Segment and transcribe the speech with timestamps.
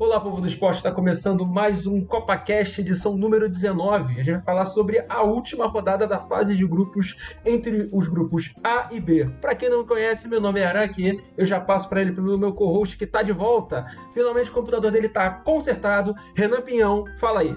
[0.00, 4.12] Olá, povo do esporte, está começando mais um CopaCast, edição número 19.
[4.12, 8.54] A gente vai falar sobre a última rodada da fase de grupos entre os grupos
[8.62, 9.28] A e B.
[9.40, 12.38] Para quem não me conhece, meu nome é Araki, eu já passo para ele pelo
[12.38, 13.86] meu co-host que está de volta.
[14.14, 16.14] Finalmente o computador dele está consertado.
[16.36, 17.56] Renan Pinhão, fala aí.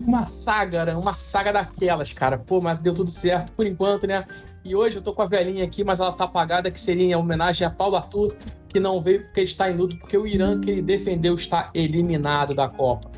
[0.00, 2.38] Uma saga, uma saga daquelas, cara.
[2.38, 4.24] Pô, mas deu tudo certo por enquanto, né?
[4.64, 7.14] E hoje eu tô com a velhinha aqui, mas ela tá apagada, que seria em
[7.14, 8.34] homenagem a Paulo Arthur,
[8.74, 12.56] que não veio porque está em luto, porque o Irã que ele defendeu está eliminado
[12.56, 13.08] da Copa.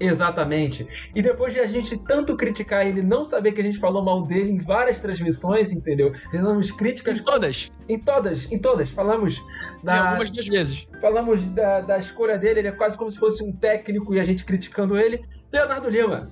[0.00, 0.88] Exatamente.
[1.14, 4.22] E depois de a gente tanto criticar ele, não saber que a gente falou mal
[4.22, 6.12] dele em várias transmissões, entendeu?
[6.32, 7.18] Fizemos críticas.
[7.18, 7.70] Em todas.
[7.88, 8.90] Em todas, em todas.
[8.90, 9.40] Falamos
[9.84, 9.96] da.
[9.96, 10.88] Em algumas duas vezes.
[11.00, 14.24] Falamos da, da escolha dele, ele é quase como se fosse um técnico e a
[14.24, 15.22] gente criticando ele.
[15.52, 16.28] Leonardo Lima.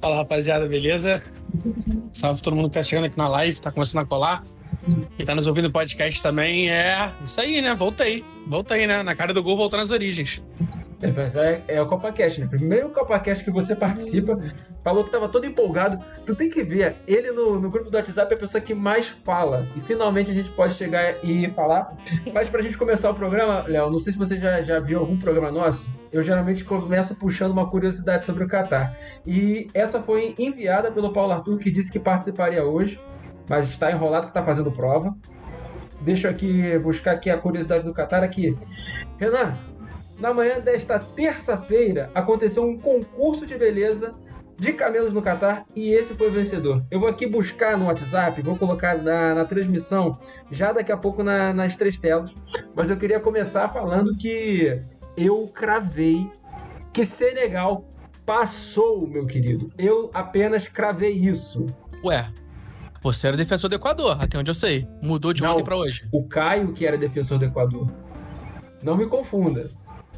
[0.00, 1.22] Fala rapaziada, beleza?
[2.12, 4.42] Salve todo mundo que tá chegando aqui na live, tá começando a colar.
[5.16, 7.74] Quem tá nos ouvindo podcast também é isso aí, né?
[7.74, 8.24] Voltei.
[8.46, 9.02] Voltei, né?
[9.02, 10.40] Na cara do gol, voltando às origens.
[11.00, 12.46] É, é, é o CopaCast, né?
[12.48, 14.38] Primeiro CopaCast que você participa,
[14.82, 16.02] falou que tava todo empolgado.
[16.26, 19.06] Tu tem que ver, ele no, no grupo do WhatsApp é a pessoa que mais
[19.08, 19.66] fala.
[19.76, 21.96] E finalmente a gente pode chegar e falar.
[22.32, 25.16] Mas pra gente começar o programa, Léo, não sei se você já, já viu algum
[25.16, 25.88] programa nosso.
[26.10, 28.96] Eu geralmente começo puxando uma curiosidade sobre o Qatar.
[29.24, 33.00] E essa foi enviada pelo Paulo Arthur, que disse que participaria hoje,
[33.48, 35.14] mas está enrolado que está fazendo prova.
[36.00, 38.56] Deixa eu aqui buscar aqui a curiosidade do Qatar aqui.
[39.18, 39.56] Renan,
[40.18, 44.14] na manhã desta terça-feira aconteceu um concurso de beleza
[44.56, 46.84] de camelos no Catar e esse foi o vencedor.
[46.90, 50.10] Eu vou aqui buscar no WhatsApp, vou colocar na, na transmissão
[50.50, 52.34] já daqui a pouco na, nas três telas,
[52.74, 54.82] mas eu queria começar falando que
[55.16, 56.28] eu cravei
[56.92, 57.84] que Senegal
[58.26, 59.72] passou, meu querido.
[59.78, 61.64] Eu apenas cravei isso.
[62.04, 62.28] Ué,
[63.00, 64.88] você era defensor do Equador, até onde eu sei.
[65.00, 66.08] Mudou de Não, ontem para hoje.
[66.12, 67.86] O Caio que era defensor do Equador.
[68.82, 69.68] Não me confunda.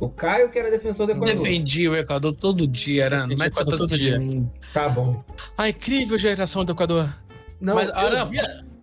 [0.01, 1.35] O Caio que era defensor do Equador.
[1.35, 3.27] Defendi o Equador todo dia, era.
[3.27, 4.19] Mas você todo dia.
[4.19, 4.51] Mim.
[4.73, 5.23] Tá bom.
[5.59, 7.15] A incrível geração do Equador.
[7.61, 8.27] Não, Mas, Ara,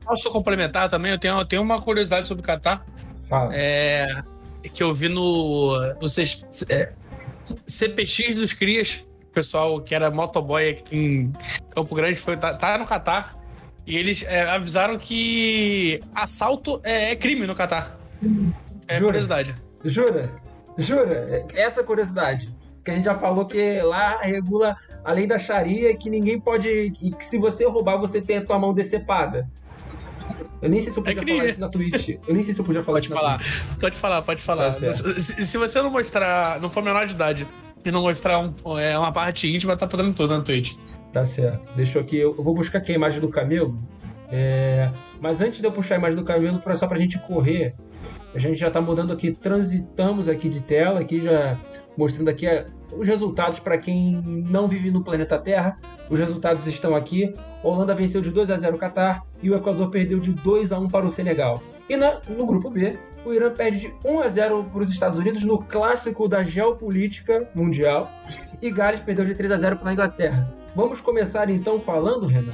[0.06, 1.12] posso complementar também?
[1.12, 2.86] Eu tenho, eu tenho uma curiosidade sobre o Catar.
[3.28, 3.50] Fala.
[3.54, 4.08] É,
[4.74, 5.74] que eu vi no.
[6.00, 6.46] Vocês.
[6.70, 6.94] É,
[7.66, 9.04] CPX dos Crias.
[9.24, 11.32] O pessoal que era motoboy aqui em
[11.72, 13.36] Campo Grande foi, tá, tá no Catar.
[13.88, 17.98] E eles é, avisaram que assalto é, é crime no Catar.
[18.88, 19.06] É Jura?
[19.06, 19.56] curiosidade.
[19.84, 20.47] Jura?
[20.78, 21.46] Jura?
[21.54, 22.50] Essa curiosidade.
[22.84, 26.70] Que a gente já falou que lá regula a lei da Sharia que ninguém pode.
[26.70, 29.50] E que se você roubar, você tem a tua mão decepada.
[30.62, 32.10] Eu nem sei se eu podia é falar isso na Twitch.
[32.28, 33.42] Eu nem sei se eu podia falar pode isso falar.
[33.80, 34.74] Pode falar, pode falar.
[34.74, 37.48] Tá se, se, você não mostrar, não for menor de idade
[37.86, 40.74] e não mostrar um, é, uma parte íntima, tá podendo tudo na Twitch.
[41.12, 41.70] Tá certo.
[41.76, 42.18] Deixa eu aqui.
[42.18, 43.78] Eu vou buscar aqui a imagem do camelo.
[44.30, 44.90] É...
[45.22, 47.76] Mas antes de eu puxar a imagem do camelo, só pra gente correr
[48.34, 51.60] a gente já está mudando aqui, transitamos aqui de tela, aqui já
[51.98, 52.46] mostrando aqui
[52.96, 55.76] os resultados para quem não vive no planeta Terra.
[56.10, 57.34] Os resultados estão aqui.
[57.64, 60.80] Holanda venceu de 2 a 0 o Catar e o Equador perdeu de 2 a
[60.80, 61.62] 1 para o Senegal.
[61.90, 65.18] E na, no grupo B, o Irã perde de 1 a 0 para os Estados
[65.18, 68.10] Unidos no clássico da geopolítica mundial
[68.62, 70.54] e Gales perdeu de 3 a 0 para a Inglaterra.
[70.76, 72.54] Vamos começar então falando, Renan,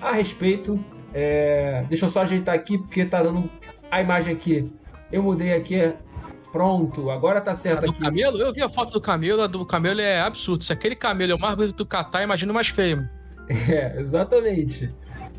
[0.00, 0.78] a respeito.
[1.12, 3.48] É, deixa eu só ajeitar aqui porque está dando
[3.94, 4.72] a imagem aqui
[5.14, 5.94] eu mudei aqui.
[6.50, 8.00] Pronto, agora tá certo a do aqui.
[8.00, 8.38] camelo?
[8.38, 10.62] Eu vi a foto do camelo, a do camelo é absurdo.
[10.64, 13.08] Se aquele camelo é o mais bonito do Catar, imagina o mais feio.
[13.68, 14.90] É, exatamente.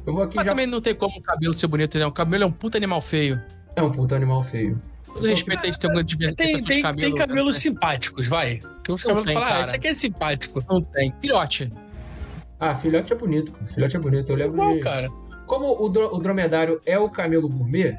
[0.06, 0.52] Eu vou aqui Mas já...
[0.52, 2.06] também não tem como o cabelo ser bonito, né?
[2.06, 3.42] O camelo é um puta animal feio.
[3.76, 4.80] É um puta animal feio.
[5.06, 7.62] Todo respeito a isso, tem alguma divergência tem, tem, camelos, tem cabelos né?
[7.62, 8.60] simpáticos, vai.
[8.84, 10.64] Tem uns cabelos que falam, ah, esse aqui é simpático.
[10.70, 11.12] Não tem.
[11.20, 11.72] Filhote.
[12.60, 13.52] Ah, filhote é bonito.
[13.66, 14.32] Filhote é bonito.
[14.32, 14.80] Eu lembro Qual, de...
[14.82, 15.10] cara?
[15.48, 17.98] Como o, o dromedário é o camelo gourmet,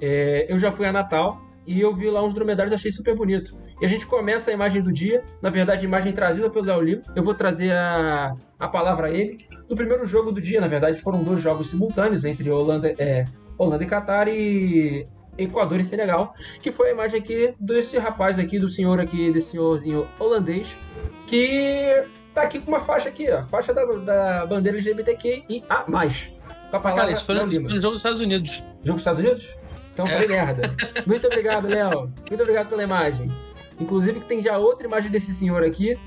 [0.00, 3.54] é, eu já fui a Natal e eu vi lá uns dromedários achei super bonito.
[3.80, 7.02] E a gente começa a imagem do dia, na verdade, imagem trazida pelo Léo Lima.
[7.14, 9.38] Eu vou trazer a, a palavra a ele.
[9.68, 13.26] No primeiro jogo do dia, na verdade, foram dois jogos simultâneos entre Holanda, é,
[13.58, 15.06] Holanda e Catar e
[15.36, 19.52] Equador e Senegal, que foi a imagem aqui desse rapaz aqui, do senhor aqui, desse
[19.52, 20.74] senhorzinho holandês,
[21.26, 25.84] que tá aqui com uma faixa aqui, ó, faixa da, da bandeira LGBTQ e a
[25.88, 26.32] mais.
[26.70, 28.64] Com a palavra Cara, isso foi, no, no jogo dos Estados Unidos.
[28.82, 29.56] Jogo dos Estados Unidos?
[29.98, 30.10] Então é.
[30.10, 30.76] falei merda.
[31.04, 32.12] Muito obrigado, Léo.
[32.28, 33.28] Muito obrigado pela imagem.
[33.80, 35.98] Inclusive que tem já outra imagem desse senhor aqui.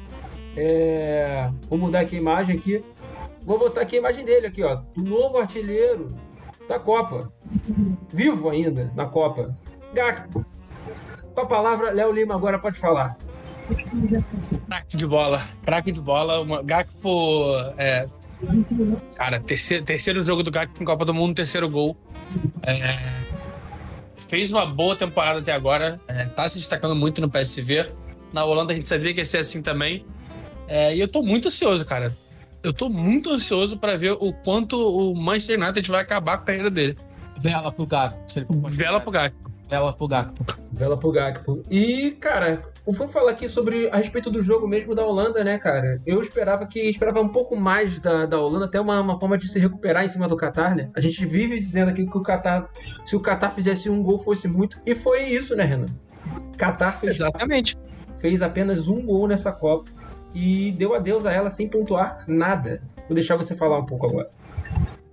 [0.55, 1.49] É...
[1.69, 2.81] Vou mudar aqui a imagem aqui.
[3.41, 4.75] Vou botar aqui a imagem dele aqui, ó.
[4.95, 6.07] Do novo artilheiro
[6.69, 7.33] da Copa.
[8.13, 9.53] Vivo ainda na Copa.
[9.93, 10.45] Gakpo.
[11.35, 13.17] Com a palavra, Léo Lima agora pode falar.
[14.67, 15.43] Craque de bola.
[15.63, 16.39] Craque de bola.
[16.39, 16.63] Uma...
[16.63, 18.05] Gakpo é...
[19.15, 21.97] Cara, terceiro, terceiro jogo do Gakpo em Copa do Mundo, terceiro gol.
[22.65, 23.20] É
[24.31, 27.87] fez uma boa temporada até agora, é, tá se destacando muito no PSV.
[28.31, 30.05] Na Holanda a gente sabia que ia ser assim também.
[30.69, 32.15] É, e eu tô muito ansioso, cara.
[32.63, 36.45] Eu tô muito ansioso para ver o quanto o Manchester United vai acabar com a
[36.45, 36.97] carreira dele.
[37.37, 37.85] Vela pro.
[38.69, 39.35] Vela pro Gato.
[39.69, 40.45] Vela pro Gakpo.
[40.71, 41.63] Vela pro Gakpo.
[41.69, 45.57] E, cara, o Fui falar aqui sobre a respeito do jogo mesmo da Holanda, né,
[45.57, 46.01] cara?
[46.05, 49.47] Eu esperava que esperava um pouco mais da, da Holanda, até uma, uma forma de
[49.47, 50.89] se recuperar em cima do Qatar, né?
[50.95, 52.69] A gente vive dizendo aqui que o Qatar,
[53.05, 54.81] se o Qatar fizesse um gol, fosse muito.
[54.85, 55.85] E foi isso, né, Renan?
[56.57, 57.77] Qatar fez, Exatamente.
[58.19, 59.91] fez apenas um gol nessa Copa
[60.33, 62.81] e deu adeus a ela sem pontuar nada.
[63.07, 64.29] Vou deixar você falar um pouco agora.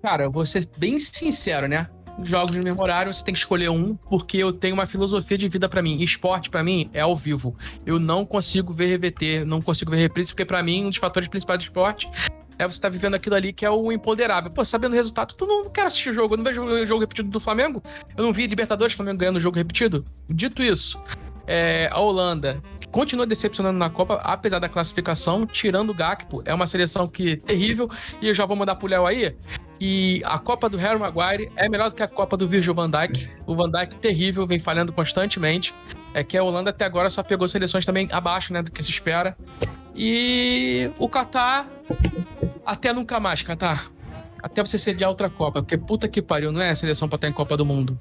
[0.02, 1.88] Cara, eu vou ser bem sincero, né?
[2.22, 5.82] Jogos memoráveis, você tem que escolher um, porque eu tenho uma filosofia de vida para
[5.82, 6.02] mim.
[6.02, 7.54] Esporte, para mim, é ao vivo.
[7.86, 11.28] Eu não consigo ver reverter, não consigo ver reprise, porque para mim, um dos fatores
[11.28, 12.10] principais do esporte
[12.58, 14.50] é você estar tá vivendo aquilo ali que é o empoderável.
[14.50, 16.34] Pô, sabendo o resultado, tu não, não quer assistir o jogo.
[16.34, 17.82] Eu não vejo o jogo repetido do Flamengo.
[18.16, 20.04] Eu não vi Libertadores Flamengo ganhando o jogo repetido.
[20.28, 21.00] Dito isso,
[21.46, 22.60] é, a Holanda
[22.90, 26.42] continua decepcionando na Copa, apesar da classificação, tirando o Gakpo.
[26.44, 27.88] É uma seleção que é terrível.
[28.20, 29.36] E eu já vou mandar pro Léo aí
[29.78, 32.90] que a Copa do Harry Maguire é melhor do que a Copa do Virgil van
[32.90, 33.28] Dijk.
[33.46, 35.74] O van Dijk terrível, vem falhando constantemente.
[36.12, 38.90] É que a Holanda até agora só pegou seleções também abaixo, né, do que se
[38.90, 39.36] espera.
[39.94, 41.68] E o Qatar
[42.66, 43.90] até nunca mais, Qatar.
[44.42, 47.28] Até você sediar outra Copa, porque puta que pariu, não é a seleção pra estar
[47.28, 47.98] em Copa do Mundo.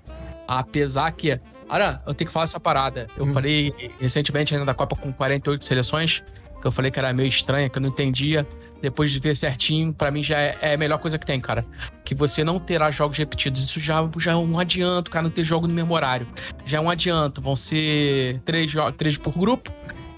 [0.47, 1.39] Apesar que
[1.69, 3.07] Aran, eu tenho que falar essa parada.
[3.17, 3.33] Eu hum.
[3.33, 6.23] falei recentemente ainda da Copa com 48 seleções,
[6.61, 8.47] que eu falei que era meio estranha, que eu não entendia
[8.81, 11.65] depois de ver certinho, para mim já é, é, a melhor coisa que tem, cara.
[12.03, 13.61] Que você não terá jogos repetidos.
[13.63, 16.27] Isso já, já é um adianto, cara, não ter jogo no mesmo horário.
[16.65, 17.41] Já é um adianto.
[17.41, 19.71] Vão ser três, três por grupo.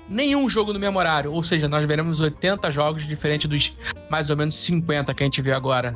[0.08, 1.32] Nenhum jogo no mesmo horário.
[1.32, 3.76] Ou seja, nós veremos 80 jogos, diferente dos
[4.10, 5.96] mais ou menos 50 que a gente vê agora.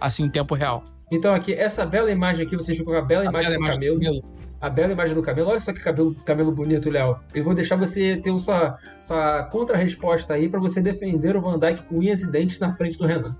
[0.00, 0.84] Assim, em tempo real.
[1.12, 3.80] Então, aqui, essa bela imagem aqui, vocês com a bela a imagem bela do imagem
[3.80, 3.98] camelo.
[3.98, 5.48] Do camelo a bela imagem do cabelo.
[5.48, 7.18] Olha só que cabelo, cabelo bonito, Léo.
[7.34, 11.82] Eu vou deixar você ter sua, sua contra-resposta aí para você defender o Van Dyke
[11.84, 13.34] com unhas e dentes na frente do Renan.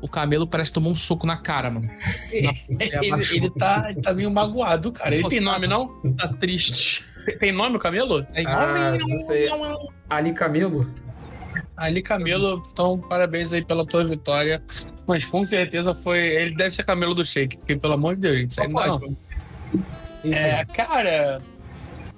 [0.00, 1.86] O Camelo parece tomar um soco na cara, mano.
[1.86, 1.92] Na...
[2.30, 5.14] ele, ele, tá, ele tá meio magoado, cara.
[5.14, 5.88] Ele tem nome, não?
[6.16, 7.04] Tá triste.
[7.38, 8.24] Tem nome o Camelo?
[8.24, 8.56] Tem nome?
[8.56, 9.48] Ah, não sei.
[10.08, 10.88] Ali Camelo?
[11.76, 14.62] Ali Camelo, então parabéns aí pela tua vitória.
[15.06, 16.18] Mas com certeza foi.
[16.18, 19.16] Ele deve ser Camelo do Shake, porque pelo amor de Deus, gente, isso aí não.
[20.32, 21.40] É, cara,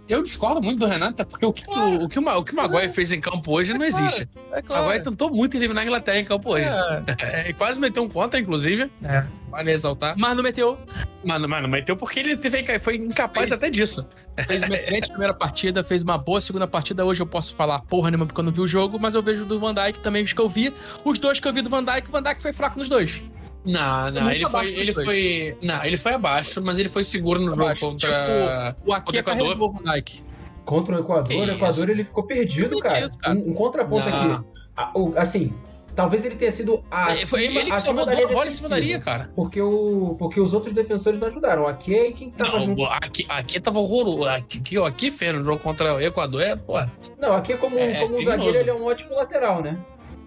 [0.08, 1.82] eu discordo muito do Renato, porque o que, claro.
[1.82, 4.04] o, o, que, o, o que o Maguire fez em campo hoje é não claro.
[4.04, 4.28] existe.
[4.52, 4.82] É claro.
[4.82, 6.66] O Maguire tentou muito eliminar a Inglaterra em campo hoje.
[6.66, 7.50] É.
[7.50, 8.90] é quase meteu um contra, inclusive.
[9.04, 9.26] É.
[9.50, 10.14] Vale ressaltar.
[10.16, 10.78] Mas não meteu.
[11.22, 14.06] Mas, mas não meteu porque ele teve, foi incapaz fez, até disso.
[14.46, 17.04] Fez uma excelente primeira partida, fez uma boa segunda partida.
[17.04, 19.44] Hoje eu posso falar porra nenhuma porque eu não vi o jogo, mas eu vejo
[19.44, 20.72] do Van Dijk também, os que eu vi.
[21.04, 23.22] Os dois que eu vi do Van Dijk, o Van Dijk foi fraco nos dois.
[23.68, 25.56] Não, não, ele foi, ele foi.
[25.62, 27.82] Não, ele foi abaixo, mas ele foi seguro no abaixo.
[27.82, 28.74] jogo contra.
[28.74, 30.24] Tipo, o Aki carregou o Nike.
[30.64, 33.00] Contra o Equador, o Equador ele ficou perdido, cara.
[33.00, 33.36] Isso, cara.
[33.36, 34.44] Um, um contraponto não.
[34.76, 35.18] aqui.
[35.18, 35.52] Assim,
[35.94, 39.00] talvez ele tenha sido acima, foi ele que salvou a bola em cima da linha,
[39.00, 39.30] cara.
[39.36, 41.66] Porque, o, porque os outros defensores não ajudaram.
[41.66, 42.84] Aqui é quem tava não, junto.
[42.84, 44.28] Aqui, aqui tava horroroso.
[44.28, 46.74] Aqui, aqui fez no jogo contra o Equador, é, pô.
[47.18, 49.78] Não, aqui como, é, como um zagueiro ele é um ótimo lateral, né?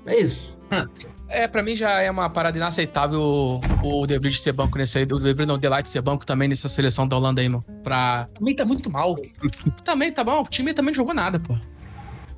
[0.05, 0.55] É isso.
[1.31, 5.03] É, pra mim já é uma parada inaceitável o De Vries ser banco nesse aí.
[5.05, 7.63] O De Vries não, o Delight ser banco também nessa seleção da Holanda aí, mano.
[7.83, 8.27] Pra...
[8.33, 9.15] Também tá muito mal.
[9.83, 10.41] Também tá bom.
[10.41, 11.55] O time também não jogou nada, pô.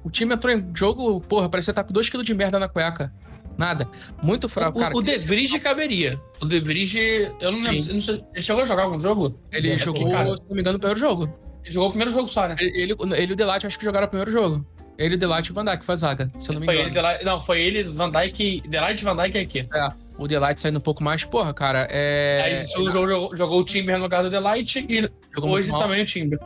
[0.04, 3.12] O time entrou em jogo, porra, parecia estar com 2kg de merda na cueca.
[3.58, 3.88] Nada.
[4.22, 4.96] Muito fraco, o, cara.
[4.96, 6.20] O De Vries caberia.
[6.40, 7.94] O De Vries, eu não lembro.
[7.94, 9.40] Não sei, ele chegou a jogar algum jogo?
[9.52, 11.34] Ele é, jogou, se não me engano, o primeiro jogo.
[11.64, 12.56] Ele jogou o primeiro jogo só, né?
[12.60, 14.66] Ele, ele, ele e o Delight acho que jogaram o primeiro jogo.
[14.98, 16.90] Ele, Delight e Van Dijk foi a zaga, se eu não me foi engano.
[16.90, 19.68] Ele, Delight, não, foi ele, Van Dijk, Delight e Van Dijk aqui.
[19.74, 22.42] É, o Delight saindo um pouco mais, porra, cara, é...
[22.44, 26.02] Aí ele jogou, jogou, jogou o Timber no lugar do Delight e jogou hoje também
[26.02, 26.40] o Timber.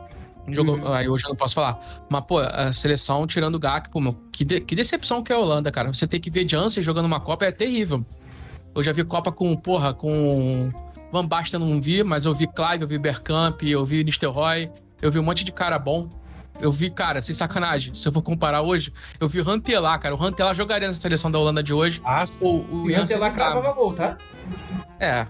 [0.50, 0.94] Jogou, uhum.
[0.94, 2.06] Aí hoje eu não posso falar.
[2.10, 5.39] Mas, pô, a seleção tirando o Gakpo, meu, que, de, que decepção que é a
[5.39, 5.92] Holanda, cara.
[5.92, 8.06] Você tem que ver Jansen jogando uma Copa é terrível.
[8.74, 10.70] Eu já vi Copa com, porra, com...
[11.12, 14.70] Van Basten não vi, mas eu vi Clive, eu vi Bergkamp, eu vi Nistelrooy,
[15.01, 16.08] eu vi um monte de cara bom.
[16.60, 20.16] Eu vi, cara, sem sacanagem, se eu for comparar hoje, eu vi o Rantelar, cara.
[20.16, 22.02] O Rantelar jogaria nessa seleção da Holanda de hoje.
[22.04, 24.18] Ah, o, o Rantelar cravava gol, tá?
[25.00, 25.28] É.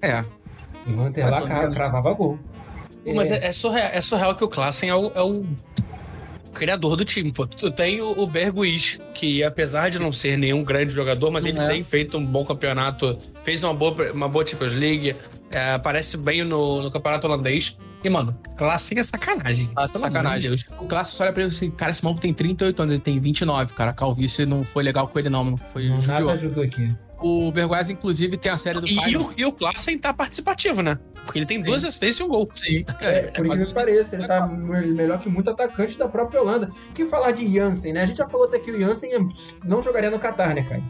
[0.00, 0.24] É.
[0.86, 2.38] O Rantelar cara, cravava gol.
[3.14, 5.44] Mas é, é, surreal, é surreal que o Klassen é o, é o
[6.52, 7.46] criador do time, pô.
[7.46, 11.58] Tu tem o, o Berguiz, que apesar de não ser nenhum grande jogador, mas ele
[11.58, 11.66] é.
[11.66, 15.16] tem feito um bom campeonato, fez uma boa, uma boa Champions League,
[15.50, 17.76] é, aparece bem no, no campeonato holandês.
[18.02, 19.66] E, mano, Classe é sacanagem.
[19.74, 20.52] Classe é sacanagem.
[20.78, 23.18] O Classe só olha pra ele assim, cara, esse maluco tem 38 anos, ele tem
[23.18, 23.90] 29, cara.
[23.90, 25.56] A calvície não foi legal com ele, não, mano.
[25.56, 26.88] Foi não, Nada ajudou aqui.
[27.20, 29.10] O Berguaz, inclusive, tem a série do e, pai.
[29.10, 30.96] E o, e o Klassen tá participativo, né?
[31.24, 32.48] Porque ele tem duas assistências e um gol.
[32.52, 32.84] Sim.
[33.00, 36.70] É, por incrível que pareça, ele tá me- melhor que muito atacante da própria Holanda.
[36.94, 38.02] Que falar de Jansen, né?
[38.02, 39.18] A gente já falou até que o Jansen é-
[39.64, 40.80] não jogaria no Qatar, né, cara?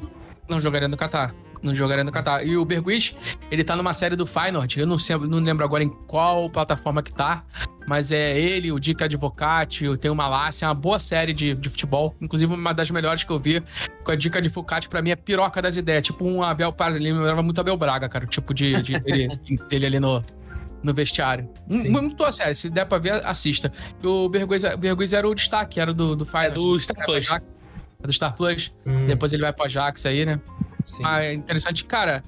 [0.46, 1.34] Não jogaria no Qatar.
[1.62, 2.46] Não jogaria no Qatar.
[2.46, 3.14] E o Berguiz,
[3.50, 4.78] ele tá numa série do Feyenoord.
[4.80, 7.44] Eu não, sei, não lembro agora em qual plataforma que tá.
[7.86, 10.66] Mas é ele, o Dick Advocati, tem o Malásia.
[10.66, 12.14] É uma boa série de, de futebol.
[12.20, 13.62] Inclusive, uma das melhores que eu vi.
[14.04, 16.02] Com a Dica Advocati, pra mim, é piroca das ideias.
[16.04, 16.96] Tipo um Abel Parra.
[16.96, 18.24] Ele me lembrava muito Abel Braga, cara.
[18.24, 19.28] O tipo de, de dele,
[19.68, 20.22] dele ali no,
[20.82, 21.48] no vestiário.
[21.70, 21.88] Sim.
[21.88, 22.54] Muito boa série.
[22.54, 23.72] Se der pra ver, assista.
[24.04, 26.60] O Berguiz, era o destaque, era do, do É Feyenoord.
[26.60, 27.30] do Star Plus.
[27.30, 28.70] É do Star Plus.
[28.86, 30.38] Hum, Depois ele vai pro Ajax aí, né?
[30.98, 31.02] Sim.
[31.06, 32.22] Ah, é interessante, cara.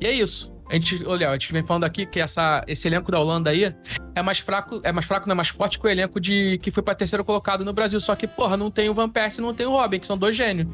[0.00, 0.52] E é isso.
[0.68, 3.72] A gente, olha, a gente vem falando aqui que essa, esse elenco da Holanda aí
[4.14, 6.70] é mais fraco, é mais fraco, não é mais forte que o elenco de que
[6.70, 8.00] foi pra terceiro colocado no Brasil.
[8.00, 10.16] Só que, porra, não tem o Van Persie e não tem o Robin, que são
[10.16, 10.66] dois gênios.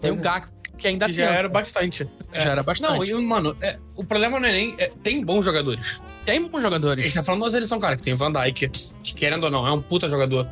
[0.00, 0.22] Tem Pois o é.
[0.22, 2.06] Gak, que ainda Que já era bastante.
[2.30, 2.40] É.
[2.40, 3.10] Já era bastante.
[3.10, 4.74] Não, e, mano, é, o problema não é nem.
[4.78, 5.98] é, tem bons jogadores.
[6.26, 7.04] Tem bons A jogadores.
[7.04, 8.68] gente tá falando da seleção, cara, que tem o Van Dijk,
[9.02, 10.46] que querendo ou não, é um puta jogador.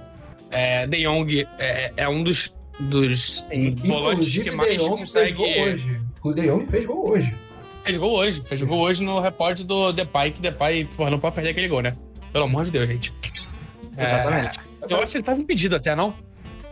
[0.50, 3.46] É, De Jong é, é um dos, dos
[3.84, 5.42] volantes Inclusive, que mais consegue.
[5.42, 6.00] hoje.
[6.24, 7.34] O De Jong fez gol hoje.
[7.84, 8.42] Fez gol hoje.
[8.42, 11.82] Fez gol hoje no repórter do Depay, que Depay, porra, não pode perder aquele gol,
[11.82, 11.92] né?
[12.32, 13.12] Pelo amor de Deus, gente.
[13.96, 14.58] É, Exatamente.
[14.88, 16.14] eu acho que ele tava impedido até, não?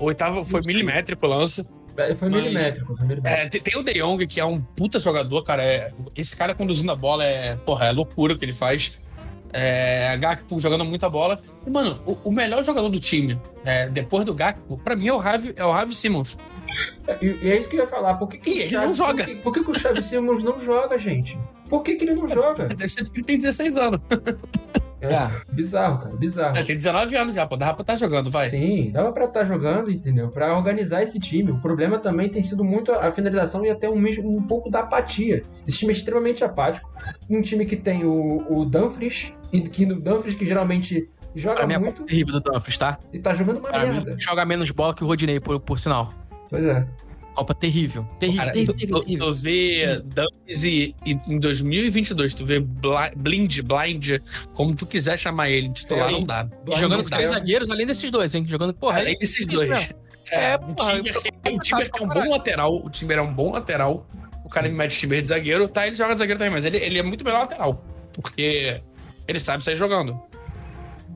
[0.01, 1.65] Ou ele tava, foi milimétrico o lance.
[1.97, 3.47] É, Foi Mas- milimétrico, foi milimétrico.
[3.47, 5.63] É, tem, tem o De Jong, que é um puta jogador, cara.
[5.63, 8.97] é- esse cara conduzindo a bola é, porra, é loucura o que ele faz.
[9.53, 11.39] É, Gakpo jogando muita bola.
[11.67, 15.13] E, mano, o, o melhor jogador do time, é, depois do Gakpo, pra mim é
[15.13, 16.39] o Ravi, é o Ravi Simmons.
[17.21, 18.15] E, e é isso que eu ia falar.
[18.17, 19.25] Por que, que E o ele Xavi- não joga.
[19.25, 21.39] Por que, por que que o Xavi Simons não joga, gente?
[21.69, 22.65] Por que, que ele não joga?
[22.75, 24.01] Deve ser que ele tem 16 anos.
[25.01, 26.57] É, bizarro, cara, bizarro.
[26.57, 27.57] Ele tem 19 anos já, pô.
[27.57, 28.49] Dava pra estar jogando, vai.
[28.49, 30.29] Sim, dava pra estar jogando, entendeu?
[30.29, 31.51] Pra organizar esse time.
[31.51, 35.43] O problema também tem sido muito a finalização e até um, um pouco da apatia.
[35.67, 36.89] Esse time é extremamente apático.
[37.29, 41.75] Um time que tem o, o Dumfries, e que no Dumfries que geralmente joga Pra
[41.75, 42.97] é muito terrível do Dumfries, tá?
[43.13, 44.13] e tá jogando uma Pra merda.
[44.13, 46.11] mim, joga menos bola que o Rodinei, por, por sinal.
[46.53, 46.87] Pois é.
[47.35, 48.07] Copa terrível.
[48.21, 52.61] Terrível, Cara, terrível, tu, terrível, tu- tu vê Dumfries e, e em 2022, tu vê
[52.61, 54.21] Bli- Blind, Blind,
[54.53, 56.17] como tu quiser chamar ele, titular Sim.
[56.17, 56.47] não dá.
[56.67, 58.45] E jogando com Blind três zagueiros, além desses dois, hein?
[58.47, 58.99] Jogando, porra.
[58.99, 59.71] Além aí- desses dois.
[59.71, 59.95] mesmo.
[60.31, 63.17] É, É, o porra, Timber, eu- o Timber que é um bom lateral, o Timber
[63.19, 64.07] é um bom lateral.
[64.45, 65.87] O cara me mete Timber de zagueiro, tá?
[65.87, 67.83] Ele joga de zagueiro também, mas ele, ele é muito melhor lateral.
[68.13, 68.79] Porque
[69.27, 70.21] ele sabe sair jogando.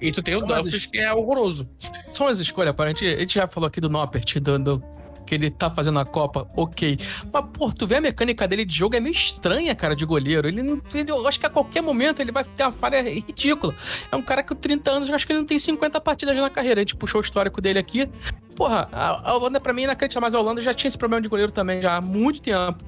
[0.01, 1.69] E tu tem o Dumfries, que é horroroso.
[2.09, 4.85] São as escolhas, para a gente, a gente já falou aqui do Noppert, do, do-
[5.27, 6.99] que ele tá fazendo na Copa, ok.
[7.33, 10.47] Mas, pô, tu vê a mecânica dele de jogo é meio estranha, cara, de goleiro.
[10.49, 10.81] Ele não.
[10.95, 13.75] Ele, eu acho que a qualquer momento ele vai ter uma falha ridícula.
[14.11, 16.37] É um cara que com 30 anos, eu acho que ele não tem 50 partidas
[16.37, 16.81] na carreira.
[16.81, 18.09] A gente puxou o histórico dele aqui.
[18.55, 21.21] Porra, a, a Holanda, pra mim, é inacreditável, mas a Holanda já tinha esse problema
[21.21, 22.83] de goleiro também, já há muito tempo.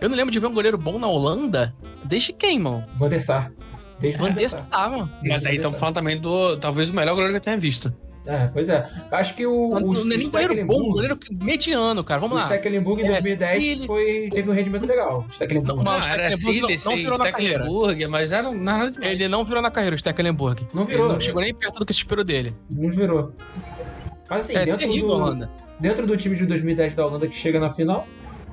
[0.00, 1.74] Eu não lembro de ver um goleiro bom na Holanda.
[2.04, 2.84] Desde quem, mano?
[2.98, 3.52] Van der Sar.
[4.00, 4.90] Desde Van der Sar.
[4.90, 5.10] Mano.
[5.22, 7.92] Mas aí estamos falando também do talvez o melhor goleiro que eu tenha visto.
[8.26, 8.86] É, pois é.
[9.10, 9.70] Acho que o.
[9.70, 12.20] Não, o, não é nem o goleiro bom, goleiro mediano, cara.
[12.20, 12.46] Vamos O lá.
[12.46, 15.24] Stecklenburg em É, 2010 Siles- foi, teve um rendimento legal.
[15.28, 15.76] O Stecklenburg.
[15.78, 17.54] Não, Não, o era Stecklenburg Silas, não- não virou na carreira.
[17.64, 19.10] Stecklenburg, mas era nada demais.
[19.12, 20.66] Ele não virou na carreira, o Stecklenburg.
[20.74, 21.06] Não virou.
[21.06, 22.52] Ele não chegou nem perto do que se esperou dele.
[22.68, 23.32] Não virou.
[24.28, 25.50] Mas assim, é dentro, terrível, do, Holanda.
[25.80, 28.06] dentro do time de 2010 da Holanda que chega na final,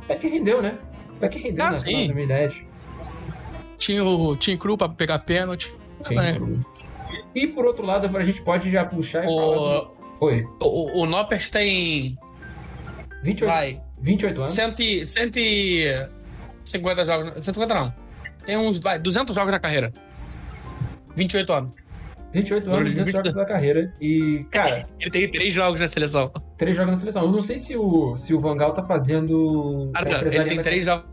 [0.05, 0.75] até que rendeu, né?
[1.17, 1.85] Até que rendeu Ah, na sim.
[1.85, 2.63] final de 2010.
[3.77, 5.73] Tinha o Tim Cru pra pegar pênalti.
[6.07, 6.17] Sim.
[6.17, 6.39] É.
[7.35, 9.57] E por outro lado, a gente pode já puxar e falar.
[9.57, 12.17] O, do- Oi, o, o Noppert tem.
[13.23, 13.81] 28, Vai.
[14.01, 14.49] 28 anos.
[14.51, 17.33] 100, 150 jogos.
[17.33, 17.93] 150 não.
[18.45, 18.79] Tem uns.
[18.79, 19.91] Vai, 200 jogos na carreira.
[21.15, 21.75] 28 anos.
[22.33, 23.93] 28 Agora anos ele dentro tem da carreira.
[24.01, 26.29] E, cara, Ele tem 3 jogos na seleção.
[26.57, 27.23] três jogos na seleção.
[27.23, 29.89] Eu não sei se o, se o Vangal tá fazendo.
[29.95, 31.05] Ah, tá não, ele tem a- 3 jogos.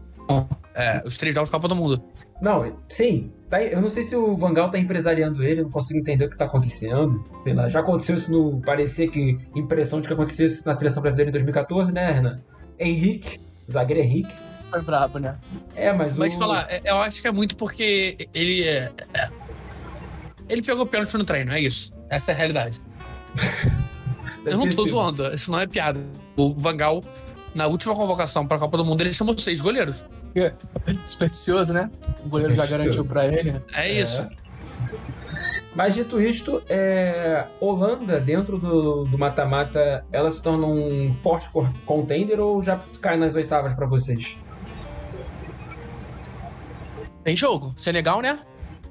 [0.75, 2.03] É, os 3 jogos da Copa do Mundo.
[2.43, 3.33] Não, sim.
[3.55, 6.29] Tá, eu não sei se o Vangal tá empresariando ele, eu não consigo entender o
[6.29, 7.25] que tá acontecendo.
[7.39, 8.61] Sei lá, já aconteceu isso no.
[8.61, 9.39] Parecia que.
[9.55, 12.41] Impressão de que aconteceu isso na seleção brasileira em 2014, né, Renan?
[12.81, 13.39] Henrique,
[13.71, 14.35] zagueiro Henrique.
[14.71, 15.37] Foi brabo, né?
[15.77, 16.39] É, mas Mas o.
[16.39, 18.65] falar, é- eu acho que é muito porque ele.
[18.65, 19.31] é- é-
[20.49, 21.95] ele pegou pênalti no treino, é isso.
[22.11, 22.83] Essa é a realidade.
[24.45, 24.89] Eu não tô sido.
[24.89, 26.01] zoando, isso não é piada.
[26.37, 27.01] O Vangal,
[27.55, 30.05] na última convocação pra Copa do Mundo, ele chamou seis goleiros.
[31.07, 31.91] Supersticioso, né?
[32.25, 33.61] O goleiro já garantiu pra ele.
[33.75, 34.03] É, É.
[34.03, 34.26] isso.
[35.75, 41.49] Mas dito isto, é, Holanda, dentro do do mata-mata, ela se torna um forte
[41.85, 44.37] contender ou já cai nas oitavas pra vocês?
[47.25, 47.73] Tem jogo.
[47.76, 48.38] Senegal, né?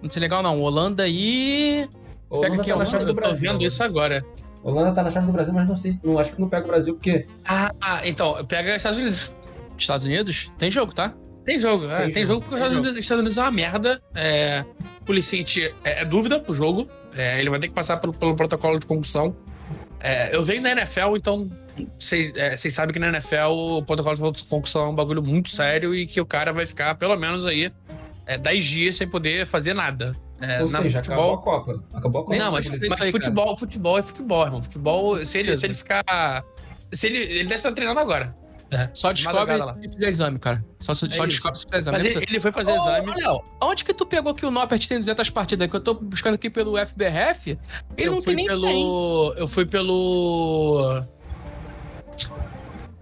[0.01, 0.59] Não Senegal não.
[0.59, 1.87] Holanda e.
[2.29, 3.51] Holanda aqui, tá na chave do Eu tô Brasil.
[3.51, 4.25] vendo isso agora.
[4.63, 6.05] Holanda tá na chave do Brasil, mas não sei se.
[6.05, 7.27] Não, acho que não pega o Brasil, porque.
[7.45, 9.31] Ah, ah, então, pega Estados Unidos.
[9.77, 10.51] Estados Unidos?
[10.57, 11.13] Tem jogo, tá?
[11.45, 13.41] Tem jogo, é, Tem tem, jogo, jogo porque os tem Estados Unidos, Estados Unidos é
[13.41, 14.01] uma merda.
[14.15, 14.65] É,
[15.05, 16.89] Pulisic é, é dúvida pro jogo.
[17.15, 19.35] É, ele vai ter que passar pelo, pelo protocolo de concussão.
[19.99, 21.49] É, eu venho da NFL, então
[21.97, 25.95] vocês é, sabem que na NFL o protocolo de concussão é um bagulho muito sério
[25.95, 27.71] e que o cara vai ficar pelo menos aí
[28.25, 30.11] é, 10 dias sem poder fazer nada.
[30.41, 31.55] É, Ou na seja, acabou futebol.
[31.55, 31.83] a Copa.
[31.93, 32.37] Acabou a Copa.
[32.37, 34.61] Não, mas, mas aí, futebol, futebol é futebol, irmão.
[34.61, 36.43] Futebol, se ele, se ele ficar.
[36.91, 38.35] Se ele, ele deve estar treinando agora.
[38.75, 38.89] É.
[38.93, 40.63] Só descobre se fizer exame, cara.
[40.79, 41.27] Só, só É isso.
[41.27, 41.97] descobre se fizer exame.
[41.97, 43.09] Mas Não ele, ele foi fazer Ô, exame.
[43.11, 45.69] ô, Léo, aonde que tu pegou que o Noppert tem 200 partidas?
[45.69, 47.57] Que eu tô buscando aqui pelo FBRF?
[47.97, 48.59] Ele eu não fui tem nem 100.
[48.61, 49.33] pelo.
[49.37, 51.01] Eu fui pelo.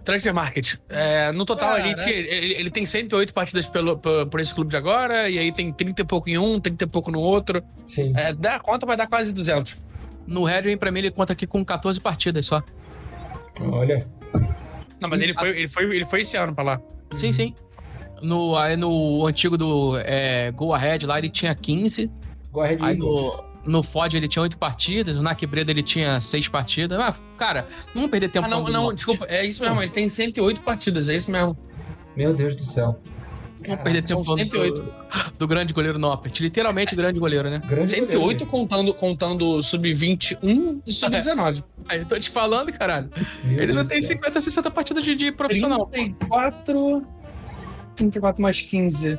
[0.04, 0.74] Transfer Market.
[0.88, 1.88] É, no total, Cara.
[1.88, 5.52] ele, ele, ele tem 108 partidas pelo, por, por esse clube de agora, e aí
[5.52, 7.62] tem 30 e pouco em um, 30 e pouco no outro.
[7.86, 8.12] Sim.
[8.16, 9.76] É, dá a conta, vai dar quase 200.
[10.26, 12.60] No Headway, pra mim, ele conta aqui com 14 partidas só.
[13.60, 14.04] Olha.
[15.02, 16.80] Não, mas ele foi, ele foi, ele foi esse ano pra lá.
[17.10, 17.54] Sim, sim.
[18.22, 22.08] No, aí no antigo do é, Go Ahead lá, ele tinha 15.
[22.52, 25.16] Go Ahead Aí no, no Ford ele tinha 8 partidas.
[25.16, 27.00] No Nakbreda ele tinha 6 partidas.
[27.00, 29.82] Ah, cara, não vamos perder tempo Ah, não, falando do não, desculpa, é isso mesmo,
[29.82, 31.58] ele tem 108 partidas, é isso mesmo.
[32.16, 33.00] Meu Deus do céu.
[33.68, 34.82] Não vamos perder tempo falando 108.
[34.82, 34.92] do,
[35.38, 36.40] do grande goleiro Noppert.
[36.40, 37.60] Literalmente grande goleiro, né?
[37.64, 41.64] Grande 108 contando, contando sub-21 e sub-19.
[41.88, 43.10] Aí eu tô te falando, caralho.
[43.44, 44.16] Meu Ele não Deus tem do céu.
[44.16, 45.86] 50, 60 partidas de, de profissional.
[45.86, 47.06] 34.
[47.96, 49.18] 34 mais 15.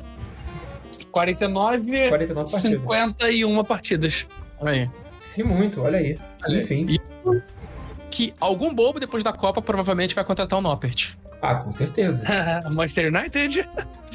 [1.10, 2.08] 49.
[2.08, 2.60] 49 partidas.
[2.60, 4.28] 51 partidas.
[4.62, 4.90] Aí.
[5.18, 6.16] Sim, muito, olha aí.
[6.44, 6.58] Olha.
[6.58, 6.86] Enfim.
[6.88, 7.00] E
[8.10, 11.16] que algum bobo depois da Copa provavelmente vai contratar o Noppert.
[11.46, 12.22] Ah, com certeza.
[12.70, 13.68] Manchester United.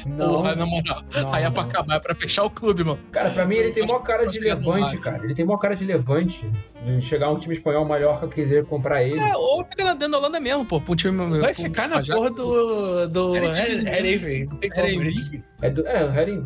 [0.06, 1.02] Não, Porra, na moral.
[1.14, 1.68] não, Aí é pra não.
[1.70, 2.98] acabar, é pra fechar o clube, mano.
[3.12, 5.22] Cara, pra mim ele tem maior cara de é levante, cara.
[5.22, 6.50] Ele tem maior cara de levante.
[6.84, 9.20] De chegar um time espanhol Mallorca quiser comprar ele.
[9.20, 10.82] É, ou fica lá dentro da Holanda mesmo, pô.
[10.88, 11.38] Um time.
[11.38, 13.06] Vai um- ficar na já- porra do.
[13.08, 13.36] do.
[13.36, 15.38] Eredivisie.
[15.62, 16.42] É, do, é o Harry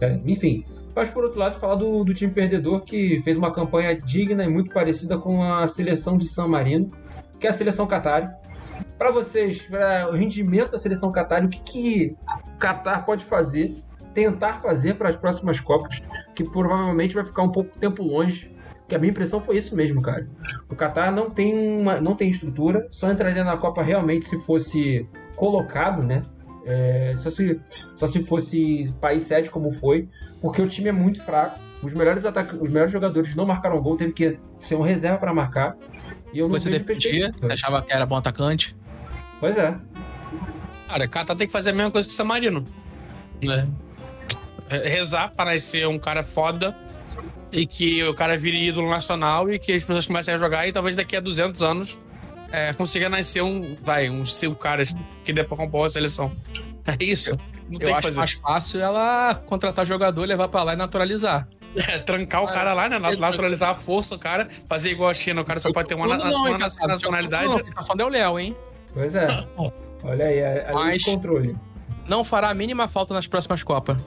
[0.00, 0.64] é, Enfim.
[0.94, 4.48] Mas por outro lado, falar do, do time perdedor que fez uma campanha digna e
[4.48, 6.90] muito parecida com a seleção de San Marino,
[7.38, 8.34] que é a seleção Qatar.
[8.96, 12.16] Pra vocês, para o rendimento da seleção Qatar, o que, que
[12.54, 13.74] o Qatar pode fazer,
[14.14, 16.00] tentar fazer para as próximas Copas,
[16.34, 18.52] que provavelmente vai ficar um pouco tempo longe.
[18.88, 20.24] Que a minha impressão foi isso mesmo, cara.
[20.68, 25.06] O Qatar não tem, uma, não tem estrutura, só entraria na Copa realmente se fosse
[25.36, 26.22] colocado, né?
[26.64, 27.60] É, só, se,
[27.94, 30.08] só se fosse país sede como foi,
[30.40, 31.58] porque o time é muito fraco.
[31.82, 35.32] Os melhores ataca os melhores jogadores não marcaram gol, teve que ser um reserva para
[35.32, 35.76] marcar.
[36.32, 38.76] E eu não Você defendia, você achava que era bom atacante.
[39.40, 39.74] Pois é.
[40.88, 42.64] Cara, Catar tem que fazer a mesma coisa que o San Marino.
[43.42, 43.66] Né?
[44.84, 46.76] Rezar para ser um cara foda
[47.50, 50.72] e que o cara vire ídolo nacional e que as pessoas comecem a jogar e
[50.72, 51.98] talvez daqui a 200 anos
[52.52, 56.32] é, consiga nascer um, vai, uns cinco caras que dê pra compor a seleção.
[56.86, 57.38] É isso.
[57.68, 58.18] Não tem Eu que acho fazer.
[58.18, 61.46] mais fácil ela contratar jogador, levar pra lá e naturalizar.
[61.88, 62.98] É, trancar o cara lá, né?
[62.98, 66.06] Naturalizar a força, o cara, fazer igual a China, o cara só pode ter uma,
[66.06, 66.56] Não, na- não, uma hein,
[66.88, 67.44] nacionalidade.
[67.46, 68.56] Não, tá falando é o Léo, hein?
[68.94, 69.26] Pois é.
[70.02, 71.56] Olha aí, a, a lei Mas- de controle.
[72.08, 74.02] Não fará a mínima falta nas próximas Copas.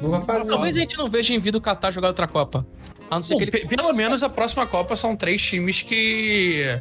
[0.00, 0.50] Não vai fazer.
[0.50, 2.64] Talvez a gente não veja em vida o Qatar jogar outra Copa.
[3.10, 3.50] A não ser Bom, que ele.
[3.52, 6.78] pe- pelo menos a próxima Copa são três times que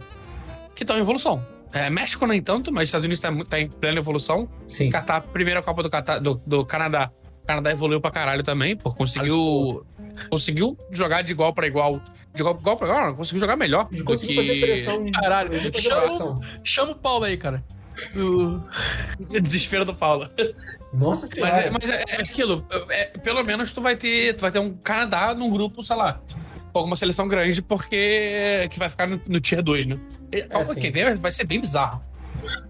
[0.76, 1.44] que estão em evolução.
[1.74, 4.48] É, México nem tanto, mas Estados Unidos tá, mu- tá em plena evolução.
[4.68, 4.90] Sim.
[4.90, 7.10] Catar, primeira Copa do, Catar, do, do Canadá.
[7.44, 8.92] O Canadá evoluiu pra caralho também, pô.
[8.94, 9.86] Conseguiu.
[10.30, 12.02] Conseguiu jogar de igual pra igual.
[12.34, 14.62] De igual, igual pra igual, não, conseguiu jogar melhor do fazer que.
[14.62, 15.06] pressão.
[15.12, 15.52] Caralho,
[15.82, 16.40] chama-.
[16.64, 17.64] Chama o Paulo aí, cara.
[18.16, 18.62] O-
[19.42, 20.30] Desespero do Paulo.
[20.94, 21.52] Nossa senhora.
[21.52, 22.66] Mas, é, mas é, é aquilo.
[22.90, 24.34] é, pelo menos tu vai ter.
[24.36, 26.22] Tu vai ter um Canadá num grupo, sei lá.
[26.72, 28.68] Com alguma seleção grande, porque.
[28.70, 30.00] Que vai ficar no, no Tier 2, né?
[30.32, 30.80] E, Copa sim.
[30.80, 32.02] que vem vai ser bem bizarro.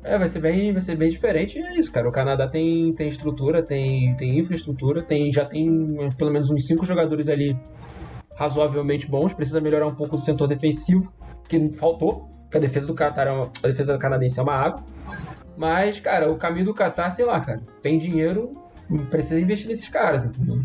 [0.03, 1.59] É, vai ser bem, vai ser bem diferente.
[1.59, 2.07] E é isso, cara.
[2.07, 6.85] O Canadá tem, tem estrutura, tem, tem infraestrutura, tem, já tem pelo menos uns cinco
[6.85, 7.57] jogadores ali
[8.35, 9.33] razoavelmente bons.
[9.33, 11.13] Precisa melhorar um pouco o setor defensivo,
[11.47, 12.29] que faltou.
[12.43, 14.83] Porque a defesa do Qatar, é a defesa canadense é uma água.
[15.57, 17.61] Mas, cara, o caminho do Qatar, sei lá, cara.
[17.81, 18.53] Tem dinheiro,
[19.09, 20.61] precisa investir nesses caras, entendeu?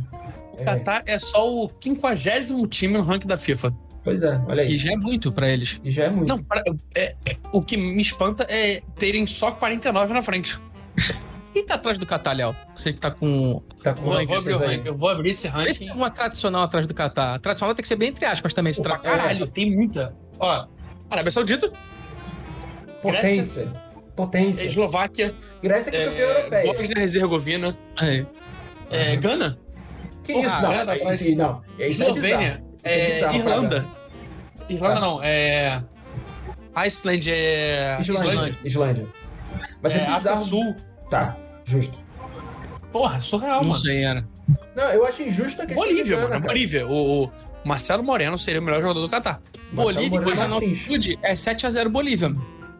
[0.53, 3.75] O Qatar é só o 50 time no ranking da FIFA.
[4.05, 4.79] Pois é, olha E aí.
[4.79, 5.81] já é muito pra eles.
[5.85, 6.29] E já é muito.
[6.29, 6.63] Não, pra-
[6.97, 10.59] é- é- o que me espanta é terem só 49 na frente.
[11.53, 12.57] Quem tá atrás do Qatar, Léo?
[12.75, 13.63] Você que tá com.
[13.83, 15.89] Tá com Eu vou, abrir ranking, eu vou abrir esse Esse ranking.
[15.89, 17.39] é uma tradicional atrás do Qatar.
[17.41, 19.19] Tradicional tem que ser bem entre aspas também, esse tradicional.
[19.19, 20.17] caralho, tem muita.
[20.41, 20.67] Ó,
[21.11, 21.71] Arábia Saudita,
[23.03, 23.69] Potência.
[24.17, 24.65] Potência.
[24.65, 26.73] Eslováquia, Grécia que é campeã é, europeia.
[26.75, 28.27] Bosnia e Herzegovina, É.
[28.91, 29.59] é, Gana,
[30.25, 30.61] Que Porra, isso?
[30.63, 31.63] Não, Gana, não, não.
[31.79, 33.87] É Eslovênia, é é, bizarro, Irlanda.
[34.69, 35.01] Irlanda Ah.
[35.01, 35.83] não, é.
[36.75, 37.99] Iceland é.
[38.01, 38.31] Islândia.
[38.31, 38.59] Islândia.
[38.65, 39.09] Islândia.
[39.83, 40.39] Mas é, É, África bizarro.
[40.39, 40.77] do Sul.
[41.11, 41.99] Tá, justo.
[42.91, 43.81] Porra, surreal, Não mano.
[43.81, 44.25] sei, era.
[44.75, 46.29] Não, eu acho injusto a questão Bolívia, mano.
[46.29, 46.41] cara.
[46.41, 46.87] Bolívia.
[46.87, 47.31] O, o
[47.65, 49.41] Marcelo Moreno seria o melhor jogador do Catar.
[49.73, 50.79] Bolívia, coisa não Martins.
[50.81, 52.33] altitude, é 7x0 Bolívia.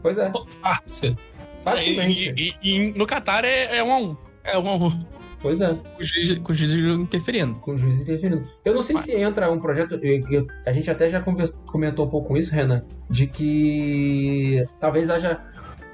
[0.03, 1.17] Pois é, Fácil.
[1.63, 2.35] facilmente.
[2.37, 4.17] E, e- e no Catar é, é um a um.
[4.45, 5.07] É um,
[5.43, 7.59] Pois é, com o juiz, com o juiz interferindo.
[7.59, 8.43] com o juiz interferindo.
[8.65, 9.95] Eu não sei se entra um projeto.
[10.01, 14.65] eu- eu- a gente até já convers- comentou um pouco com isso, Renan, de que
[14.79, 15.41] talvez haja.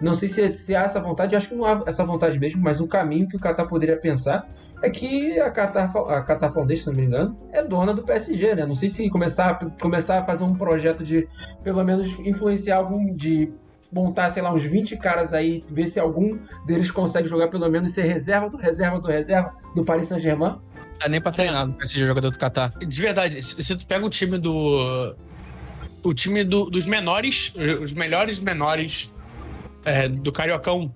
[0.00, 2.78] Não sei se, se há essa vontade, acho que não há essa vontade mesmo, mas
[2.80, 4.46] o caminho que o Qatar poderia pensar
[4.80, 8.54] é que a Qatar, a Qatar Foundation, se não me engano, é dona do PSG,
[8.54, 8.64] né?
[8.64, 11.26] Não sei se começar, começar a fazer um projeto de,
[11.64, 13.50] pelo menos, influenciar algum, de
[13.92, 17.92] montar, sei lá, uns 20 caras aí, ver se algum deles consegue jogar pelo menos
[17.92, 20.50] ser reserva do reserva do reserva do Paris Saint-Germain.
[20.52, 22.70] Não dá nem pra treinar no PSG jogador do Catar.
[22.78, 25.14] De verdade, se, tu pega o time do.
[26.02, 29.12] O time do- dos menores, os melhores menores
[29.84, 30.92] é, do Cariocão,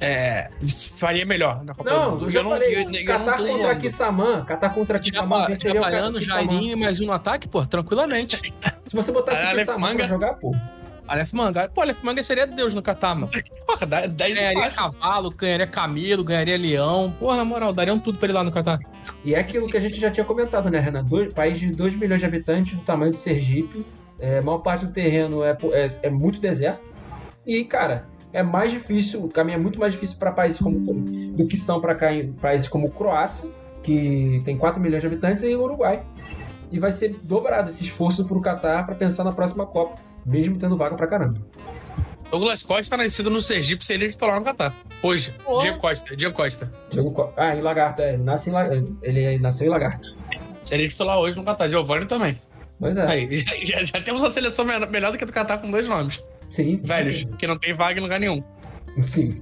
[0.00, 0.50] é,
[0.96, 2.24] faria melhor na Copa Não, do Mundo.
[2.24, 3.74] eu E já não, falei, e eu- eu Qatar não contra.
[3.76, 6.20] Kissaman, Qatar contra Kissaman, venceria o Qatar.
[6.20, 8.40] Jairinho e mais um no ataque, pô, tranquilamente.
[8.84, 10.52] Se você botasse Kissaman pra jogar, pô.
[11.06, 11.68] Aleph Manga.
[11.68, 13.30] Pô, Aleph Manga seria Deus no Catar, mano.
[13.66, 17.14] Porra, dá 10 Ganharia cavalo, ganharia camelo, ganharia leão.
[17.18, 18.78] Porra, na moral, dariam tudo pra ele lá no Catar.
[19.24, 21.04] E é aquilo que a gente já tinha comentado, né, Renan?
[21.04, 23.84] Dois, país de 2 milhões de habitantes, do tamanho de Sergipe.
[24.18, 26.80] É, a maior parte do terreno é, é, é muito deserto.
[27.46, 31.04] E, cara, é mais difícil, o caminho é muito mais difícil para países como
[31.36, 33.48] do que são para cá em países como Croácia,
[33.82, 36.02] que tem 4 milhões de habitantes, e Uruguai.
[36.74, 39.94] E vai ser dobrado esse esforço pro Catar para pensar na próxima Copa,
[40.26, 41.40] mesmo tendo vaga pra caramba.
[42.30, 44.74] Douglas Costa, nascido no Sergipe, seria titular no Catar.
[45.00, 45.32] Hoje.
[45.44, 45.60] Pô.
[45.60, 46.16] Diego Costa.
[46.16, 46.72] Diego Costa.
[46.90, 48.66] Diego Co- Ah, em Lagarto, é, ele, nasce em La-
[49.02, 50.16] ele nasceu em Lagarto.
[50.62, 51.68] Seria titular hoje no Catar.
[51.68, 52.36] Giovanni também.
[52.80, 55.58] Pois é, Aí, já, já- já temos uma seleção melhor, do que a do Catar
[55.58, 56.20] com dois nomes.
[56.50, 56.80] sim.
[56.82, 58.42] Velhos, que não tem vaga em lugar nenhum.
[59.00, 59.40] Sim.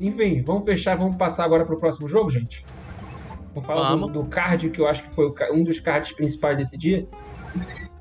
[0.00, 2.64] Enfim, vamos fechar, vamos passar agora pro próximo jogo, gente.
[3.56, 4.12] Vamos falar do, Vamos.
[4.12, 7.06] do card, que eu acho que foi um dos cards principais desse dia.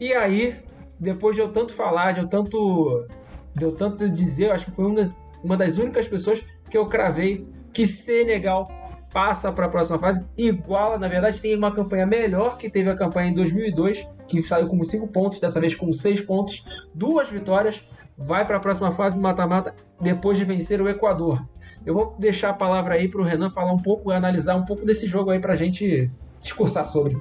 [0.01, 0.57] E aí,
[0.99, 3.07] depois de eu tanto falar, de eu tanto.
[3.53, 6.85] De eu tanto dizer, eu acho que foi uma, uma das únicas pessoas que eu
[6.87, 8.67] cravei que Senegal
[9.13, 10.21] passa para a próxima fase.
[10.37, 14.67] Iguala, na verdade, tem uma campanha melhor que teve a campanha em 2002, que saiu
[14.67, 17.89] com 5 pontos, dessa vez com 6 pontos, duas vitórias.
[18.17, 21.41] Vai para a próxima fase do mata-mata depois de vencer o Equador.
[21.85, 25.05] Eu vou deixar a palavra aí pro Renan falar um pouco, analisar um pouco desse
[25.05, 26.09] jogo aí pra gente
[26.41, 27.17] discursar sobre.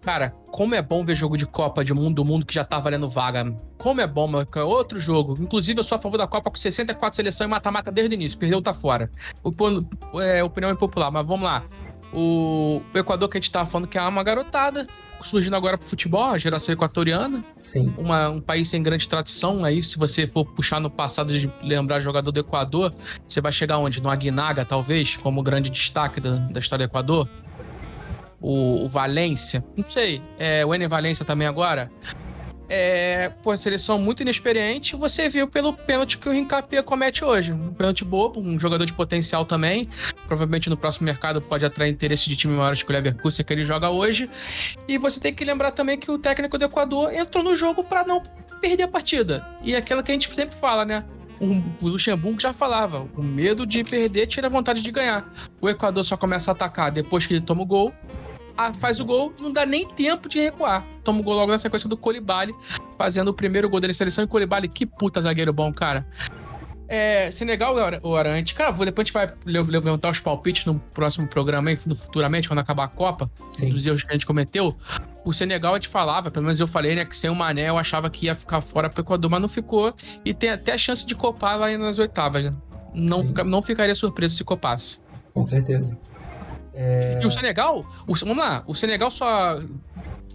[0.00, 2.78] Cara, como é bom ver jogo de Copa de Mundo do Mundo que já tá
[2.78, 3.54] valendo vaga.
[3.76, 4.48] Como é bom, mano.
[4.54, 5.36] é Outro jogo.
[5.38, 8.38] Inclusive, eu sou a favor da Copa com 64 seleções e mata-mata desde o início.
[8.38, 9.10] Perdeu, tá fora.
[9.42, 11.64] O, é, opinião impopular, mas vamos lá.
[12.12, 14.86] O, o Equador que a gente tava falando que é uma garotada,
[15.20, 17.44] surgindo agora pro futebol, a geração equatoriana.
[17.62, 17.92] Sim.
[17.98, 19.64] Uma- um país sem grande tradição.
[19.64, 22.94] Aí, se você for puxar no passado de lembrar jogador do Equador,
[23.26, 24.02] você vai chegar onde?
[24.02, 27.28] No Aguinaga, talvez, como grande destaque da, da história do Equador.
[28.40, 30.22] O, o Valência, não sei.
[30.38, 31.90] É, o Enem Valência também agora.
[32.68, 34.94] É, pô, seleção muito inexperiente.
[34.94, 37.52] Você viu pelo pênalti que o Rincapé comete hoje.
[37.52, 39.88] Um pênalti bobo, um jogador de potencial também.
[40.26, 43.64] Provavelmente no próximo mercado pode atrair interesse de time maior que o Leverkusen que ele
[43.64, 44.28] joga hoje.
[44.86, 48.04] E você tem que lembrar também que o técnico do Equador entrou no jogo para
[48.04, 48.22] não
[48.60, 49.46] perder a partida.
[49.62, 51.04] E é aquilo que a gente sempre fala, né?
[51.40, 55.32] O Luxemburgo já falava: o medo de perder tira a vontade de ganhar.
[55.60, 57.94] O Equador só começa a atacar depois que ele toma o gol.
[58.78, 60.84] Faz o gol, não dá nem tempo de recuar.
[61.04, 62.54] Toma o gol logo na sequência do Colibali,
[62.96, 64.24] fazendo o primeiro gol dele na seleção.
[64.24, 66.06] E Colibali, que puta zagueiro bom, cara.
[66.90, 68.54] É, Senegal o Arante.
[68.54, 72.48] Cara, vou- depois a gente vai le- levantar os palpites no próximo programa no, futuramente,
[72.48, 73.68] quando acabar a Copa Sim.
[73.68, 74.74] dos erros que a gente cometeu.
[75.24, 77.76] O Senegal a gente falava, pelo menos eu falei, né, que sem o Mané eu
[77.76, 79.92] achava que ia ficar fora pro Equador, mas não ficou.
[80.24, 82.54] E tem até a chance de copar lá nas oitavas, né?
[82.94, 83.34] Não, Sim.
[83.44, 84.98] não ficaria surpreso se copasse.
[85.34, 85.98] Com certeza.
[86.80, 89.58] É, E o Senegal, o- vamos lá, o Senegal só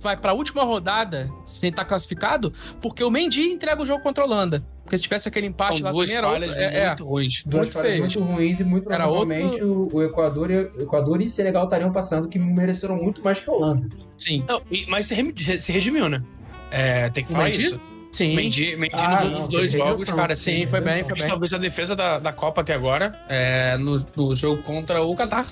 [0.02, 2.52] vai pra última rodada sem estar classificado
[2.82, 4.62] porque o Mendy entrega o jogo contra a Holanda.
[4.84, 6.88] Porque se tivesse aquele empate São lá duas também era falhas outro, é, é.
[6.88, 7.44] muito ruins.
[7.46, 8.04] duas muito falhas feio.
[8.04, 11.90] muito ruins e muito Era provavelmente o, o Equador, e, o Equador e Senegal estariam
[11.94, 13.88] passando, que mereceram muito mais que a Holanda.
[14.18, 14.44] Sim.
[14.46, 16.22] Não, e- mas se, se redimiu, né?
[16.70, 17.62] É, tem que falar Mendy?
[17.62, 17.82] isso.
[18.12, 18.36] Sim.
[18.36, 21.28] Mendy, Mendy Ah, nos não, outros dois jogos, cara, Sim, assim, foi bem, foi bem.
[21.28, 25.46] talvez a defesa da, da Copa até agora, é, no, no jogo contra o Qatar,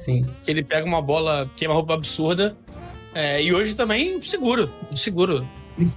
[0.00, 0.22] Sim.
[0.42, 2.56] que ele pega uma bola, queima-roupa absurda.
[3.14, 5.46] é, e hoje também, seguro, seguro.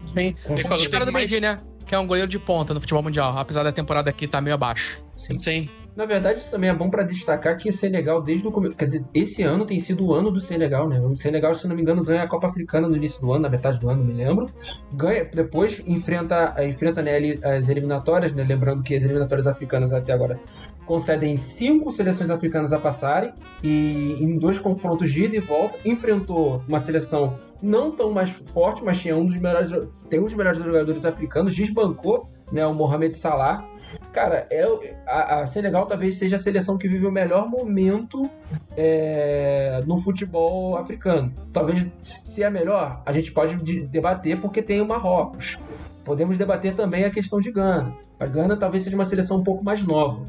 [0.05, 0.35] Sim.
[0.55, 1.59] Espera teve do Mendy, né?
[1.87, 4.53] Que é um goleiro de ponta no futebol mundial, apesar da temporada aqui tá meio
[4.55, 5.01] abaixo.
[5.17, 5.39] Sim.
[5.39, 5.69] Sim.
[5.95, 8.75] Na verdade, isso também é bom para destacar que o Senegal, desde o começo.
[8.75, 10.99] Quer dizer, esse ano tem sido o ano do Senegal, né?
[10.99, 13.49] O Senegal, se não me engano, ganha a Copa Africana no início do ano, na
[13.49, 14.47] metade do ano, não me lembro.
[14.93, 18.43] Ganha, depois enfrenta, enfrenta né, as eliminatórias, né?
[18.47, 20.39] Lembrando que as eliminatórias africanas até agora
[20.85, 23.31] concedem cinco seleções africanas a passarem
[23.63, 25.77] e em dois confrontos de ida e volta.
[25.85, 29.71] Enfrentou uma seleção não tão mais forte, mas tinha um dos melhores,
[30.09, 33.67] tem um dos melhores jogadores africanos, desbancou né, o Mohamed Salah
[34.11, 34.63] Cara, é,
[35.07, 38.29] a, a, Senegal talvez seja a seleção que vive o melhor momento
[38.77, 41.33] é, no futebol africano.
[41.51, 41.85] Talvez,
[42.23, 43.55] se é melhor, a gente pode
[43.87, 45.59] debater porque tem o Marrocos.
[46.03, 47.95] Podemos debater também a questão de Gana.
[48.19, 50.23] A Gana talvez seja uma seleção um pouco mais nova.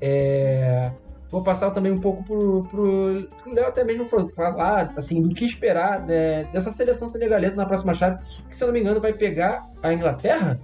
[0.00, 0.92] É,
[1.28, 6.44] vou passar também um pouco pro, Léo até mesmo falar assim, do que esperar né,
[6.52, 8.18] dessa seleção senegalesa na próxima chave,
[8.48, 10.60] que se eu não me engano vai pegar a Inglaterra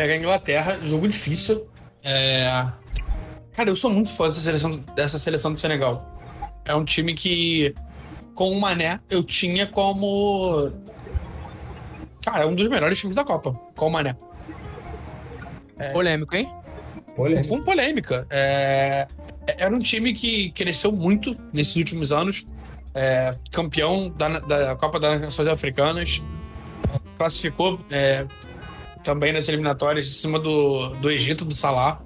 [0.00, 1.68] pega a Inglaterra, jogo difícil.
[2.02, 2.66] É...
[3.52, 6.18] Cara, eu sou muito fã dessa seleção, dessa seleção do Senegal.
[6.64, 7.74] É um time que,
[8.34, 10.72] com o Mané, eu tinha como.
[12.24, 14.16] Cara, é um dos melhores times da Copa, com o Mané.
[15.78, 15.92] É...
[15.92, 16.50] Polêmico, hein?
[17.14, 17.48] Polêmica.
[17.48, 18.26] Com polêmica.
[18.30, 19.06] É...
[19.46, 22.46] Era um time que cresceu muito nesses últimos anos.
[22.94, 23.34] É...
[23.52, 26.22] Campeão da, da Copa das Nações Africanas.
[27.18, 28.26] Classificou é,
[29.02, 32.00] também nas eliminatórias em cima do, do Egito, do Salah.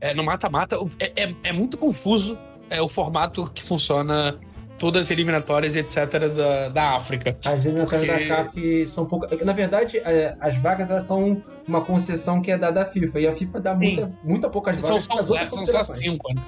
[0.00, 2.38] É, no mata-mata, é, é, é, muito confuso
[2.70, 4.38] é, o formato que funciona
[4.78, 7.36] todas as eliminatórias, etc., da, da África.
[7.44, 8.28] As eliminatórias Porque...
[8.28, 9.44] da CAF são pouco.
[9.44, 13.20] Na verdade, é, as vagas elas são uma concessão que é dada à FIFA.
[13.20, 15.04] E a FIFA dá muita, muita poucas vagas.
[15.04, 16.32] São, são, é, são só cinco.
[16.32, 16.42] Né?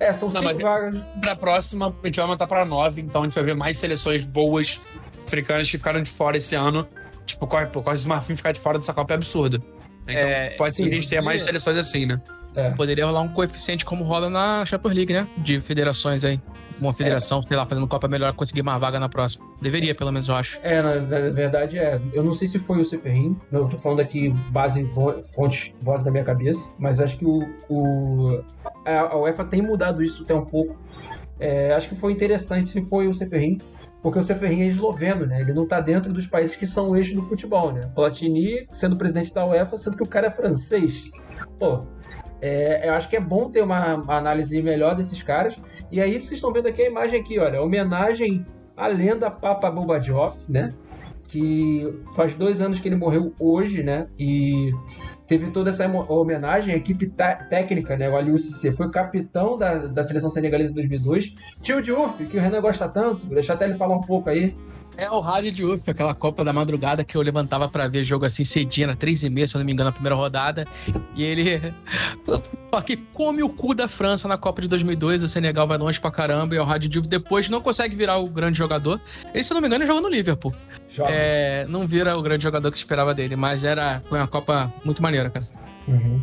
[0.00, 0.96] É, são Não, cinco vagas.
[1.20, 3.02] Para a próxima, a gente vai aumentar para nove.
[3.02, 4.80] Então a gente vai ver mais seleções boas
[5.26, 6.88] africanas que ficaram de fora esse ano
[7.26, 9.62] Tipo, corre, causa do Marfim ficar de fora dessa Copa é absurdo.
[10.06, 12.20] Então, é, pode ser que a gente tenha mais seleções assim, né?
[12.54, 12.70] É.
[12.70, 15.26] Poderia rolar um coeficiente como rola na Champions League, né?
[15.38, 16.40] De federações aí.
[16.80, 17.42] Uma federação, é.
[17.42, 19.44] sei lá, fazendo Copa melhor, conseguir mais vaga na próxima.
[19.60, 20.58] Deveria, pelo menos, eu acho.
[20.62, 22.00] É, na, na verdade é.
[22.12, 23.36] Eu não sei se foi o Seferrin.
[23.50, 24.84] Eu tô falando aqui base
[25.34, 26.68] fontes, vozes da minha cabeça.
[26.78, 28.44] Mas acho que o, o
[28.84, 30.76] a UEFA tem mudado isso até um pouco.
[31.40, 33.58] É, acho que foi interessante se foi o Seferrin
[34.04, 35.40] porque o Seferin é esloveno, né?
[35.40, 37.90] Ele não está dentro dos países que são o eixo do futebol, né?
[37.94, 41.10] Platini sendo presidente da UEFA, sendo que o cara é francês.
[41.58, 41.80] Pô,
[42.38, 45.56] é, eu acho que é bom ter uma, análise melhor desses caras.
[45.90, 48.44] E aí vocês estão vendo aqui a imagem aqui, olha, homenagem
[48.76, 50.68] à lenda Papa Bobadjov, né?
[51.26, 54.06] Que faz dois anos que ele morreu hoje, né?
[54.18, 54.70] E
[55.26, 58.08] teve toda essa homenagem, a equipe técnica, né?
[58.08, 61.34] O Aliou Cissé foi capitão da, da seleção senegalesa em 2002.
[61.62, 64.54] Tio Diouf, que o Renan gosta tanto, vou deixar até ele falar um pouco aí.
[64.96, 68.24] É o rádio de UF, aquela Copa da Madrugada que eu levantava para ver jogo
[68.24, 70.66] assim cedinho, na três e meia, se eu não me engano, na primeira rodada.
[71.14, 71.74] E ele
[72.86, 76.10] que come o cu da França na Copa de 2002, o Senegal vai longe pra
[76.10, 79.00] caramba e o rádio de UF depois não consegue virar o grande jogador.
[79.32, 80.54] Ele, se eu não me engano, jogou no Liverpool.
[81.08, 84.72] É, não vira o grande jogador que se esperava dele, mas era, foi uma Copa
[84.84, 85.44] muito maneira, cara.
[85.88, 86.22] Uhum.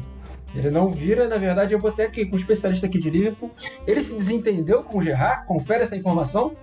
[0.54, 3.52] Ele não vira, na verdade, eu botei aqui com um especialista aqui de Liverpool.
[3.88, 5.46] Ele se desentendeu com o Gerard?
[5.46, 6.56] Confere essa informação.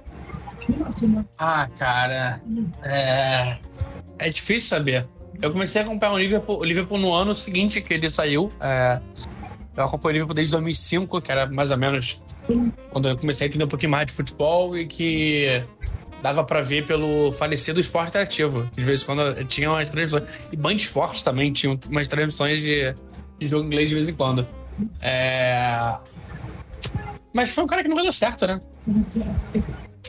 [1.38, 2.40] Ah, cara.
[2.82, 3.54] É.
[4.18, 5.06] É difícil saber.
[5.40, 8.48] Eu comecei a acompanhar o Liverpool, o Liverpool no ano seguinte que ele saiu.
[8.60, 9.00] É...
[9.76, 12.20] Eu acompanhei o Liverpool desde 2005, que era mais ou menos
[12.90, 15.62] quando eu comecei a entender um pouquinho mais de futebol e que
[16.22, 18.68] dava para ver pelo falecido esporte interativo.
[18.72, 20.28] Que de vez em quando tinha umas transmissões.
[20.50, 22.94] E Band Esportes também tinha umas transmissões de,
[23.38, 24.46] de jogo inglês de vez em quando.
[25.00, 25.96] É...
[27.32, 28.60] Mas foi um cara que não deu certo, né?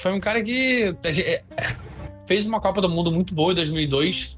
[0.02, 1.44] Foi um cara que é,
[2.26, 4.38] fez uma Copa do Mundo muito boa em 2002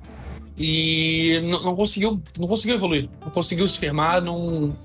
[0.58, 4.22] e não, não conseguiu, não conseguiu evoluir, não conseguiu se firmar.
[4.22, 4.76] Não,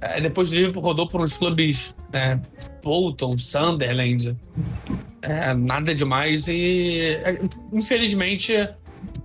[0.00, 2.38] é, depois do Liverpool rodou por uns clubes é,
[2.82, 4.36] Bolton, Sunderland,
[5.22, 7.40] é, nada demais e é,
[7.72, 8.68] infelizmente é,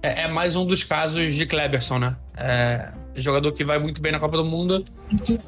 [0.02, 2.16] é, mais um dos casos de Kleberson, né?
[2.38, 4.86] É, jogador que vai muito bem na Copa do Mundo,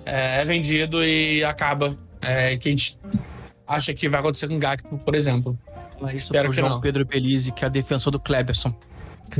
[0.05, 1.95] é, vendido e acaba.
[2.59, 2.97] que a gente
[3.69, 5.57] acha que vai acontecer com o Gakpo, por exemplo.
[5.93, 6.81] Fala isso Espero pro João não.
[6.81, 8.73] Pedro Pelizzi, que é defensor do Kleberson.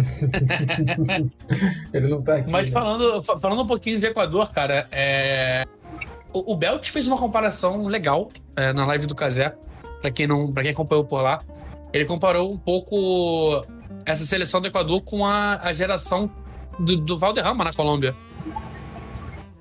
[1.91, 2.51] Ele não tá aqui.
[2.51, 2.73] Mas né?
[2.73, 5.65] falando, falando um pouquinho de Equador, cara, é...
[6.31, 9.55] o, o Belt fez uma comparação legal é, na live do Casé,
[9.99, 11.39] para quem não, para quem acompanhou por lá.
[11.91, 13.65] Ele comparou um pouco
[14.05, 16.29] essa seleção do Equador com a, a geração
[16.77, 18.15] do, do Valderrama na Colômbia.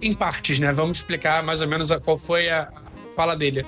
[0.00, 0.70] Em partes, né?
[0.74, 2.68] Vamos explicar mais ou menos qual foi a
[3.16, 3.66] fala dele.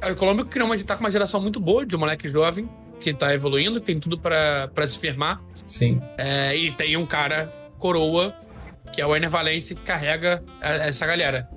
[0.00, 2.68] A Colômbia criou uma, tá com uma geração muito boa de um moleque jovem
[3.00, 5.40] que tá evoluindo, que tem tudo para se firmar.
[5.66, 6.02] Sim.
[6.16, 7.46] É, e tem um cara
[7.78, 8.34] coroa,
[8.92, 11.48] que é o Ener Valencia, que carrega essa galera.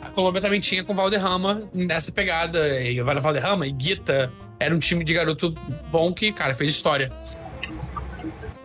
[0.00, 2.80] a Colômbia também tinha com Valderrama nessa pegada.
[2.82, 5.54] E o Valderrama e Guita era um time de garoto
[5.90, 7.10] bom que, cara, fez história.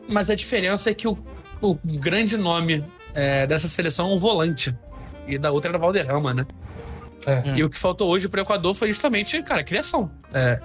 [0.09, 1.17] Mas a diferença é que o,
[1.61, 4.75] o grande nome é, dessa seleção é um volante.
[5.27, 6.45] E da outra era Valderrama, né?
[7.25, 7.41] É.
[7.55, 10.11] E o que faltou hoje pro Equador foi justamente, cara, criação.
[10.33, 10.59] É,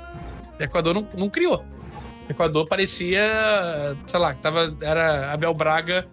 [0.59, 1.65] o Equador não, não criou.
[2.29, 3.23] O Equador parecia,
[4.07, 6.07] sei lá, que tava, era Abel Braga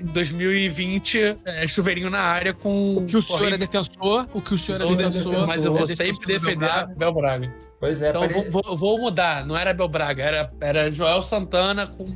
[0.00, 2.96] em 2020, é, chuveirinho na área com.
[2.98, 5.22] O que o senhor é defensor, o que o senhor é defensor.
[5.32, 6.92] defensor, Mas eu vou sempre defender Braga.
[6.92, 7.54] Abel Braga.
[7.78, 9.44] Pois é, Então eu pare- vou, vou- vou mudar.
[9.46, 12.06] Não era Abel Braga, era, era Joel Santana com.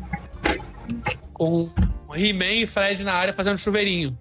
[1.32, 1.68] com
[2.14, 4.18] He-Man e Fred na área fazendo chuveirinho.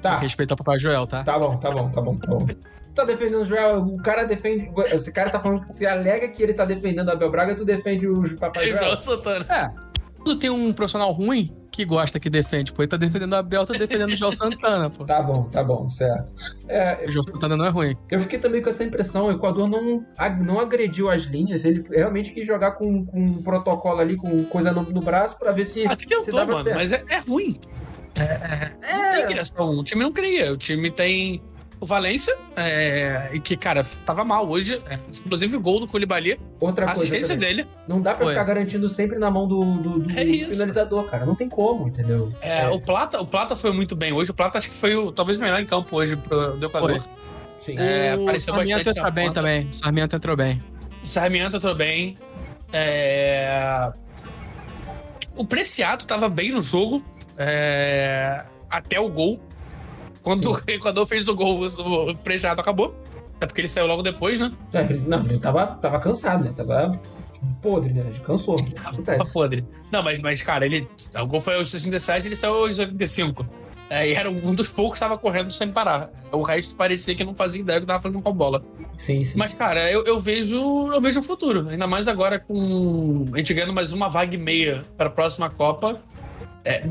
[0.00, 1.22] Tá, Tem que respeitar o Papai Joel, tá?
[1.24, 2.46] tá bom, tá bom, tá bom, tá bom.
[2.94, 4.70] Tá defendendo o Joel, o cara defende.
[4.92, 7.64] Esse cara tá falando que se alega que ele tá defendendo a Abel Braga, tu
[7.64, 8.84] defende o Papai E Joel.
[8.84, 9.46] Joel Santana.
[9.48, 9.88] É.
[10.16, 13.64] Quando tem um profissional ruim que gosta, que defende, pô, ele tá defendendo a Abel,
[13.64, 15.04] tá defendendo o Joel Santana, pô.
[15.04, 16.32] Tá bom, tá bom, certo.
[16.66, 17.96] É, O Joel Santana não é ruim.
[18.10, 20.04] eu fiquei também com essa impressão, o Equador não,
[20.44, 24.72] não agrediu as linhas, ele realmente quis jogar com, com um protocolo ali, com coisa
[24.72, 26.76] no, no braço, pra ver se, Até se tentou, dava mano, certo.
[26.76, 27.56] mas é, é ruim.
[28.92, 29.70] Não tem criação.
[29.70, 30.52] O time não cria.
[30.52, 31.42] O time tem
[31.80, 34.80] o Valência, é, e que, cara, tava mal hoje.
[34.90, 37.56] é, inclusive o gol do Koulibaly, Outra a coisa assistência também.
[37.56, 37.68] dele.
[37.86, 38.32] Não dá pra Ué.
[38.32, 41.24] ficar garantindo sempre na mão do, do, do É finalizador, cara.
[41.24, 42.32] Não tem como, entendeu?
[42.40, 42.68] É, É.
[42.68, 44.30] O, Plata, o Plata foi muito bem hoje.
[44.30, 46.98] O Plata acho que foi o, talvez o melhor em campo hoje pro, do Equador.
[46.98, 47.08] Foi.
[47.60, 47.78] Sim.
[47.78, 49.68] É, o apareceu Sarmiento na bem também.
[49.68, 50.60] O Sarmiento entrou bem.
[51.04, 52.16] O Sarmiento entrou bem.
[52.72, 53.92] É...
[55.36, 57.04] O Preciado tava bem no jogo.
[57.38, 59.40] É, Até o gol.
[60.22, 62.94] Quando o Equador fez o gol, o Preciado acabou.
[63.36, 64.52] Até porque ele saiu logo depois, né?
[64.72, 66.52] É, ele- não, ele tava, tava cansado, né?
[66.54, 67.00] Tava
[67.62, 68.00] podre, né?
[68.06, 68.62] Ele cansou.
[68.74, 69.32] Tava Acontece.
[69.32, 69.64] podre.
[69.92, 70.88] Não, mas, mas, cara, ele.
[71.14, 73.46] O gol foi aos 67 ele saiu aos 85.
[73.90, 76.10] É, e era um dos poucos que tava correndo sem parar.
[76.30, 78.62] O resto parecia que não fazia ideia do que tava fazendo com a bola.
[78.98, 79.32] Sim, sim.
[79.38, 81.68] Mas, cara, eu, eu vejo eu vejo o futuro.
[81.70, 85.48] Ainda mais agora com a gente ganhando mais uma vaga e meia para a próxima
[85.48, 86.02] Copa.
[86.68, 86.82] É,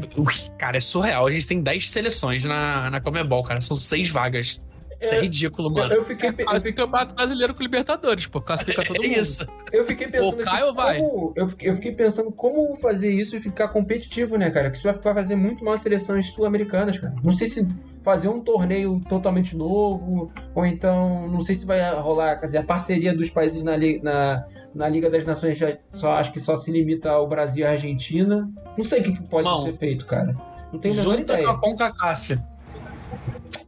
[0.58, 1.28] cara, é surreal.
[1.28, 3.62] A gente tem 10 seleções na, na Comebol, cara.
[3.62, 4.60] São seis vagas.
[5.00, 5.94] Isso é, É, ridículo, eu, mano.
[5.94, 8.42] eu fiquei, eu, Quase fiquei, campeonato brasileiro com Libertadores, pô.
[8.42, 9.20] Classifica todo É mundo.
[9.20, 9.46] isso.
[9.72, 10.38] eu fiquei pensando.
[10.38, 11.00] Cai ou vai?
[11.00, 14.72] como- eu, fiquei, eu fiquei pensando como fazer isso e ficar competitivo, né, cara?
[14.72, 17.14] Que isso vai fazer muito mal as seleções sul-americanas, cara.
[17.24, 17.68] Não sei se
[18.02, 22.64] fazer um torneio totalmente novo, ou então, não sei se vai rolar, quer dizer, a
[22.64, 26.72] parceria dos países na, na, na Liga das Nações já só acho que só se
[26.72, 28.50] limita ao Brasil e à Argentina.
[28.78, 29.62] Não sei o que, que pode Não.
[29.64, 30.36] ser feito, cara.
[30.74, 31.48] Não tenho a menor Junta ideia.
[31.48, 32.40] com a CONCACAF.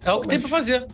[0.06, 0.88] É o que tem Mas- pra fazer.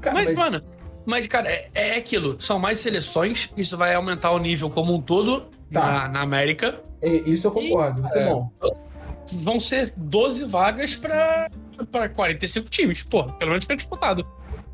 [0.00, 0.62] Cara, mas, mas- mano,
[1.06, 2.40] mas, cara, é, é aquilo.
[2.40, 3.52] São mais seleções.
[3.56, 5.80] Isso vai aumentar o nível como um todo Tá.
[5.80, 6.80] na, na América.
[7.02, 8.28] é, isso eu concordo, isso é, É.
[8.28, 8.50] bom.
[9.34, 11.48] Vão ser 12 vagas pra,
[11.92, 13.02] pra 45 times.
[13.02, 14.26] Pô, pelo menos fica disputado.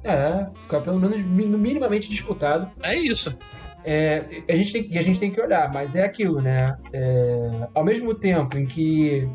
[0.02, 2.70] É, ficar pelo menos mi- minimamente disputado.
[2.82, 3.36] É isso.
[3.84, 6.76] É, a, gente tem, e a gente tem que olhar, mas é aquilo, né?
[6.92, 9.28] É, ao mesmo tempo em que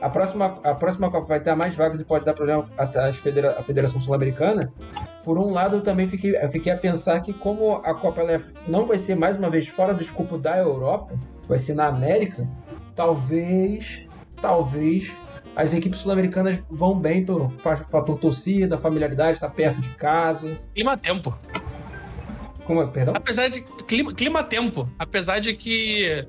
[0.00, 3.56] a próxima, a próxima Copa vai ter mais vagas e pode dar problema às federa,
[3.58, 4.72] à Federação Sul-Americana,
[5.24, 8.40] por um lado eu também fiquei, eu fiquei a pensar que como a Copa é-
[8.66, 11.14] não vai ser mais uma vez fora do escopo da Europa,
[11.48, 12.46] vai ser na América,
[12.94, 14.02] talvez,
[14.40, 15.12] talvez
[15.56, 20.56] as equipes sul-americanas vão bem pelo fa- fator torcida, familiaridade, estar perto de casa.
[20.74, 21.36] Clima tempo.
[22.64, 23.14] Como é, perdão?
[23.16, 23.62] Apesar de.
[23.62, 24.88] Clima, clima tempo.
[24.98, 26.26] Apesar de que.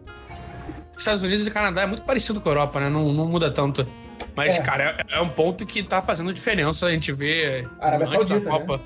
[1.01, 2.89] Estados Unidos e Canadá é muito parecido com a Europa, né?
[2.89, 3.88] Não, não muda tanto.
[4.35, 4.62] Mas, É.
[4.62, 6.88] cara, é, é um ponto que tá fazendo diferença.
[6.88, 7.67] A gente vê.
[7.79, 8.81] Arábia antes Saudita, da Copa.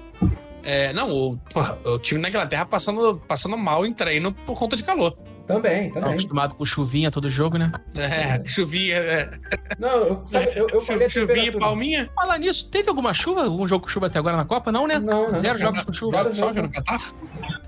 [0.63, 1.39] É, não, o,
[1.85, 5.17] o time da Inglaterra passando, passando mal em treino por conta de calor.
[5.45, 6.11] Também, Tá também.
[6.11, 7.69] acostumado com chuvinha todo jogo, né?
[7.95, 9.29] É, chuvinha, é,
[9.77, 12.09] Não, eu, sabe, eu, eu falei chuvinha e palminha.
[12.15, 13.43] Falar nisso, teve alguma chuva?
[13.43, 14.71] Algum jogo com chuva até agora na Copa?
[14.71, 14.99] Não, né?
[14.99, 15.65] Não, não, Zero não.
[15.65, 16.17] jogos com chuva.
[16.17, 16.99] Zero Chove no Catar?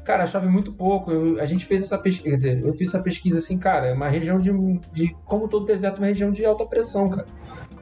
[0.05, 1.11] Cara, chove muito pouco.
[1.11, 3.93] Eu- a gente fez essa pesquisa, quer dizer, eu fiz essa pesquisa assim, cara, é
[3.93, 4.51] uma região de,
[4.93, 7.25] de como todo deserto, é uma região de alta pressão, cara.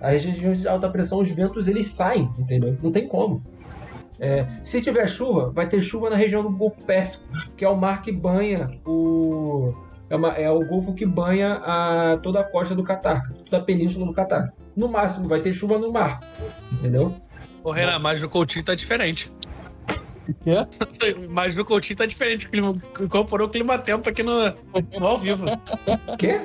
[0.01, 2.75] A região de alta pressão, os ventos eles saem, entendeu?
[2.82, 3.43] Não tem como.
[4.19, 7.23] É, se tiver chuva, vai ter chuva na região do Golfo Pérsico,
[7.58, 9.73] que é o mar que banha o
[10.10, 13.62] é, uma- é o golfo que banha a, toda a costa do Catar, toda a
[13.65, 14.54] península do Catar.
[14.76, 16.19] No máximo, vai ter chuva no mar,
[16.71, 17.15] entendeu?
[17.63, 19.32] Ô, Renan, mas no Coutinho tá diferente.
[20.30, 20.55] O quê?
[21.30, 22.47] Mas no Coutinho tá diferente.
[22.47, 24.32] o clima- Incorporou o clima-tempo aqui no,
[24.97, 25.43] no ao vivo.
[26.18, 26.39] Quê?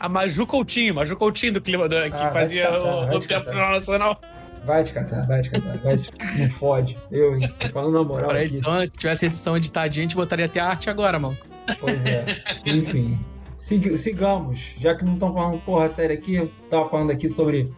[0.00, 4.18] A Maju Coutinho, Maju Coutinho do clima do, que Ah, fazia o, o tempo nacional.
[4.64, 5.78] Vai te catar, vai te catar.
[5.78, 6.98] Vai se não fode.
[7.10, 7.52] Eu, hein?
[7.58, 8.28] Tô falando na moral.
[8.28, 8.46] Pra Aqui.
[8.48, 11.36] edição, se tivesse edição editadinha, a gente botaria até a arte agora, mano.
[11.80, 12.24] Pois é.
[12.66, 13.18] Enfim.
[13.58, 14.60] Sig- sigamos.
[14.78, 17.72] Já que não estão falando porra séria aqui, eu tava falando aqui sobre,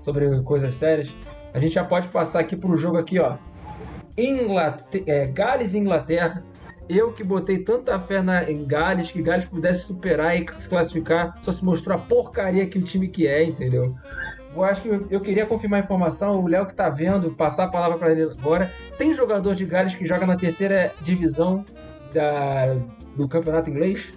[0.00, 1.08] sobre coisas sérias.
[1.52, 3.36] a gente já pode passar aqui pro jogo aqui, ó.
[4.16, 6.42] Inglater é, Gales e Inglaterra.
[6.88, 11.36] Eu que botei tanta fé na, em Gales, que Gales pudesse superar e se classificar,
[11.42, 13.92] só se mostrou a porcaria que o time que é, entendeu?
[14.56, 17.68] Eu acho que eu, queria confirmar a informação, o Léo que tá vendo, passar a
[17.68, 18.72] palavra para ele agora.
[18.96, 21.62] Tem jogador de Gales que joga na terceira divisão
[22.12, 22.74] da,
[23.14, 24.12] do campeonato inglês?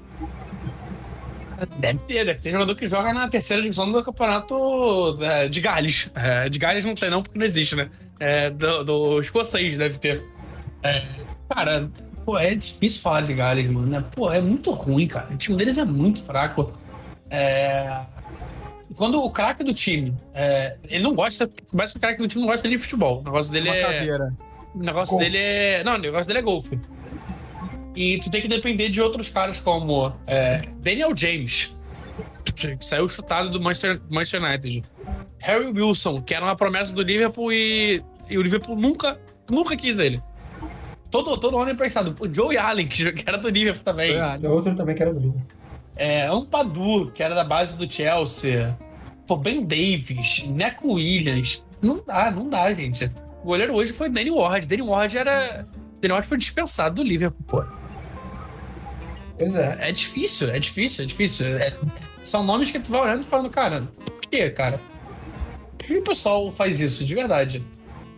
[1.77, 6.09] Deve ter, deve ter jogador que joga na terceira divisão do campeonato é, de Gales.
[6.15, 7.89] É, de Gales não tem, não, porque não existe, né?
[8.17, 10.23] É, do, do escocês deve ter.
[10.81, 11.03] É,
[11.49, 11.89] cara,
[12.25, 13.87] pô, é difícil falar de Gales, mano.
[13.87, 14.03] Né?
[14.15, 15.27] Pô, é muito ruim, cara.
[15.31, 16.71] O time deles é muito fraco.
[17.29, 18.05] É,
[18.95, 22.41] quando o craque do time, é, ele não gosta, começa que o craque do time
[22.41, 23.19] não gosta de futebol.
[23.19, 23.81] O negócio dele Uma é.
[23.81, 24.33] cadeira.
[24.73, 25.25] O negócio Golfe.
[25.25, 25.83] dele é.
[25.83, 26.79] Não, o negócio dele é golfe.
[27.95, 31.73] E tu tem que depender de outros caras como é, Daniel James,
[32.55, 34.83] que saiu chutado do Manchester, Manchester United.
[35.39, 39.19] Harry Wilson, que era uma promessa do Liverpool e, e o Liverpool nunca,
[39.49, 40.21] nunca quis ele.
[41.09, 42.13] Todo, todo ano é emprestado.
[42.19, 44.15] O Joey Allen, que era do Liverpool também.
[44.47, 45.58] Outro também que era do Liverpool.
[45.99, 48.75] É, Ampadu, que era da base do Chelsea.
[49.27, 51.63] Pô, Ben Davis, Neco Williams.
[51.81, 53.11] Não dá, não dá, gente.
[53.43, 54.65] O goleiro hoje foi Danny Ward.
[54.65, 55.65] Danny Ward era.
[56.01, 57.63] Danny Ward foi dispensado do Liverpool, pô.
[59.37, 59.77] Pois é.
[59.79, 61.47] É difícil, é difícil, é difícil.
[61.59, 61.73] É-
[62.23, 64.79] são nomes que tu vai olhando e falando, cara, por que, cara?
[65.77, 67.65] Por que o pessoal faz isso, de verdade?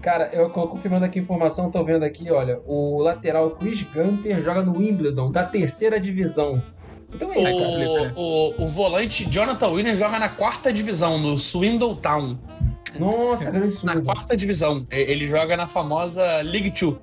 [0.01, 4.41] Cara, eu tô confirmando aqui a informação, tô vendo aqui, olha, o lateral Chris Gunter
[4.41, 6.61] joga no Wimbledon, da terceira divisão.
[7.13, 7.57] Então é isso,
[7.99, 8.13] cara.
[8.15, 12.37] O, o, o volante Jonathan Williams joga na quarta divisão, no Swindle Town.
[12.99, 14.85] Nossa, grande Na quarta divisão.
[14.89, 16.99] Ele joga na famosa League Two.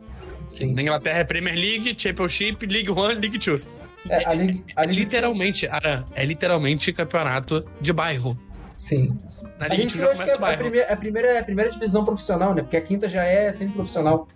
[0.50, 0.72] Sim.
[0.74, 3.60] Na Inglaterra é Premier League, Championship, League One, League Two.
[4.08, 8.38] É, a Liga, a É Liga- literalmente, Aran, é literalmente campeonato de bairro.
[8.78, 9.18] Sim.
[9.58, 10.60] Na A League Liga Two eu já começa é o a bairro.
[10.62, 12.62] primeira, a, primeira, a primeira divisão profissional, né?
[12.62, 14.26] Porque a quinta já é semi-profissional.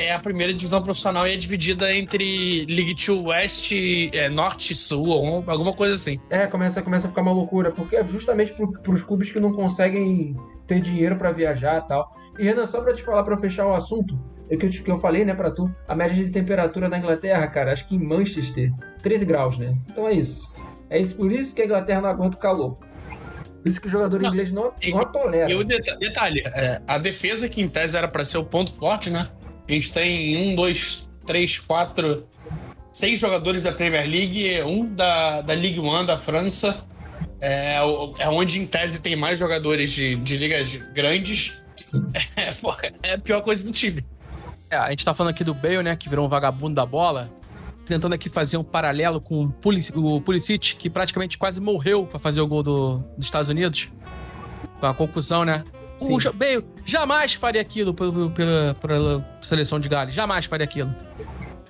[0.00, 3.70] É a primeira divisão profissional e é dividida entre League Two West,
[4.14, 6.18] é, Norte e Sul, alguma coisa assim.
[6.30, 9.52] É, começa, começa a ficar uma loucura, porque é justamente para os clubes que não
[9.52, 10.34] conseguem
[10.66, 12.10] ter dinheiro para viajar e tal.
[12.38, 14.98] E Renan, só para te falar, para fechar o assunto, é que eu, que eu
[14.98, 18.72] falei, né, para tu, a média de temperatura da Inglaterra, cara, acho que em Manchester,
[19.02, 19.76] 13 graus, né?
[19.90, 20.50] Então é isso.
[20.88, 22.78] É isso, por isso que a Inglaterra não aguenta o calor.
[23.62, 25.50] Por isso que o jogador Não, inglês não, não tolera.
[25.50, 28.72] E o deta- detalhe, é, a defesa que em tese era para ser o ponto
[28.72, 29.28] forte, né?
[29.70, 32.26] A gente tem um, dois, três, quatro,
[32.90, 36.84] seis jogadores da Premier League, um da, da Ligue 1 da França.
[37.40, 41.56] É, é onde em tese tem mais jogadores de, de ligas grandes.
[42.36, 44.04] É, é a pior coisa do time.
[44.70, 47.30] É, a gente tá falando aqui do Bale, né, que virou um vagabundo da bola.
[47.84, 52.40] Tentando aqui fazer um paralelo com o o Pulisic, que praticamente quase morreu pra fazer
[52.40, 53.90] o gol do, dos Estados Unidos.
[54.78, 55.64] Com a conclusão, né?
[56.00, 56.30] O Sim.
[56.34, 60.14] Bale jamais faria aquilo pelo- pela, pela seleção de Gales.
[60.14, 60.94] Jamais faria aquilo.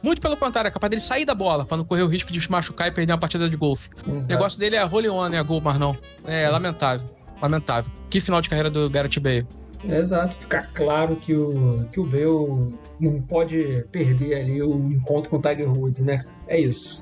[0.03, 2.41] Muito pelo contrário, é capaz dele sair da bola pra não correr o risco de
[2.41, 3.91] se machucar e perder uma partida de golfe.
[4.07, 4.27] O Exato.
[4.29, 5.43] negócio dele é holy on, né?
[5.43, 5.97] Gol, mas não.
[6.25, 7.07] É lamentável.
[7.43, 7.91] Lamentável.
[8.09, 9.47] Que final de carreira do Gareth Bale.
[9.83, 15.37] Exato, fica claro que o, que o Bale não pode perder ali o encontro com
[15.39, 16.23] o Tiger Woods, né?
[16.51, 17.01] É isso.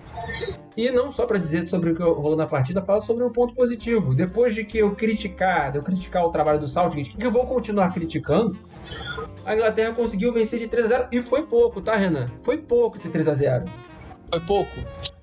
[0.76, 3.54] E não só para dizer sobre o que rolou na partida, fala sobre um ponto
[3.54, 4.14] positivo.
[4.14, 7.46] Depois de que eu criticar, de eu criticar o trabalho do Southgate, que eu vou
[7.46, 8.58] continuar criticando,
[9.46, 12.26] a Inglaterra conseguiu vencer de 3 a 0 e foi pouco, tá, Renan?
[12.42, 13.64] Foi pouco esse 3 a 0
[14.30, 14.72] Foi pouco.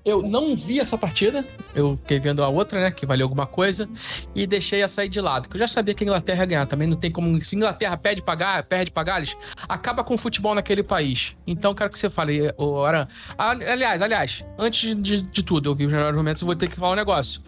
[0.04, 1.44] Eu não vi essa partida.
[1.74, 2.90] Eu fiquei vendo a outra, né?
[2.90, 3.88] Que valeu alguma coisa.
[4.34, 5.48] E deixei a sair de lado.
[5.48, 6.66] Que eu já sabia que a Inglaterra ia ganhar.
[6.66, 7.42] Também não tem como.
[7.42, 9.36] Se a Inglaterra pede pagar, perde pra Gales,
[9.68, 11.36] acaba com o futebol naquele país.
[11.46, 13.04] Então quero que você fale, ô Aran.
[13.36, 16.68] Ah, Aliás, aliás, antes de, de tudo, eu vi os melhores momentos, eu vou ter
[16.68, 17.40] que falar um negócio.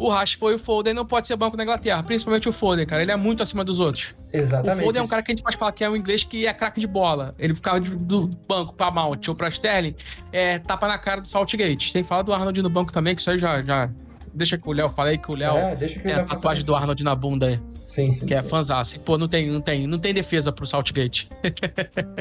[0.00, 3.02] O Rashford e o Foden não pode ser banco na Inglaterra, principalmente o Foden, cara.
[3.02, 4.14] Ele é muito acima dos outros.
[4.32, 4.80] Exatamente.
[4.82, 6.46] O Foden é um cara que a gente pode falar que é um inglês que
[6.46, 7.34] é craque de bola.
[7.38, 9.94] Ele ficava de- do banco pra Mount ou pra Sterling,
[10.32, 11.92] é, tapa na cara do Saltgate.
[11.92, 13.62] Sem falar do Arnold no banco também, que isso aí já.
[13.62, 13.90] já...
[14.32, 17.14] Deixa que o Léo falei que o Léo É, eu a tatuagem do Arnold na
[17.16, 18.24] bunda aí, Sim, sim.
[18.24, 18.96] que é fãzaço.
[18.96, 21.28] E, Pô, não tem, não tem, não tem defesa pro Saltgate.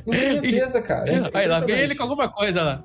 [0.06, 1.10] Não tem defesa, cara.
[1.12, 2.84] É aí lá, vem ele com alguma coisa lá.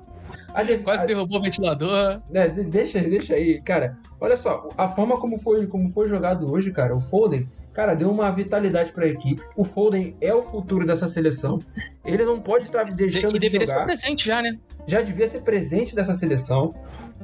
[0.53, 2.21] A de- Quase a- derrubou o ventilador.
[2.29, 3.97] de- deixa, deixa aí, cara.
[4.21, 8.09] Olha só, a forma como foi, como foi jogado hoje, cara, o Foden, cara, deu
[8.09, 9.41] uma vitalidade pra equipe.
[9.55, 11.59] O Foden é o futuro dessa seleção.
[12.05, 14.57] Ele não pode estar deixando Que de deveria ser presente já, né?
[14.87, 16.73] Já devia ser presente dessa seleção.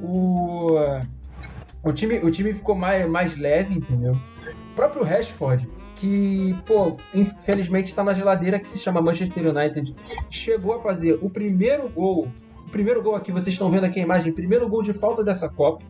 [0.01, 0.75] O
[1.83, 4.13] o time, o time ficou mais, mais leve, entendeu?
[4.13, 9.95] O próprio Rashford, que, pô, infelizmente tá na geladeira que se chama Manchester United,
[10.29, 12.27] chegou a fazer o primeiro gol
[12.71, 15.85] primeiro gol aqui, vocês estão vendo aqui a imagem, primeiro gol de falta dessa Copa.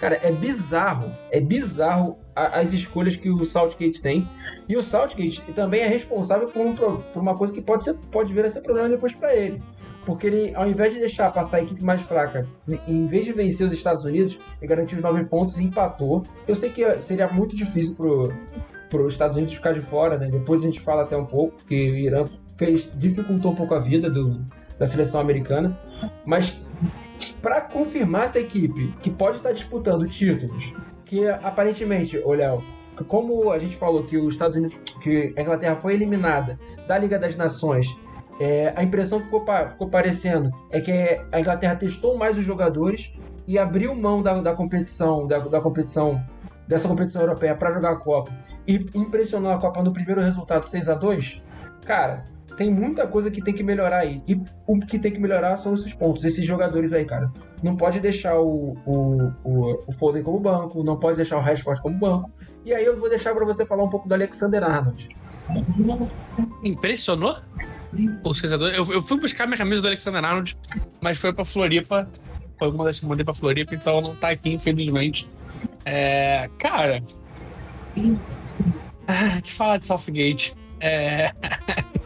[0.00, 4.28] Cara, é bizarro, é bizarro as escolhas que o Southgate tem.
[4.68, 8.32] E o Southgate também é responsável por, um, por uma coisa que pode, ser, pode
[8.32, 9.62] vir a ser problema depois para ele.
[10.04, 12.46] Porque ele, ao invés de deixar passar a equipe mais fraca,
[12.86, 16.22] em vez de vencer os Estados Unidos, ele garantiu os nove pontos e empatou.
[16.46, 17.96] Eu sei que seria muito difícil
[18.88, 20.28] para os Estados Unidos ficar de fora, né?
[20.30, 22.24] Depois a gente fala até um pouco, que o Irã
[22.56, 24.40] fez, dificultou um pouco a vida do,
[24.78, 25.78] da seleção americana.
[26.24, 26.60] Mas
[27.40, 30.74] para confirmar essa equipe que pode estar disputando títulos,
[31.04, 32.58] que aparentemente, olha,
[33.06, 37.18] como a gente falou que os Estados Unidos, que a Inglaterra foi eliminada da Liga
[37.18, 37.96] das Nações,
[38.38, 40.92] é, a impressão que ficou, ficou parecendo é que
[41.32, 43.12] a Inglaterra testou mais os jogadores
[43.46, 46.22] e abriu mão da, da competição, da, da competição
[46.66, 50.88] dessa competição europeia para jogar a Copa e impressionou a Copa no primeiro resultado 6
[50.88, 51.42] a 2
[51.86, 52.24] cara,
[52.56, 54.22] tem muita coisa que tem que melhorar aí.
[54.26, 57.30] E o que tem que melhorar são esses pontos, esses jogadores aí, cara.
[57.62, 61.80] Não pode deixar o, o, o, o Foden como banco, não pode deixar o Rashford
[61.82, 62.30] como banco.
[62.64, 65.08] E aí eu vou deixar para você falar um pouco do Alexander Arnold.
[66.64, 67.36] Impressionou?
[68.24, 68.32] O
[68.64, 70.56] eu, eu fui buscar minha camisa do Alexander Arnold,
[71.00, 72.08] mas foi pra Floripa.
[72.58, 75.28] Foi uma das que mandei pra Floripa, então não tá aqui, infelizmente.
[75.84, 77.02] É, cara.
[79.06, 80.54] Ah, que fala de Southgate.
[80.80, 81.32] É...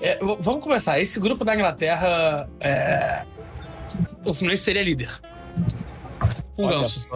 [0.00, 0.18] é...
[0.40, 1.00] vamos começar.
[1.00, 2.48] Esse grupo da Inglaterra.
[2.60, 3.22] É...
[4.24, 5.10] O Fluminense seria líder.
[6.54, 7.08] Com o Ganso.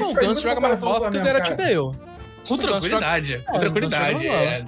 [0.00, 1.92] o Ganso joga mais bola que o Gareth Bale.
[2.46, 3.44] Com tranquilidade.
[3.46, 4.26] Com tranquilidade.
[4.26, 4.64] É,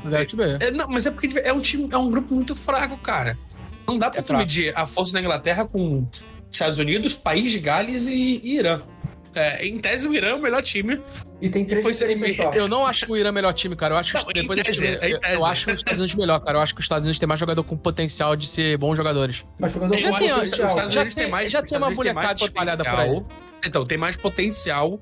[0.60, 3.38] é, não, mas é porque é um time, é um grupo muito fraco, cara.
[3.86, 6.06] Não dá pra é medir a força da Inglaterra com
[6.50, 8.80] Estados Unidos, País de Gales e, e Irã.
[9.34, 11.00] É, em tese, o Irã é o melhor time.
[11.40, 12.10] E tem três foi ser
[12.54, 13.94] Eu não acho o Irã o melhor time, cara.
[13.94, 16.58] Eu acho não, depois tese, time, eu, eu, acho os Estados Unidos melhor, cara.
[16.58, 19.44] Eu acho que os Estados Unidos tem mais jogador com potencial de ser bons jogadores.
[19.58, 20.90] Mas jogador com potencial.
[20.90, 23.22] Já tem, mais, já tem uma molecada espalhada por aí.
[23.64, 24.98] Então, tem mais potencial,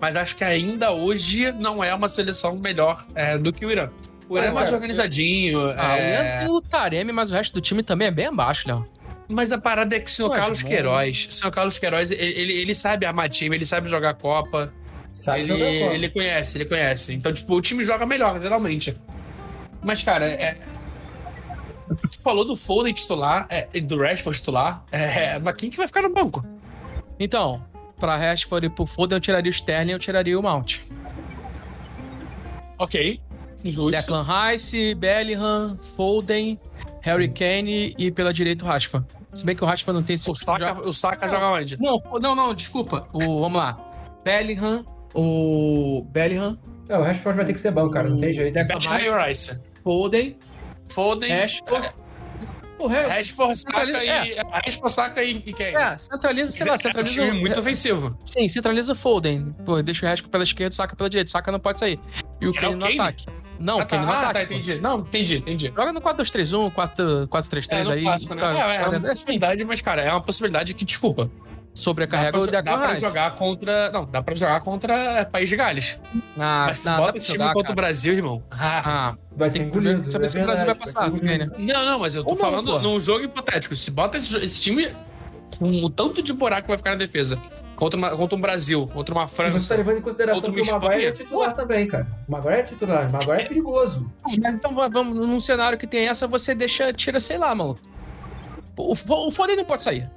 [0.00, 3.90] mas acho que ainda hoje não é uma seleção melhor é, do que o Irã.
[4.28, 5.60] O Irã é mais organizadinho.
[5.76, 6.00] Ah, é...
[6.00, 8.86] o Irã tem o Taremi, mas o resto do time também é bem abaixo, Léo.
[9.32, 12.52] Mas a parada é que o senhor Carlos Queiroz, o senhor Carlos Queiroz, ele, ele,
[12.52, 14.72] ele, sabe armar time, ele sabe jogar Copa.
[15.14, 15.94] Sabe ele, jogar Copa.
[15.94, 17.14] ele conhece, ele conhece.
[17.14, 18.94] Então, tipo, o time joga melhor, geralmente.
[19.82, 20.58] Mas, cara, é.
[21.88, 26.02] Tu falou do Foden titular, é, do Rashford titular, é, mas quem que vai ficar
[26.02, 26.44] no banco?
[27.18, 27.64] Então,
[27.98, 30.78] pra Rashford e pro Foden, eu tiraria o Sterling e eu tiraria o Mount.
[32.78, 33.20] Ok,
[33.64, 33.90] justo.
[33.90, 36.58] Declan Rice, Bellingham, Foden,
[37.02, 39.06] Harry Kane e pela direita o Rashford.
[39.34, 40.16] Se bem que o Rashford não tem...
[40.16, 40.88] O Saka, joga...
[40.88, 41.80] o Saka joga onde?
[41.80, 43.08] Não, não, não, desculpa.
[43.12, 43.78] O, vamos lá.
[44.24, 46.58] Bellingham, o Bellingham...
[46.88, 48.52] É, o Rashford vai ter que ser bom, cara, não tem jeito.
[48.52, 49.60] Bellingham e Rice.
[49.82, 50.36] Foden.
[50.88, 51.30] Foden.
[51.30, 51.90] Rashford.
[52.90, 53.06] É.
[53.06, 54.08] O Rashford, Saka e...
[54.08, 54.42] É.
[54.50, 55.76] Rashford, Saka e, e quem?
[55.76, 57.20] É, centraliza, sei lá, centraliza...
[57.20, 58.16] É um time muito ofensivo.
[58.24, 59.54] Sim, centraliza o Foden.
[59.64, 61.30] Pô, deixa o Rashford pela esquerda, Saka pela direita.
[61.30, 62.00] Saka não pode sair.
[62.40, 63.26] E o Kane no ataque.
[63.58, 64.34] Não, ah, tá, Kane no ah, ataque.
[64.34, 64.80] Tá, entendi.
[64.80, 65.72] Não, entendi, entendi.
[65.74, 66.72] Joga no 4-2-3-1,
[67.28, 68.02] 4-3-3 é, aí.
[68.02, 68.42] Clássico, né?
[68.42, 71.30] é, é, é, uma possibilidade, mas, cara, é uma possibilidade que, desculpa.
[71.74, 73.90] Sobrecarrega o Declan Dá pra jogar contra...
[73.90, 75.98] Não, dá pra jogar contra País de Gales.
[76.38, 77.72] Ah, mas se não, bota esse time jogar, contra cara.
[77.72, 78.42] o Brasil, irmão...
[78.50, 80.12] Ah, ah vai ser engolido.
[80.12, 81.10] Saber é se o Brasil vai passar.
[81.10, 81.50] Vai né?
[81.58, 83.74] Não, não, mas eu tô Ou falando não, num jogo hipotético.
[83.74, 84.94] Se bota esse, esse time
[85.58, 87.38] com o tanto de buraco que vai ficar na defesa
[87.76, 89.56] contra, uma, contra um Brasil, contra uma França.
[89.56, 92.06] E você tá levando em consideração que o Maguire é titular também, cara.
[92.28, 94.10] O Maguire é titular, o Maguire é perigoso.
[94.22, 97.76] Mas então vamos, num cenário que tem essa, você deixa, tira, sei lá, mano.
[98.76, 100.08] O, o Foden não pode sair.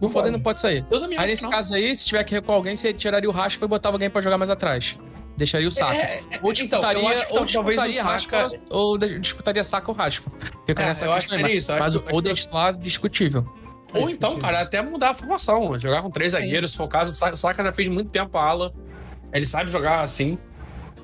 [0.00, 0.84] O Foden não pode sair.
[1.16, 3.96] Aí nesse caso aí, se tiver que recuar alguém, você tiraria o Rashford e botava
[3.96, 4.98] alguém pra jogar mais atrás.
[5.36, 5.94] Deixaria o Saka.
[5.94, 8.48] É, é, ou disputaria, então, acho que ou talvez o Saka...
[8.70, 10.38] ou disputaria Saka ou Rashford.
[10.66, 11.72] Fica é, nessa eu acho que isso.
[11.76, 13.44] Mas o Foden é titular discutível.
[13.92, 15.78] Ou então, cara, até mudar a formação.
[15.78, 17.12] Jogar com três zagueiros, se for o caso.
[17.32, 18.72] O Saka já fez muito tempo a ala.
[19.32, 20.38] Ele sabe jogar assim.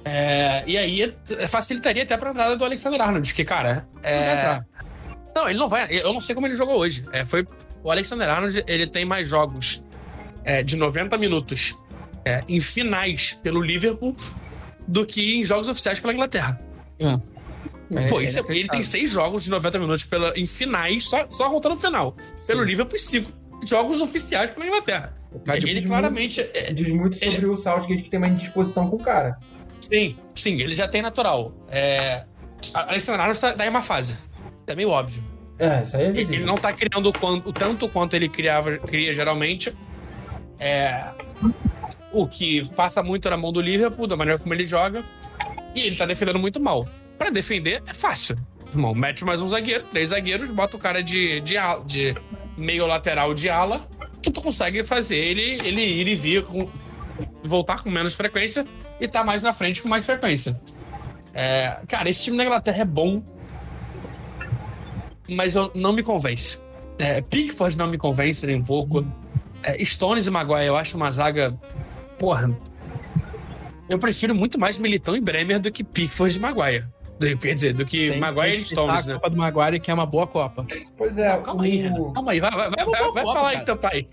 [0.04, 1.14] É, e aí
[1.48, 3.86] facilitaria até pra entrada do Alexander Arnold, que, cara.
[4.02, 4.60] É...
[5.34, 5.86] Não, ele não vai.
[5.90, 7.04] Eu não sei como ele jogou hoje.
[7.12, 7.46] É, foi
[7.82, 9.82] o Alexander Arnold ele tem mais jogos
[10.44, 11.76] é, de 90 minutos
[12.24, 14.14] é, em finais pelo Liverpool
[14.86, 16.60] do que em jogos oficiais pela Inglaterra.
[16.98, 17.18] É.
[17.92, 21.28] É, Pô, isso, é, ele tem seis jogos de 90 minutos pela, em finais, só,
[21.30, 22.14] só contando o final.
[22.36, 22.46] Sim.
[22.46, 23.32] Pelo Liverpool, cinco
[23.66, 25.14] jogos oficiais pela Inglaterra.
[25.46, 26.40] Mas ele claramente.
[26.40, 27.46] Muito, é, diz muito sobre ele...
[27.46, 29.38] o Southgate que tem uma indisposição com o cara.
[29.80, 31.52] Sim, sim, ele já tem natural.
[31.68, 32.24] É...
[32.74, 34.16] Alexandre Arnold tá, tá em uma fase.
[34.66, 35.29] É meio óbvio.
[35.60, 36.36] É, isso aí é visível.
[36.36, 39.72] Ele não tá criando o, quanto, o tanto quanto ele criava, cria geralmente.
[40.58, 41.06] É...
[42.12, 45.04] O que passa muito na mão do Liverpool, da maneira como ele joga.
[45.74, 46.88] E ele tá defendendo muito mal
[47.20, 48.34] para defender é fácil.
[48.72, 51.54] irmão, mete mais um zagueiro, três zagueiros, bota o cara de, de,
[51.84, 52.14] de
[52.56, 53.86] meio lateral de ala,
[54.22, 56.66] que tu consegue fazer ele, ele ir e vir, com,
[57.44, 58.66] voltar com menos frequência
[58.98, 60.58] e tá mais na frente com mais frequência.
[61.34, 63.22] É, cara, esse time da Inglaterra é bom,
[65.30, 66.60] mas eu, não me convence.
[66.98, 69.04] É, Pickford não me convence nem um pouco.
[69.62, 71.58] É, Stones e Maguire, eu acho uma zaga.
[72.18, 72.50] Porra.
[73.88, 76.84] Eu prefiro muito mais Militão e Bremer do que Pickford e Maguire.
[77.18, 79.14] Do- Quer dizer, do que Tem Maguire e respeitar Stones, a né?
[79.14, 80.66] Copa do Maguire, que é uma boa Copa.
[80.96, 82.12] Pois é, Não, calma aí, o- Renan.
[82.12, 83.66] Calma aí, vai, vai, vai, É vai, boa vai Copa, falar aí cara.
[83.66, 84.06] teu pai.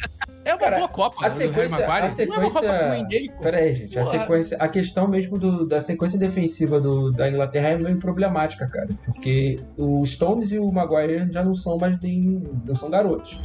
[0.47, 1.25] É uma Cara, boa Copa.
[1.25, 3.43] a do Harry sequência- a Não é uma sequência- Copa ruim dele, pô.
[3.43, 3.99] Pera aí, gente.
[3.99, 8.67] A sequência, a questão mesmo do- da sequência defensiva do- da Inglaterra é meio problemática,
[8.67, 8.87] cara.
[9.05, 12.41] Porque o Stones e o Maguire já não são mais nem.
[12.65, 13.39] não são garotos.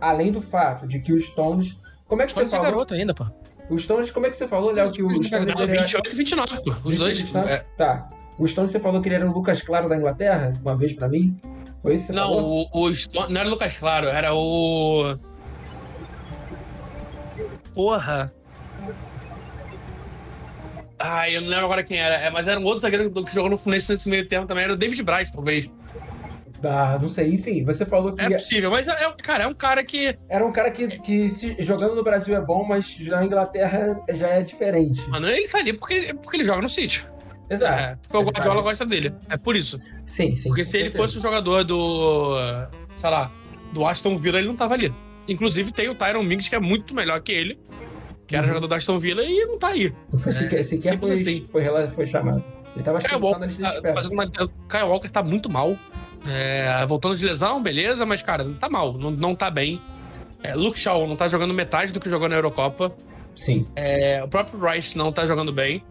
[0.00, 1.76] Além do fato de que o Stones.
[2.08, 2.72] Como é que Stones você é falou?
[2.72, 3.26] garoto ainda, pô.
[3.68, 5.36] O Stones, como é que você falou, Léo, que o Stones é.
[5.40, 6.74] Não, ele era- 28 e 29, pô.
[6.84, 7.30] Os dois.
[7.30, 7.40] Tá?
[7.50, 8.08] é, Tá.
[8.38, 11.08] O Stones você falou que ele era o Lucas Claro da Inglaterra, uma vez pra
[11.08, 11.36] mim?
[11.82, 12.68] Foi isso que você não, falou?
[12.72, 15.16] o, o Stone- não era o Lucas Claro, era o.
[17.76, 18.32] Porra.
[20.98, 22.14] Ai, eu não lembro agora quem era.
[22.14, 24.64] É, mas era um outro zagueiro que jogou no Fluminense nesse meio tempo também.
[24.64, 25.70] Era o David Braz, talvez.
[26.64, 27.34] Ah, não sei.
[27.34, 30.16] Enfim, você falou que É possível, mas é, é- cara, é um cara que.
[30.26, 34.28] era um cara que, que se, jogando no Brasil é bom, mas na Inglaterra já
[34.28, 35.06] é diferente.
[35.10, 37.06] Mano, ele tá ali porque, porque ele joga no City.
[37.50, 37.78] Exato.
[37.78, 39.12] É, porque o Ele Guardiola gosta dele.
[39.28, 39.78] É por isso.
[40.06, 40.48] Sim, sim.
[40.48, 41.04] Porque se ele certeza.
[41.04, 42.36] fosse um jogador do.
[42.96, 43.30] sei lá,
[43.74, 44.92] do Aston Villa, ele não tava ali.
[45.28, 47.58] Inclusive tem o Tyron Mings, que é muito melhor que ele,
[48.26, 48.48] que era Uhum.
[48.48, 49.92] jogador do Aston Villa e não tá aí.
[50.18, 51.44] Foi sequer, É, sequer foi, assim.
[51.50, 51.64] foi,
[51.94, 52.42] foi chamado.
[52.74, 53.48] Ele tava Kyle Walker,
[53.80, 54.30] tá fazendo uma...
[54.30, 55.76] Kyle Walker tá muito mal.
[56.28, 59.80] É, voltando de lesão, beleza, mas, cara, não tá mal, não, não tá bem.
[60.42, 62.92] É, Luke Shaw não tá jogando metade do que jogou na Eurocopa.
[63.34, 63.66] Sim.
[63.76, 65.82] É, o próprio Rice não tá jogando bem.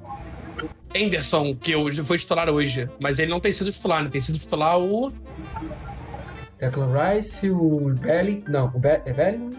[0.96, 4.10] Anderson, que hoje foi titular hoje, mas ele não tem sido titular, né?
[4.10, 5.12] Tem sido titular o.
[6.58, 8.44] Declan Rice, o Belly.
[8.48, 9.52] Não, o Be é Belly.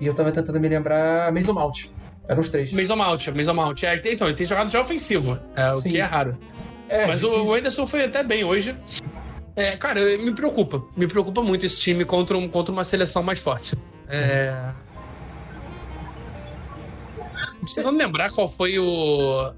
[0.00, 1.86] E eu tava tentando me lembrar Mason Mount.
[2.26, 2.72] Eram os três.
[2.72, 3.82] Mason Mount, Mason Mount.
[3.82, 5.90] É, então, ele tem jogado já ofensivo, é, o Sim.
[5.90, 6.38] que é raro.
[6.88, 8.76] É, Mas o, o Anderson foi até bem hoje.
[9.54, 10.82] É, cara, me preocupa.
[10.96, 13.76] Me preocupa muito esse time contra, um, contra uma seleção mais forte.
[14.08, 14.72] É.
[17.74, 19.52] Tentando lembrar qual foi o.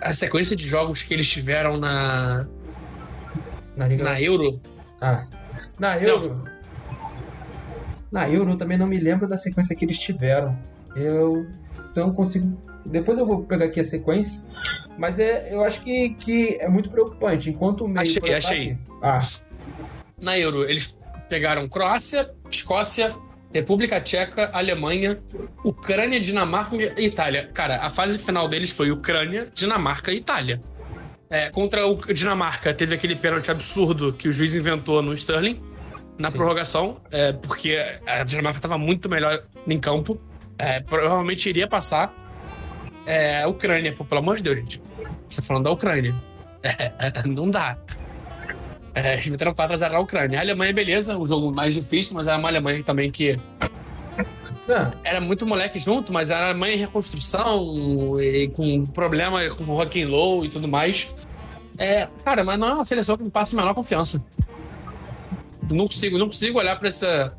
[0.00, 2.46] A sequência de jogos que eles tiveram na,
[3.76, 4.60] na na Euro.
[5.00, 5.26] Ah.
[5.80, 6.44] Na Euro.
[8.12, 10.56] Na Euro eu também não me lembro da sequência que eles tiveram.
[10.94, 11.46] Eu
[11.96, 12.60] não consigo.
[12.84, 14.40] Depois eu vou pegar aqui a sequência.
[14.98, 17.48] Mas é, eu acho que, que é muito preocupante.
[17.50, 18.00] Enquanto o meio.
[18.02, 18.78] Achei, ataque- achei.
[19.02, 19.26] Ah,
[20.20, 20.96] Na Euro, eles
[21.28, 23.14] pegaram Croácia, Escócia,
[23.54, 25.18] República Tcheca, Alemanha,
[25.64, 27.48] Ucrânia, Dinamarca e Itália.
[27.54, 30.60] Cara, a fase final deles foi Ucrânia, Dinamarca e Itália.
[31.30, 35.60] É, contra o Dinamarca, teve aquele pênalti absurdo que o juiz inventou no Sterling
[36.20, 36.36] na Sim.
[36.36, 40.20] prorrogação, é, porque a Dinamarca estava muito melhor em campo.
[40.58, 42.14] É, provavelmente iria passar.
[43.06, 44.82] É, a Ucrânia, pô, pelo amor de Deus, gente.
[45.28, 46.14] Você falando da Ucrânia.
[46.62, 47.78] É, é, não dá.
[48.94, 50.38] É, eles meteram 4x0 na Ucrânia.
[50.38, 53.38] A Alemanha, beleza, o jogo mais difícil, mas era uma Alemanha também que
[54.68, 59.76] não, era muito moleque junto, mas era Alemanha em reconstrução, e com problema com o
[59.76, 61.12] Rock and Low e tudo mais.
[61.78, 64.22] É, cara, mas não é uma seleção que me passa a menor confiança.
[65.74, 67.32] Não consigo, não consigo olhar pra essa,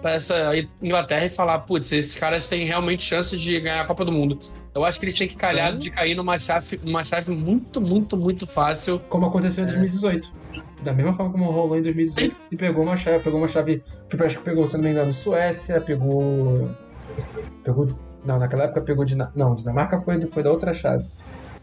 [0.00, 4.04] pra essa Inglaterra e falar, putz, esses caras têm realmente chances de ganhar a Copa
[4.04, 4.38] do Mundo.
[4.74, 8.16] Eu acho que eles têm que calhar de cair numa chave, numa chave muito, muito,
[8.16, 8.98] muito fácil.
[9.08, 10.30] como aconteceu em 2018.
[10.82, 14.16] Da mesma forma como rolou em 2018 e pegou uma chave, pegou uma chave que
[14.16, 16.70] eu acho que pegou, se não me engano, Suécia, pegou.
[17.62, 17.88] Pegou.
[18.24, 19.32] Não, naquela época pegou Dina...
[19.34, 21.06] Não, Dinamarca foi, foi da outra chave.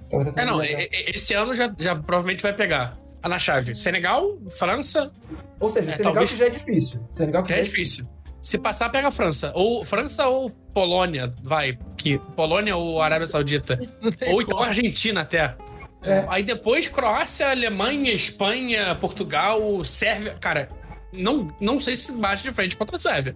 [0.10, 2.94] Tava tentando É, não, esse ano já, já provavelmente vai pegar.
[3.28, 3.76] Na chave.
[3.76, 5.12] Senegal, França,
[5.60, 7.08] Ou seja, é, Senegal talvez- que já é difícil.
[7.12, 8.08] Senegal que já é difícil.
[8.42, 9.52] Se passar, pega a França.
[9.54, 11.78] Ou França ou Polônia, vai.
[11.96, 13.78] Que, Polônia ou Arábia Saudita.
[14.32, 14.64] Ou então como.
[14.64, 15.56] Argentina até.
[16.04, 16.26] É.
[16.28, 20.36] Aí depois Croácia, Alemanha, Espanha, Portugal, Sérvia.
[20.40, 20.68] Cara,
[21.14, 23.36] não, não sei se bate de frente contra a Sérvia.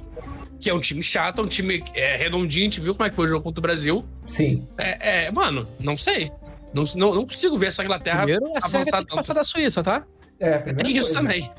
[0.60, 2.64] Que é um time chato, é um time é, redondinho.
[2.64, 4.04] A gente viu como é que foi o jogo contra o Brasil.
[4.26, 4.68] Sim.
[4.80, 6.32] É, é, mano, não sei.
[6.76, 9.43] Não, não, não consigo ver essa Inglaterra Primeiro, a Sérvia avançar tem que passar da
[9.43, 10.03] Suíça, tá?
[10.38, 11.13] É, Tem isso coisa.
[11.13, 11.49] também.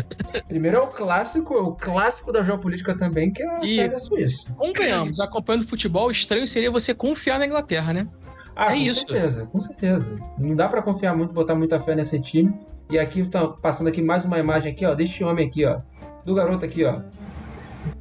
[0.46, 4.52] Primeiro é o clássico, o clássico da geopolítica também, que é a E- Sérvia Suíça.
[4.54, 8.06] Convenhamos, acompanhando futebol, estranho seria você confiar na Inglaterra, né?
[8.54, 9.00] Ah, É com isso.
[9.08, 10.16] certeza, com certeza.
[10.38, 12.54] Não dá pra confiar muito, botar muita fé nesse time.
[12.90, 15.80] E aqui, tá passando aqui mais uma imagem aqui, ó, deste homem aqui, ó.
[16.24, 17.00] Do garoto aqui, ó.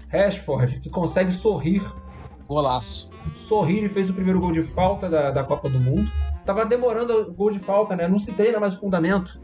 [0.09, 1.82] Rashford, que consegue sorrir.
[2.47, 3.09] Golaço.
[3.36, 6.09] Sorrir e fez o primeiro gol de falta da, da Copa do Mundo.
[6.46, 8.08] Tava demorando o gol de falta, né?
[8.08, 9.39] Não se treina mais o fundamento.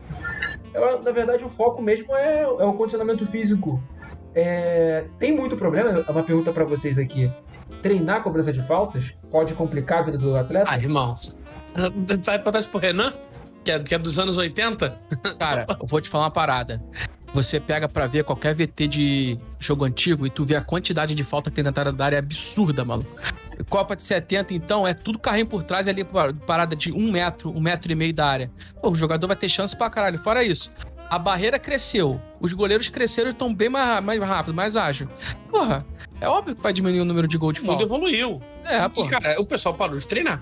[0.74, 3.82] Eu, na verdade, o foco mesmo é, é o condicionamento físico.
[4.34, 7.32] É, tem muito problema, é uma pergunta para vocês aqui.
[7.82, 10.70] Treinar a cobrança de faltas pode complicar a vida do atleta?
[10.70, 11.16] Ah, irmão.
[12.24, 13.14] Vai isso pro Renan?
[13.64, 14.98] Que é, que é dos anos 80?
[15.38, 16.82] Cara, eu vou te falar uma parada.
[17.34, 21.24] Você pega pra ver qualquer VT de jogo antigo e tu vê a quantidade de
[21.24, 23.10] falta que tem na da área é absurda, maluco.
[23.70, 26.06] Copa de 70, então, é tudo carrinho por trás ali,
[26.46, 28.52] parada de um metro, um metro e meio da área.
[28.82, 30.20] Pô, o jogador vai ter chance pra caralho.
[30.20, 30.72] Fora isso,
[31.10, 35.08] a barreira cresceu, os goleiros cresceram e estão bem mais, mais rápido, mais ágil.
[35.50, 35.86] Porra,
[36.20, 37.84] é óbvio que vai diminuir o número de gol de falta.
[37.84, 38.42] O mundo evoluiu.
[38.66, 39.06] É, pô.
[39.06, 40.42] E, cara, o pessoal parou de treinar.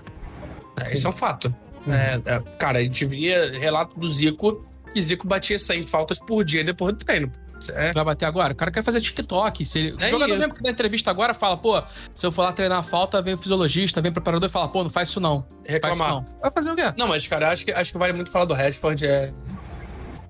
[0.78, 1.54] É, isso é um fato.
[1.86, 1.92] Uhum.
[1.92, 6.44] É, é, cara, a gente via relato do Zico que Zico batia 100 faltas por
[6.44, 7.30] dia depois do treino.
[7.68, 7.92] É.
[7.92, 8.52] Vai bater agora?
[8.52, 9.66] O cara quer fazer TikTok.
[9.66, 9.96] Se ele...
[9.98, 10.38] é o jogador isso.
[10.38, 11.82] mesmo que na entrevista agora fala, pô,
[12.14, 14.68] se eu for lá treinar a falta, vem o fisiologista, vem o preparador e fala,
[14.68, 15.44] pô, não faz isso não.
[15.64, 16.08] Reclamar.
[16.08, 16.40] Isso não.
[16.40, 16.92] Vai fazer o quê?
[16.96, 19.06] Não, mas, cara, acho que, acho que vale muito falar do Rashford.
[19.06, 19.32] É...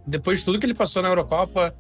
[0.07, 1.75] Depois de tudo que ele passou na Eurocopa,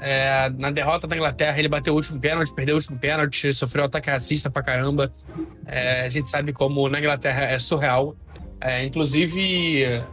[0.00, 0.50] é...
[0.58, 4.10] na derrota da Inglaterra, ele bateu o último pênalti, perdeu o último pênalti, sofreu ataque
[4.10, 5.12] racista pra caramba.
[5.66, 6.02] É...
[6.06, 8.16] A gente sabe como na Inglaterra é surreal.
[8.64, 10.04] É, inclusive,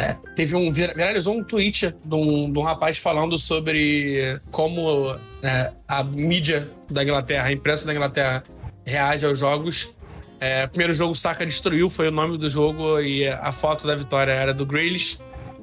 [0.00, 5.70] é, teve um viralizou um tweet de um, de um rapaz falando sobre como é,
[5.86, 8.42] a mídia da Inglaterra, a imprensa da Inglaterra
[8.84, 9.94] reage aos jogos.
[10.40, 14.32] É, primeiro jogo Saka destruiu, foi o nome do jogo e a foto da vitória
[14.32, 15.18] era do Grealish,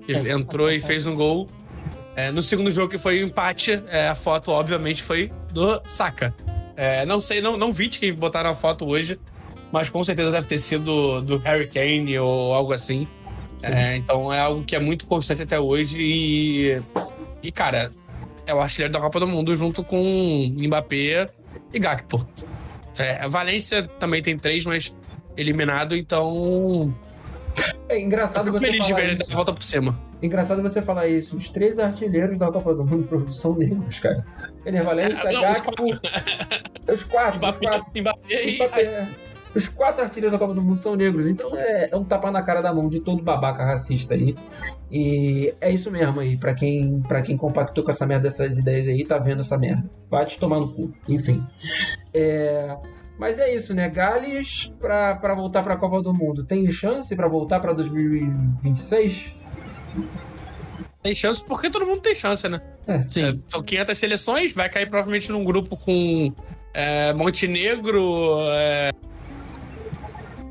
[0.05, 0.31] que é.
[0.31, 1.47] entrou e fez um gol.
[2.15, 6.31] É, no segundo jogo que foi o empate, é, a foto obviamente foi do Saka.
[6.75, 9.19] É, não sei, não, não vi de quem botaram a foto hoje,
[9.71, 13.07] mas com certeza deve ter sido do Harry Kane ou algo assim.
[13.61, 16.81] É, então é algo que é muito constante até hoje e,
[17.41, 17.89] e cara,
[18.45, 19.97] é o artilheiro da Copa do Mundo junto com
[20.55, 21.27] Mbappé
[21.73, 22.27] e Gakpo.
[22.97, 24.93] É, a Valência também tem três, mas
[25.35, 26.93] eliminado, então.
[27.89, 29.23] É engraçado você feliz falar de ver isso.
[29.23, 29.99] ele volta por cima.
[30.21, 31.35] Engraçado você falar isso.
[31.35, 34.25] Os três artilheiros da Copa do Mundo são negros, cara.
[34.65, 35.83] Ele é Valência, é, Gakpo.
[36.91, 37.49] Os quatro.
[37.49, 38.01] Os quatro.
[38.01, 38.55] Mbappé, e...
[38.55, 39.07] Mbappé.
[39.57, 42.43] Os quatro artilheiros da Copa do Mundo são negros, então é, é um tapa na
[42.43, 44.35] cara da mão de todo babaca racista aí.
[44.91, 48.87] E é isso mesmo aí, para quem para quem compactou com essa merda dessas ideias
[48.87, 49.89] aí, tá vendo essa merda.
[50.11, 50.93] Vai te tomar no cu.
[51.09, 51.43] Enfim.
[52.13, 52.77] É,
[53.17, 53.89] mas é isso, né?
[53.89, 56.45] Gales para voltar para a Copa do Mundo.
[56.45, 59.33] Tem chance para voltar para 2026?
[61.01, 62.61] Tem chance porque todo mundo tem chance, né?
[62.85, 63.23] É, sim.
[63.23, 66.31] É, são 500 seleções, vai cair provavelmente num grupo com
[66.75, 68.91] é, Montenegro, é,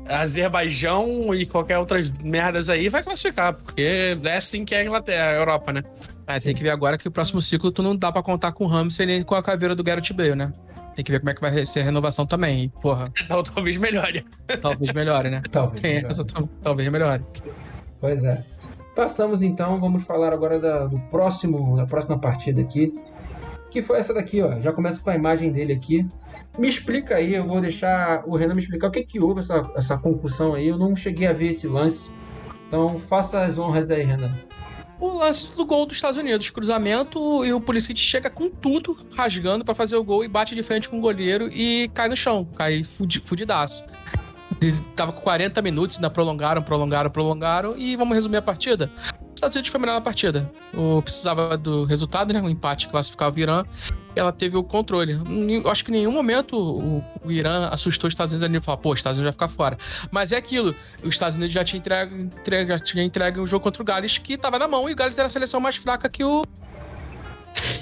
[0.09, 5.29] Azerbaijão e qualquer outras merdas aí vai classificar, porque é assim que é a Inglaterra,
[5.29, 5.83] a Europa, né?
[6.25, 8.65] É, tem que ver agora que o próximo ciclo tu não dá pra contar com
[8.65, 10.51] o Ramsey nem com a caveira do Gareth Bale, né?
[10.95, 13.11] Tem que ver como é que vai ser a renovação também, e, porra.
[13.53, 14.25] Talvez melhore.
[14.61, 15.41] Talvez melhore, né?
[15.51, 15.81] Talvez.
[15.81, 16.07] Melhore.
[16.07, 16.25] Essa,
[16.63, 17.23] talvez melhore.
[18.01, 18.43] Pois é.
[18.95, 22.91] Passamos então, vamos falar agora da, do próximo, da próxima partida aqui,
[23.69, 24.59] que foi essa daqui, ó.
[24.59, 26.05] Já começa com a imagem dele aqui.
[26.57, 29.61] Me explica aí, eu vou deixar o Renan me explicar o que que houve essa,
[29.75, 30.67] essa concussão aí.
[30.67, 32.11] Eu não cheguei a ver esse lance.
[32.67, 34.33] Então faça as honras aí, Renan.
[34.99, 39.63] O lance do gol dos Estados Unidos, cruzamento, e o Pulisic chega com tudo, rasgando
[39.63, 42.47] para fazer o gol e bate de frente com o goleiro e cai no chão,
[42.55, 43.85] cai fudidaço.
[44.95, 47.77] Tava com 40 minutos, ainda prolongaram, prolongaram, prolongaram.
[47.77, 48.89] E vamos resumir a partida.
[49.37, 50.51] Os Estados Unidos foi melhor na partida.
[50.73, 52.41] O, precisava do resultado, né?
[52.41, 53.63] O empate classificava o Irã.
[54.15, 55.15] Ela teve o controle.
[55.69, 58.81] Acho que em nenhum momento o, o Irã assustou os Estados Unidos ali e falou,
[58.81, 59.77] pô, os Estados Unidos vai ficar fora.
[60.09, 60.73] Mas é aquilo.
[61.03, 64.17] Os Estados Unidos já tinha entregue, entregue, já tinha entregue um jogo contra o Gales
[64.17, 64.89] que tava na mão.
[64.89, 66.43] E o Gales era a seleção mais fraca que o.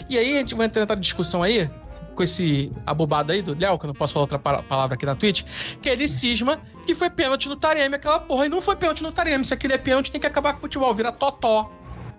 [0.09, 1.69] E aí a gente vai entrar na discussão aí
[2.15, 5.15] com esse abobado aí do Léo, que eu não posso falar outra palavra aqui na
[5.15, 5.43] Twitch,
[5.81, 8.45] que ele cisma que foi pênalti no Taremi, aquela porra.
[8.45, 9.43] E não foi pênalti no Taremi.
[9.43, 11.71] Se aquele é pênalti, tem que acabar com o futebol, vira totó.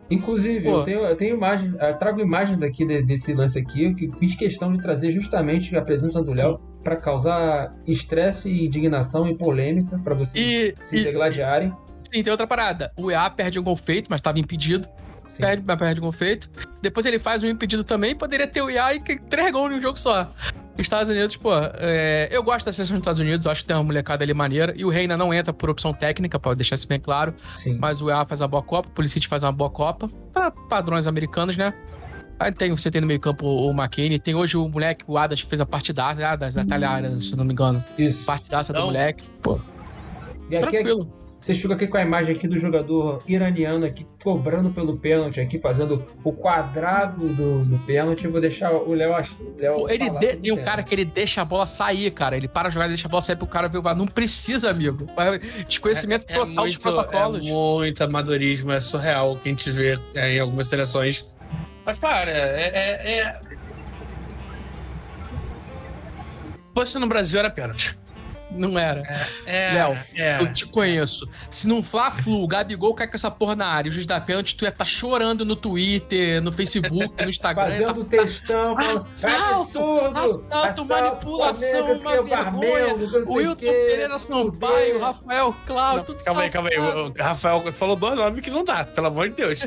[0.08, 4.08] Inclusive, eu tenho, eu tenho imagens, eu trago imagens aqui de, desse lance aqui, que
[4.18, 9.98] fiz questão de trazer justamente a presença do Léo para causar estresse, indignação e polêmica
[9.98, 11.74] para vocês e, se degladiarem.
[12.12, 12.92] Sim, tem outra parada.
[12.96, 14.86] O EA perde um gol feito, mas estava impedido.
[15.26, 15.42] Sim.
[15.42, 16.50] Perde, perde gol feito.
[16.80, 19.98] Depois ele faz um impedido também, poderia ter o IA e três gols num jogo
[19.98, 20.28] só.
[20.78, 23.82] Estados Unidos, pô, é, eu gosto da seleção dos Estados Unidos, acho que tem uma
[23.82, 24.74] molecada ali maneira.
[24.76, 27.34] E o Reina não entra por opção técnica, pode deixar isso bem claro.
[27.56, 27.78] Sim.
[27.80, 31.06] Mas o EA faz uma boa Copa, o Pulisic faz uma boa Copa, para padrões
[31.06, 31.72] americanos, né?
[32.38, 35.42] Aí tem, você tem no meio campo o McKinney, tem hoje o moleque, o Adas,
[35.42, 37.82] que fez a partidaça, ah, das italianas, se não me engano.
[37.96, 38.24] Isso.
[38.24, 39.58] Partidaça do moleque, pô.
[40.50, 41.10] E aqui, Tranquilo.
[41.46, 45.60] Vocês ficam aqui com a imagem aqui do jogador iraniano aqui cobrando pelo pênalti, aqui
[45.60, 48.24] fazendo o quadrado do, do pênalti.
[48.24, 49.12] Eu vou deixar o Léo.
[49.56, 52.36] Léo ele de, tem um cara que ele deixa a bola sair, cara.
[52.36, 53.94] Ele para jogar e deixa a bola sair pro cara ver o.
[53.94, 55.06] Não precisa, amigo.
[55.68, 57.46] Desconhecimento é, é total muito, dos protocolos.
[57.46, 61.28] É muito amadorismo, é surreal que a gente vê é, em algumas seleções.
[61.84, 63.40] Mas, cara, é, é, é...
[66.74, 67.96] Fosse no Brasil era pênalti.
[68.50, 69.02] Não era.
[69.44, 70.40] É, é, Léo, é.
[70.40, 71.28] eu te conheço.
[71.50, 74.56] Se não Fla-Flu, o Gabigol cai com essa porra na área, o juiz da pênalti,
[74.56, 77.70] tu ia estar tá chorando no Twitter, no Facebook, no Instagram.
[77.70, 78.10] Fazendo tá...
[78.10, 79.78] textão, falando, assalto,
[80.14, 82.94] assalto, assalto, manipulação, uma vergonha.
[83.26, 86.78] O Wilton Pereira Sampaio, o Rafael Cláudio, tudo Calma aí, calma aí.
[86.78, 89.66] O Rafael, você falou dois nomes que não dá, pelo amor de Deus.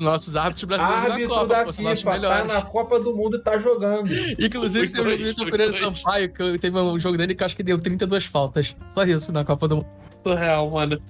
[0.00, 3.56] nossos árbitros brasileiros Árbitro na Copa, da pô, FIFA, tá na Copa do Mundo tá
[3.56, 4.08] jogando.
[4.38, 7.78] Inclusive, tem o Wilton Pereira Sampaio, que teve um jogo dele que acho que deu
[7.78, 8.76] 32 faltas.
[8.88, 9.86] Só isso na Copa do Mundo.
[10.22, 11.00] Surreal, mano.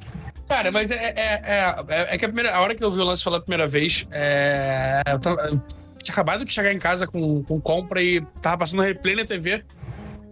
[0.49, 3.05] Cara, mas é, é, é, é, que a, primeira, a hora que eu vi o
[3.05, 5.61] lance pela primeira vez, é, eu, tava, eu
[6.03, 9.63] tinha acabado de chegar em casa com, com compra e tava passando replay na TV.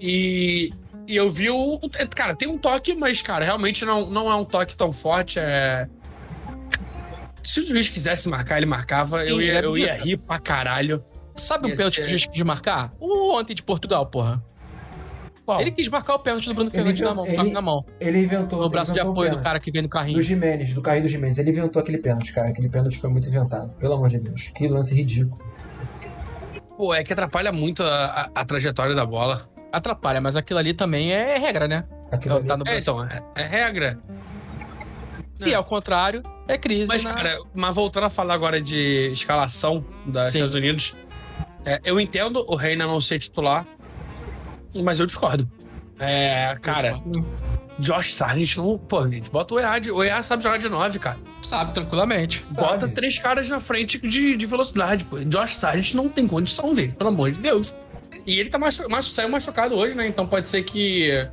[0.01, 0.71] E,
[1.07, 1.79] e eu vi o.
[2.15, 5.39] Cara, tem um toque, mas, cara, realmente não, não é um toque tão forte.
[5.39, 5.87] É.
[7.43, 9.25] Se o juiz quisesse marcar, ele marcava.
[9.25, 11.05] Eu ia, eu ia rir pra caralho.
[11.37, 12.93] Sabe um pênalti que o juiz quis marcar?
[12.99, 14.43] O ontem de Portugal, porra.
[15.47, 15.61] Qual?
[15.61, 17.87] Ele quis marcar o pênalti do Bruno Fernandes na mão, ele, na mão.
[18.01, 18.61] Ele inventou.
[18.61, 20.17] No braço inventou de apoio do cara que vem no carrinho.
[20.17, 21.39] Do Jimenez, do carrinho do Jimenez.
[21.39, 22.49] Ele inventou aquele pênalti, cara.
[22.49, 23.71] Aquele pênalti foi muito inventado.
[23.79, 24.51] Pelo amor de Deus.
[24.53, 25.41] Que lance ridículo.
[26.77, 29.49] Pô, é que atrapalha muito a, a, a trajetória da bola.
[29.73, 31.85] Atrapalha, mas aquilo ali também é regra, né?
[32.11, 32.47] Aquilo ali...
[32.47, 34.01] tá no é, então, é, é regra.
[35.39, 35.55] Se é.
[35.55, 36.89] ao contrário, é crise.
[36.89, 37.15] Mas, na...
[37.15, 40.97] cara, mas voltando a falar agora de escalação dos Estados Unidos,
[41.65, 43.67] é, eu entendo o Reina não ser titular,
[44.83, 45.49] mas eu discordo.
[45.99, 47.01] É, cara.
[47.79, 48.79] Josh Sargent não.
[48.79, 49.79] Pô, gente, bota o EA.
[49.79, 51.19] De, o EA sabe jogar de 9, cara.
[51.43, 52.43] Sabe, tranquilamente.
[52.53, 52.95] Bota sabe.
[52.95, 55.19] três caras na frente de, de velocidade, pô.
[55.19, 57.75] Josh Sargent não tem condição, gente, pelo amor de Deus.
[58.27, 60.07] E ele tá machu, machu, saiu machucado hoje, né?
[60.07, 61.29] Então pode ser que.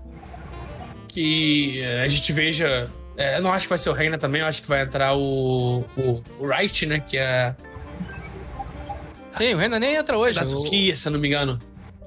[1.08, 2.90] Que a gente veja.
[3.16, 5.16] É, eu não acho que vai ser o Reina também, eu acho que vai entrar
[5.16, 5.84] o.
[5.98, 7.00] O, o Wright, né?
[7.00, 7.56] Que é.
[9.32, 10.36] Sim, o Reina nem entra hoje.
[10.36, 10.98] Da Turquia, o...
[10.98, 11.58] se eu não me engano.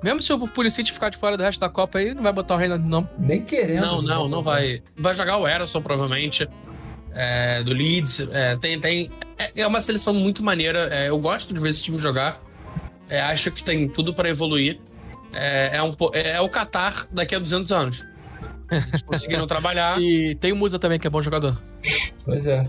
[0.03, 2.55] Mesmo se o Pulisic ficar de fora do resto da Copa aí, não vai botar
[2.55, 3.09] o Reinaldo, não.
[3.19, 3.81] Nem querendo.
[3.81, 4.83] Não, não, não vai.
[4.97, 6.49] Vai jogar o Erison, provavelmente.
[7.13, 8.29] É, do Leeds.
[8.31, 10.89] É, tem, tem, é, é uma seleção muito maneira.
[10.93, 12.41] É, eu gosto de ver esse time jogar.
[13.09, 14.79] É, acho que tem tudo para evoluir.
[15.33, 18.05] É, é, um, é, é o Qatar daqui a 200 anos.
[18.71, 20.01] Eles conseguiram trabalhar.
[20.01, 21.57] E tem o Musa também, que é bom jogador.
[22.25, 22.63] Pois é.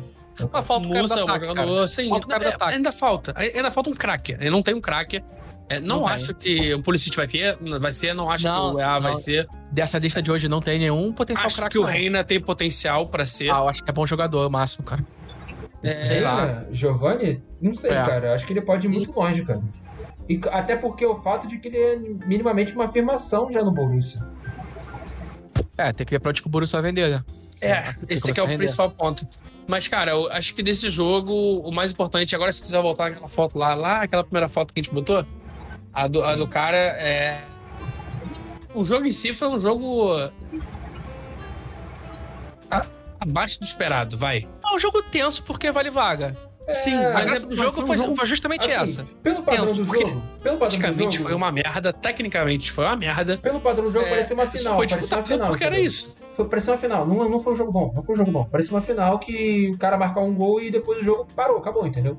[0.54, 3.34] Ah, falta o Musa, cara do ataque, jogador, sim, falta ainda falta.
[3.36, 4.34] Ainda falta um craque.
[4.34, 5.24] Ele não tem um craque.
[5.70, 8.76] É, não, não acho que o Pulisic vai ter, vai ser, não acho não, que
[8.78, 9.48] o EA vai ser.
[9.72, 13.26] Dessa lista de hoje não tem nenhum potencial Acho que o Reina tem potencial para
[13.26, 13.50] ser.
[13.52, 15.06] Ah, eu acho que é bom jogador, é o máximo, cara.
[15.84, 16.66] É, sei lá.
[16.72, 17.44] Giovanni?
[17.62, 17.96] Não sei, é.
[17.96, 18.34] cara.
[18.34, 19.62] Acho que ele pode ir muito longe, cara.
[20.30, 24.22] E, até porque o fato de que ele é minimamente uma afirmação já no Borussia.
[25.78, 27.24] É, tem que ver pra onde que o Borussia vai vender, né?
[27.60, 29.28] É, esse aqui é o principal ponto.
[29.68, 33.28] Mas, cara, eu acho que desse jogo, o mais importante, agora se quiser voltar naquela
[33.28, 35.26] foto lá, lá, aquela primeira foto que a gente botou,
[35.98, 37.42] a do, a do cara é.
[38.76, 40.12] O jogo em si foi um jogo.
[43.20, 44.48] abaixo do esperado, vai.
[44.64, 46.38] É um jogo tenso porque vale vaga.
[46.68, 48.16] É, Sim, mas o jogo foi, jogo...
[48.16, 49.08] foi, justamente assim, essa.
[49.24, 50.22] Pelo padrão do jogo.
[50.44, 51.24] Pelo padrão do jogo.
[51.24, 53.38] foi uma merda, tecnicamente foi uma merda.
[53.38, 54.76] Pelo padrão do jogo, é, parecia uma final.
[54.76, 55.48] Foi parecia uma final.
[55.48, 56.14] Porque era isso.
[56.34, 57.08] Foi, parecia uma final.
[57.08, 57.92] Não, não foi um jogo bom.
[57.96, 58.44] Não foi um jogo bom.
[58.44, 61.88] Parecia uma final que o cara marcou um gol e depois o jogo parou, acabou,
[61.88, 62.16] entendeu?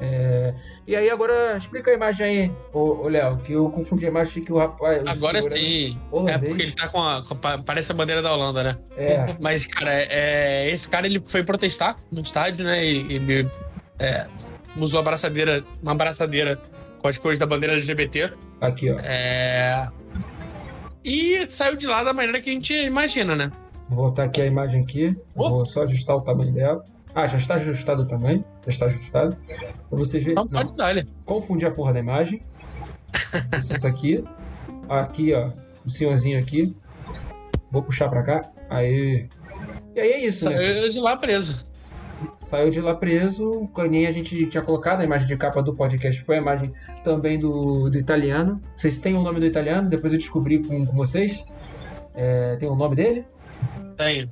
[0.00, 0.54] É...
[0.86, 4.52] E aí agora explica a imagem aí, ô, Léo, que eu confundi a imagem que
[4.52, 5.02] o rapaz.
[5.02, 5.98] O agora sim.
[6.28, 8.78] É porque ele tá com a, com a, Parece a bandeira da Holanda, né?
[8.96, 9.36] É.
[9.40, 12.84] Mas, cara, é, esse cara ele foi protestar no estádio, né?
[12.84, 13.48] E, e
[13.98, 14.26] é,
[14.76, 16.60] usou a abraçadeira, uma abraçadeira
[17.00, 18.32] com as cores da bandeira LGBT.
[18.60, 18.98] Aqui, ó.
[19.00, 19.88] É.
[21.04, 23.50] E saiu de lá da maneira que a gente imagina, né?
[23.88, 25.16] Vou voltar aqui a imagem aqui.
[25.34, 26.84] Vou só ajustar o tamanho dela.
[27.14, 28.44] Ah, já está ajustado também.
[28.64, 29.36] Já está ajustado.
[29.88, 30.36] Pra vocês verem.
[30.36, 30.94] Não, pode dar.
[31.24, 32.42] Confundi a porra da imagem.
[33.58, 34.24] Isso aqui.
[34.88, 35.50] Aqui, ó.
[35.84, 36.76] O senhorzinho aqui.
[37.70, 38.42] Vou puxar pra cá.
[38.70, 39.28] Aí.
[39.94, 40.64] E aí é isso, Saiu né?
[40.64, 41.64] Saiu de lá preso.
[42.38, 43.68] Saiu de lá preso.
[43.90, 46.22] Nem a gente tinha colocado a imagem de capa do podcast.
[46.22, 46.72] Foi a imagem
[47.04, 48.60] também do, do italiano.
[48.76, 49.88] Vocês têm o nome do italiano?
[49.88, 51.44] Depois eu descobri com, com vocês.
[52.14, 53.24] É, tem o nome dele?
[53.96, 54.28] Tenho.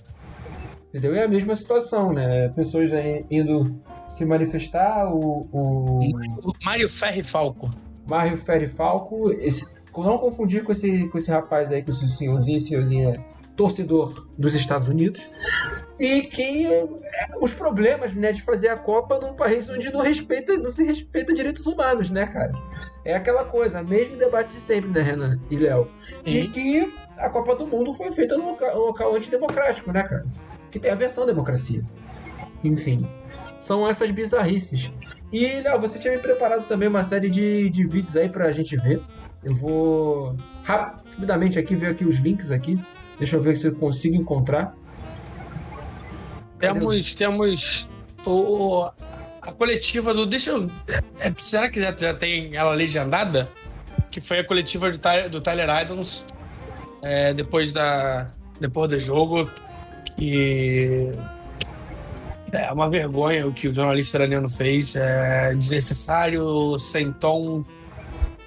[0.97, 1.15] Entendeu?
[1.15, 2.49] É a mesma situação, né?
[2.49, 2.91] Pessoas
[3.31, 3.65] indo
[4.09, 5.47] se manifestar, o.
[5.53, 6.01] o...
[6.65, 7.69] Mário Ferri Falco.
[8.09, 12.61] Mário Ferri Falco, esse, não confundir com esse, com esse rapaz aí, com esse senhorzinho,
[12.61, 15.29] senhorzinho é torcedor dos Estados Unidos.
[15.99, 16.87] E que é,
[17.41, 21.35] os problemas né, de fazer a Copa num país onde não, respeita, não se respeita
[21.35, 22.53] direitos humanos, né, cara?
[23.05, 25.87] É aquela coisa, mesmo debate de sempre, né, Renan e Léo?
[26.25, 26.53] De uhum.
[26.53, 30.27] que a Copa do Mundo foi feita num local, local antidemocrático, né, cara?
[30.77, 31.83] Que tem a versão democracia.
[32.63, 33.09] Enfim,
[33.59, 34.93] são essas bizarrices.
[35.33, 38.77] E, Léo, você tinha me preparado também uma série de, de vídeos aí pra gente
[38.77, 39.01] ver.
[39.43, 42.79] Eu vou rapidamente aqui ver aqui os links aqui.
[43.19, 44.77] Deixa eu ver se eu consigo encontrar.
[46.59, 47.89] Temos, temos
[48.27, 48.91] o,
[49.41, 50.27] a coletiva do.
[50.27, 50.71] Deixa eu.
[51.19, 53.51] É, será que já, já tem ela legendada?
[54.11, 54.99] Que foi a coletiva do,
[55.31, 56.27] do Tyler Idons
[57.01, 58.31] é, depois da.
[58.61, 59.51] Depois do jogo.
[60.17, 61.11] Que.
[62.53, 64.97] É uma vergonha o que o jornalista iraniano fez.
[64.97, 67.65] É desnecessário, sem tom,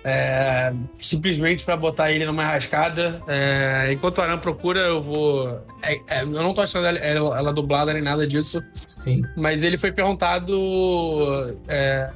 [0.04, 3.22] é, simplesmente para botar ele numa rascada.
[3.28, 5.62] É, enquanto o Aran procura, eu vou.
[5.82, 8.64] É, é, eu não tô achando ela, ela, ela, dublada nem nada disso.
[8.88, 9.24] Sim.
[9.36, 12.10] Mas ele foi perguntado é,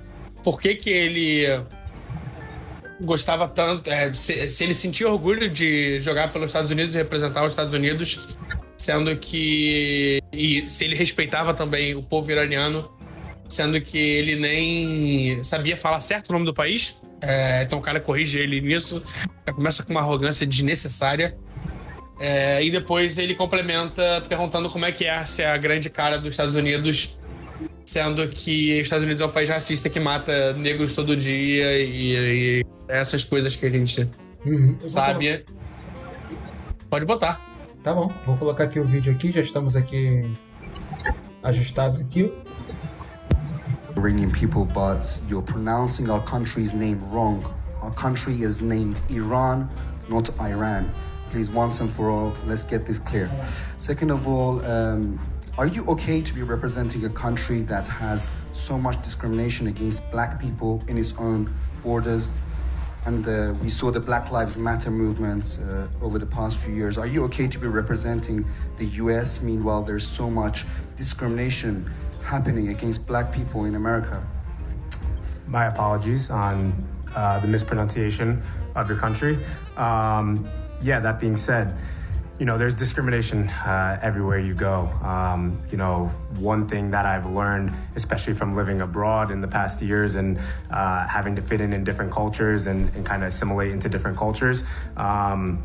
[0.44, 1.46] por que que ele
[3.02, 3.90] gostava tanto.
[3.90, 7.74] É, se, se, ele sentia orgulho de jogar pelos Estados Unidos e representar os Estados
[7.74, 8.38] Unidos,
[8.84, 10.20] sendo que.
[10.34, 12.92] E se ele respeitava também o povo iraniano,
[13.48, 17.00] sendo que ele nem sabia falar certo o nome do país.
[17.22, 19.02] É, então o cara corrige ele nisso,
[19.56, 21.38] começa com uma arrogância desnecessária.
[22.20, 26.32] É, e depois ele complementa perguntando como é que é ser a grande cara dos
[26.32, 27.18] Estados Unidos,
[27.86, 32.60] sendo que os Estados Unidos é um país racista que mata negros todo dia e,
[32.60, 34.10] e essas coisas que a gente
[34.46, 34.78] uhum.
[34.86, 35.46] sabe.
[36.90, 37.53] Pode botar.
[37.84, 40.34] Tá bom, vou colocar aqui o vídeo aqui, já estamos aqui
[41.44, 42.32] ajustados aqui.
[43.98, 47.44] Iranian people, but you're pronouncing our country's name wrong.
[47.82, 49.68] Our country is named Iran,
[50.08, 50.90] not Iran.
[51.30, 53.30] Please, once and for all, let's get this clear.
[53.76, 55.20] Second of all, um,
[55.58, 60.40] are you okay to be representing a country that has so much discrimination against black
[60.40, 61.54] people in its own
[61.84, 62.30] borders?
[63.06, 66.98] And uh, we saw the Black Lives Matter movement uh, over the past few years.
[66.98, 68.46] Are you okay to be representing
[68.78, 69.44] the US?
[69.44, 71.90] Meanwhile, there's so much discrimination
[72.24, 74.26] happening against black people in America.
[75.48, 76.74] My apologies on
[77.14, 78.42] uh, the mispronunciation
[78.76, 79.38] of your country.
[79.76, 80.48] Um,
[80.82, 81.76] yeah, that being said,
[82.44, 84.90] you know, there's discrimination uh, everywhere you go.
[85.02, 86.08] Um, you know,
[86.40, 90.38] one thing that I've learned, especially from living abroad in the past years and
[90.70, 94.18] uh, having to fit in in different cultures and, and kind of assimilate into different
[94.18, 94.66] cultures,
[94.98, 95.64] um,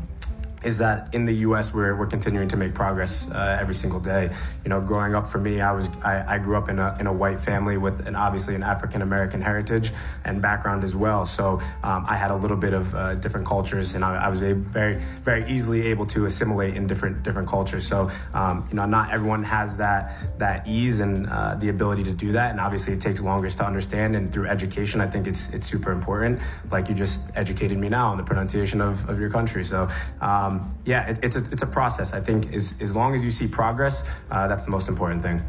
[0.63, 1.73] is that in the U.S.
[1.73, 4.29] we're, we're continuing to make progress uh, every single day.
[4.63, 7.07] You know, growing up for me, I was I, I grew up in a, in
[7.07, 9.91] a white family with an obviously an African American heritage
[10.25, 11.25] and background as well.
[11.25, 14.39] So um, I had a little bit of uh, different cultures, and I, I, was
[14.39, 17.87] very very easily able to assimilate in different different cultures.
[17.87, 22.11] So um, you know, not everyone has that that ease and uh, the ability to
[22.11, 24.15] do that, and obviously it takes longer to understand.
[24.15, 26.41] And through education, I think it's it's super important.
[26.71, 29.63] Like you just educated me now on the pronunciation of, of your country.
[29.63, 29.87] So.
[30.21, 32.13] Um, um, yeah, it, it's a it's a process.
[32.13, 35.41] I think as as long as you see progress, uh, that's the most important thing.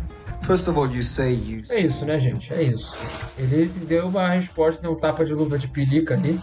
[0.43, 1.63] First of all, you say you.
[1.69, 2.53] É isso, né, gente?
[2.53, 2.97] É isso.
[3.37, 6.41] Ele deu uma resposta, deu um tapa de luva de pelica ali.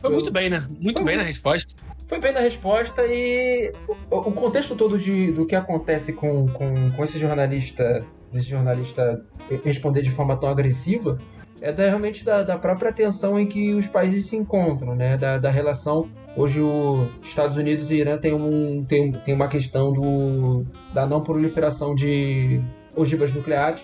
[0.00, 0.66] Foi muito bem, né?
[0.78, 1.74] Muito Foi bem na resposta.
[2.06, 3.72] Foi bem na resposta e
[4.10, 9.24] o, o contexto todo de, do que acontece com, com, com esse jornalista, esse jornalista
[9.64, 11.18] responder de forma tão agressiva
[11.60, 15.16] é da, realmente da, da, própria tensão em que os países se encontram, né?
[15.16, 16.08] Da, da relação.
[16.36, 21.22] Hoje, os Estados Unidos e Irã tem, um, tem, tem uma questão do, da não
[21.22, 22.60] proliferação de
[22.94, 23.80] ogivas nucleares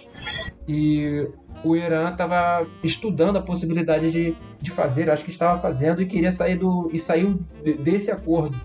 [0.67, 1.29] e
[1.65, 6.31] o Irã estava estudando a possibilidade de, de fazer, acho que estava fazendo e queria
[6.31, 7.39] sair do e saiu
[7.83, 8.57] desse acordo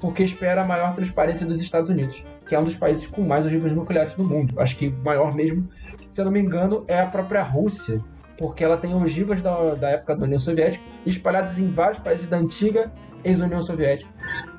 [0.00, 3.44] porque espera a maior transparência dos Estados Unidos, que é um dos países com mais
[3.44, 4.58] ogivas nucleares do mundo.
[4.60, 5.68] Acho que maior mesmo,
[6.08, 8.00] se eu não me engano, é a própria Rússia,
[8.38, 12.38] porque ela tem ogivas da, da época da União Soviética espalhadas em vários países da
[12.38, 12.90] antiga
[13.24, 14.08] ex-União Soviética.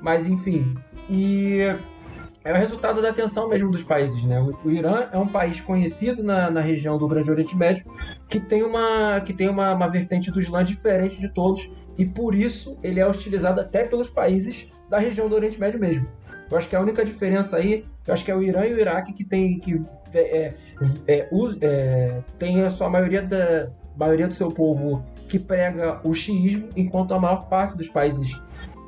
[0.02, 0.76] Mas enfim,
[1.10, 1.62] e
[2.44, 4.40] é o resultado da tensão mesmo dos países, né?
[4.64, 7.86] O, Irã é um país conhecido na, na, região do Grande Oriente Médio
[8.30, 12.36] que tem uma que tem uma, uma vertente do Islã diferente de todos e por
[12.36, 16.08] isso ele é hostilizado até pelos países da região do Oriente Médio mesmo.
[16.50, 18.80] Eu acho que a única diferença aí, eu acho que é o Irã e o
[18.80, 20.54] Iraque que tem que é,
[21.08, 21.28] é,
[21.62, 27.14] é, tem a sua maioria da maioria do seu povo que prega o xiismo, enquanto
[27.14, 28.40] a maior parte dos países,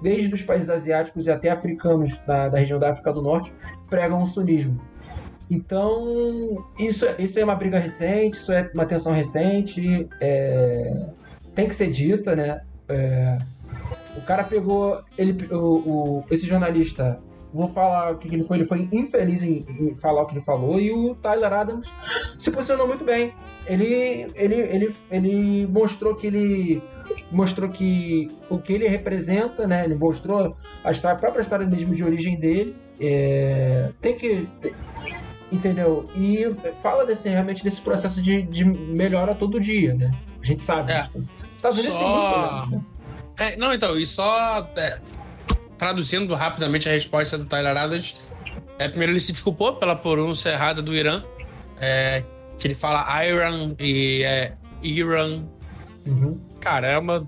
[0.01, 3.53] desde os países asiáticos e até africanos da, da região da África do Norte,
[3.89, 4.80] pregam o sunismo.
[5.49, 11.07] Então, isso, isso é uma briga recente, isso é uma tensão recente, é,
[11.53, 12.61] tem que ser dita, né?
[12.88, 13.38] É,
[14.17, 15.01] O cara pegou.
[15.17, 17.19] Ele, o, o- esse jornalista,
[17.53, 18.57] vou falar o que, que ele foi.
[18.57, 20.79] Ele foi infeliz em, em falar o que ele falou.
[20.79, 21.87] E o Tyler Adams
[22.39, 23.33] se posicionou muito bem.
[23.65, 26.83] Ele, ele, ele, ele mostrou que ele.
[27.31, 29.83] Mostrou que o que ele representa, né?
[29.83, 32.75] Ele mostrou a, história, a própria história mesmo de origem dele.
[32.99, 34.47] É, tem que.
[35.51, 36.05] Entendeu?
[36.15, 36.45] E
[36.81, 40.11] fala desse, realmente desse processo de, de melhora todo dia, né?
[40.41, 40.93] A gente sabe.
[40.93, 41.07] É.
[41.57, 42.81] Estados Unidos tem Só- muitos problemas, né?
[43.37, 44.99] É, não, então, e só é,
[45.82, 48.15] traduzindo rapidamente a resposta do Tyler Adams,
[48.77, 51.23] é, primeiro ele se desculpou pela pronúncia errada do Irã,
[51.79, 52.23] é,
[52.59, 54.53] que ele fala Iran e é
[54.84, 55.43] Iran.
[56.05, 56.39] Uhum.
[56.59, 57.27] Caramba.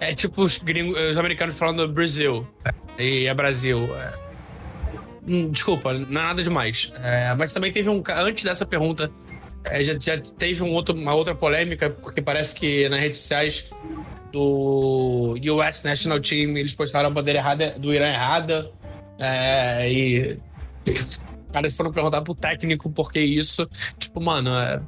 [0.00, 2.48] É tipo os, gringos, os americanos falando Brasil
[2.98, 3.80] e é Brasil.
[3.96, 4.14] é.
[5.28, 6.90] Hum, Desculpa, não é nada demais.
[7.02, 8.02] É, mas também teve um.
[8.16, 9.10] Antes dessa pergunta,
[9.64, 13.70] é, já, já teve um outro, uma outra polêmica, porque parece que nas redes sociais
[14.32, 18.70] do US National Team eles postaram a bandeira errada do Irã errada.
[19.18, 20.38] É, e.
[20.86, 21.20] Os
[21.52, 23.68] caras foram perguntar pro técnico por que isso.
[23.98, 24.80] Tipo, mano, é.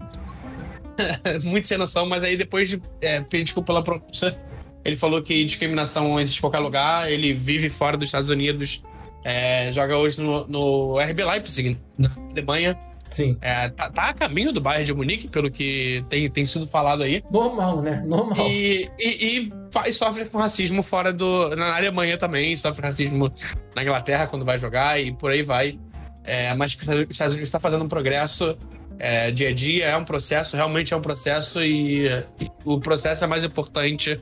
[1.45, 4.39] muito sem noção, mas aí depois de é, pedir desculpa pela pronúncia,
[4.85, 8.83] ele falou que discriminação existe em qualquer lugar, ele vive fora dos Estados Unidos,
[9.25, 12.79] é, joga hoje no, no RB Leipzig, na Alemanha.
[13.11, 13.37] Sim.
[13.41, 17.03] É, tá, tá a caminho do Bayern de Munique, pelo que tem, tem sido falado
[17.03, 17.23] aí.
[17.31, 18.03] Normal, né?
[18.07, 18.49] Normal.
[18.49, 19.53] E, e,
[19.87, 21.55] e sofre com racismo fora do.
[21.57, 23.31] Na Alemanha também, sofre racismo
[23.75, 25.79] na Inglaterra quando vai jogar e por aí vai.
[26.25, 28.57] É, mas os Estados Unidos está fazendo um progresso
[28.99, 33.25] é, dia a dia, é um processo, realmente é um processo, e, e o processo
[33.25, 34.17] é mais importante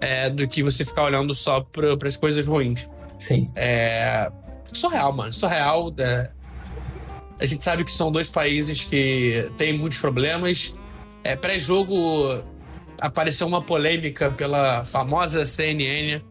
[0.00, 2.88] é, do que você ficar olhando só para as coisas ruins.
[3.18, 3.50] Sim.
[3.54, 4.30] É
[4.72, 5.32] surreal, mano.
[5.32, 5.92] Surreal.
[5.98, 6.30] é.
[7.38, 10.76] A gente sabe que são dois países que têm muitos problemas.
[11.22, 12.42] É, Pré-jogo
[13.00, 16.22] apareceu uma polêmica pela famosa CNN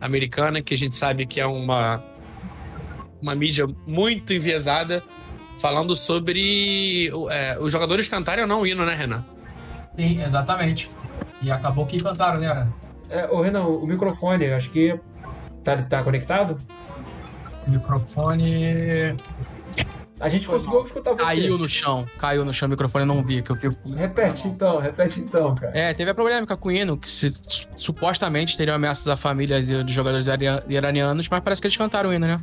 [0.00, 2.02] americana, que a gente sabe que é uma,
[3.20, 5.02] uma mídia muito enviesada,
[5.58, 9.24] falando sobre é, os jogadores cantarem ou não o hino, né, Renan?
[9.94, 10.88] Sim, exatamente.
[11.42, 12.68] E acabou que cantaram, né, Ara?
[13.10, 14.98] É, ô, Renan, o microfone, acho que
[15.62, 16.56] tá, tá conectado?
[17.66, 19.14] O microfone
[20.20, 20.86] A gente Foi conseguiu mal.
[20.86, 21.22] escutar você.
[21.24, 22.06] caiu no chão.
[22.18, 23.42] Caiu no chão o microfone, eu não vi.
[23.42, 23.76] Que eu fico...
[23.94, 25.76] Repete então, repete então, cara.
[25.76, 27.32] É, teve a polêmica com o hino, que se-
[27.76, 32.10] supostamente teriam ameaças a famílias e de jogadores ira- iranianos, mas parece que eles cantaram
[32.10, 32.40] o hino, né?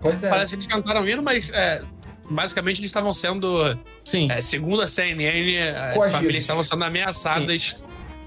[0.00, 0.28] Pois é.
[0.30, 1.82] Parece que eles cantaram o hino, mas é,
[2.30, 4.30] basicamente eles estavam sendo Sim.
[4.30, 6.12] É, segundo a CNN, as Coagidos.
[6.20, 7.76] famílias estavam sendo ameaçadas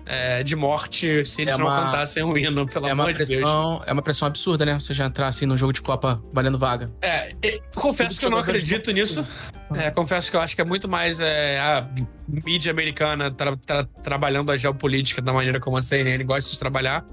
[0.06, 3.14] é, de morte se eles É não uma- cantassem o hino, pelo É uma, amor
[3.14, 3.30] de Deus.
[3.42, 4.80] pressão, é uma pressão absurda, né?
[4.80, 6.92] Você já entrar assim num jogo de Copa valendo vaga.
[7.02, 9.26] É, e- confesso Tudo que eu não acredito nisso.
[9.76, 11.88] É, confesso que eu acho que é muito mais é, a
[12.28, 17.06] mídia americana tra- tra- trabalhando a geopolítica da maneira como a CNN gosta de trabalhar.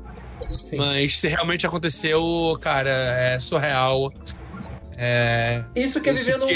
[0.48, 0.76] Sim.
[0.76, 4.12] Mas se realmente aconteceu, cara, é surreal.
[5.02, 6.46] É, Isso que é viver num.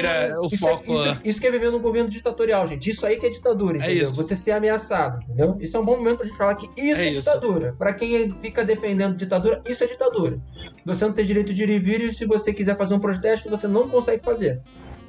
[0.45, 2.91] isso, foco, É, isso, isso que é viver num governo ditatorial, gente.
[2.91, 4.03] Isso aí que é ditadura, É entendeu?
[4.03, 4.15] isso.
[4.17, 5.57] Você ser ameaçado, entendeu?
[5.59, 7.75] Isso é um bom momento pra gente falar que isso É é, ditadura.
[7.79, 10.39] Pra quem fica defendendo ditadura, isso é ditadura.
[10.85, 13.49] Você não tem direito de ir e vir e se você quiser fazer um protesto,
[13.49, 14.61] você não consegue fazer.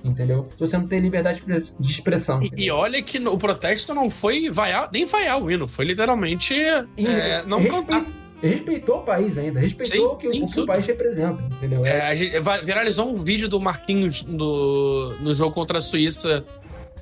[0.01, 0.47] Entendeu?
[0.51, 2.39] Se você não tem liberdade de expre- de expressão.
[2.41, 6.53] e, e olha que o protesto não foi vaiar, nem vaiar o hino, foi literalmente
[6.95, 8.05] E é, não respe- cantar.
[8.47, 11.43] Respeitou o país ainda, respeitou Sim, o, que, o- sim, o que o país representa,
[11.43, 11.85] entendeu?
[11.85, 16.45] É, a gente- viralizou um vídeo do Marquinhos do, no jogo contra a Suíça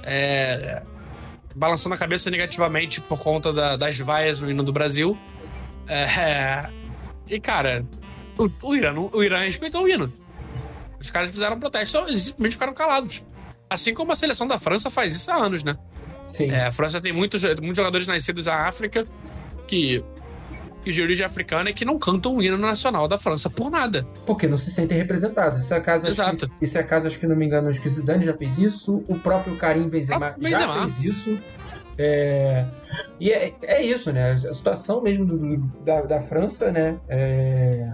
[0.04, 0.82] é,
[1.56, 5.18] balançando a cabeça negativamente por conta da- das vaias no hino do Brasil.
[5.88, 6.68] É,
[7.30, 7.86] e, cara,
[8.38, 10.12] o, o Irã, o Irã respeitou o hino.
[11.00, 13.24] Os caras fizeram um protesto, eles simplesmente ficaram calados.
[13.70, 15.78] Assim como a seleção da França faz isso há anos, né?
[16.28, 16.50] Sim.
[16.50, 19.04] É, a França tem muitos, muitos jogadores nascidos na África
[19.68, 20.04] que,
[20.84, 24.06] que de origem africana e que não cantam o hino nacional da França por nada.
[24.26, 25.60] Porque não se sentem representados.
[25.64, 26.48] Isso é caso, acho Exato.
[26.60, 28.58] que, isso é caso, acho que não me engano, acho que o Zidane já fez
[28.58, 30.82] isso, o próprio Karim Benzema, próprio já Benzema.
[30.90, 31.40] fez isso.
[31.98, 32.66] É,
[33.20, 34.32] e é, é isso, né?
[34.32, 36.98] A situação mesmo do- da, da França, né?
[37.08, 37.88] É,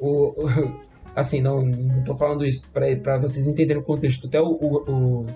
[0.00, 0.80] o, o-
[1.14, 4.26] assim, não, não tô falando isso para vocês entenderem o contexto.
[4.26, 5.26] Até o, o, o,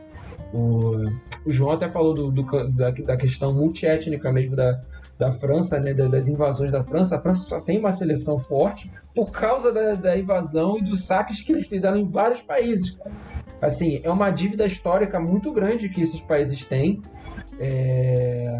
[0.56, 1.12] o-
[1.44, 4.80] o João até falou do, do- da, da questão multiétnica mesmo da,
[5.18, 5.94] da França, né?
[5.94, 7.16] da- Das invasões da França.
[7.16, 11.40] A França só tem uma seleção forte por causa da, da invasão e dos saques
[11.42, 12.96] que eles fizeram em vários países.
[13.60, 17.00] Assim, é uma dívida histórica muito grande que esses países têm.
[17.60, 18.58] É,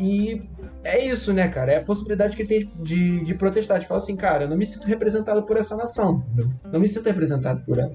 [0.00, 0.40] E
[0.82, 1.72] é isso, né, cara?
[1.72, 4.64] É a possibilidade que tem de, de protestar, de falar assim, cara, eu não me
[4.64, 6.24] sinto representado por essa nação.
[6.72, 7.92] Não me sinto representado por ela.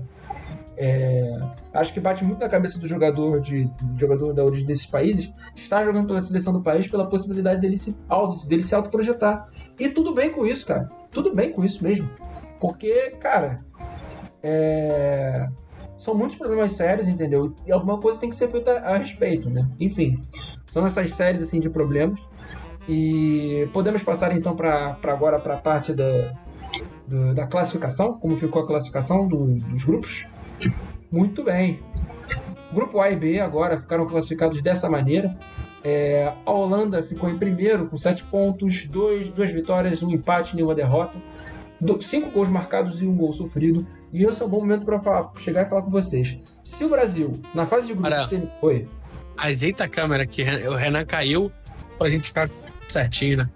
[0.79, 1.35] É,
[1.73, 5.33] Acho que bate muito na cabeça do jogador de do jogador da origem desses países
[5.55, 7.97] estar jogando pela seleção do país pela possibilidade dele se,
[8.47, 9.49] dele se autoprojetar
[9.79, 10.87] E tudo bem com isso, cara.
[11.09, 12.07] Tudo bem com isso mesmo.
[12.59, 13.65] Porque, cara,
[14.43, 15.47] é...
[15.97, 17.55] são muitos problemas sérios, entendeu?
[17.65, 19.67] E alguma coisa tem que ser feita a respeito, né?
[19.79, 20.21] Enfim,
[20.67, 22.19] são essas séries assim de problemas.
[22.87, 26.33] E podemos passar então para agora para a parte da,
[27.35, 30.27] da classificação, como ficou a classificação do, dos grupos.
[31.11, 31.79] Muito bem.
[32.73, 35.37] Grupo A e B agora ficaram classificados dessa maneira.
[35.83, 40.75] É, a Holanda ficou em primeiro com 7 pontos, dois, duas vitórias, um empate, nenhuma
[40.75, 41.17] derrota.
[41.79, 43.85] Do, cinco gols marcados e um gol sofrido.
[44.11, 44.99] E esse é um bom momento para
[45.37, 46.37] chegar e falar com vocês.
[46.63, 48.49] Se o Brasil, na fase de grupos.
[48.61, 48.87] Oi.
[49.37, 51.51] Ajeita a câmera que o Renan caiu
[51.97, 52.49] pra gente ficar
[52.89, 53.49] certinho, né?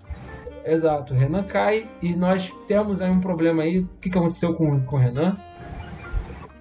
[0.64, 3.80] Exato, o Renan cai e nós temos aí um problema aí.
[3.80, 5.34] O que, que aconteceu com, com o Renan?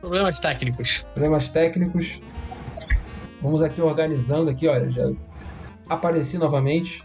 [0.01, 1.05] Problemas técnicos.
[1.15, 2.21] Problemas técnicos.
[3.41, 5.11] Vamos aqui organizando aqui, olha, já
[5.89, 7.05] apareci novamente.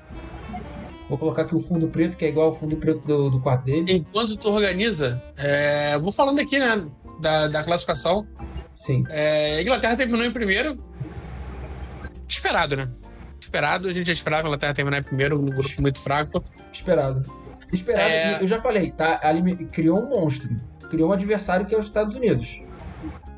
[1.08, 3.66] Vou colocar aqui o fundo preto, que é igual ao fundo preto do, do quarto
[3.66, 3.92] dele.
[3.92, 6.84] Enquanto tu organiza, é, vou falando aqui, né,
[7.20, 8.28] da, da classificação.
[8.76, 9.04] Sim.
[9.10, 10.78] É, a Inglaterra terminou em primeiro.
[12.28, 12.90] Esperado, né?
[13.40, 16.44] Esperado, a gente já esperava a Inglaterra terminar em primeiro, um grupo muito fraco.
[16.74, 17.22] Esperado.
[17.72, 18.42] Esperado, é...
[18.42, 19.20] eu já falei, tá?
[19.72, 20.50] Criou um monstro.
[20.90, 22.62] Criou um adversário que é os Estados Unidos.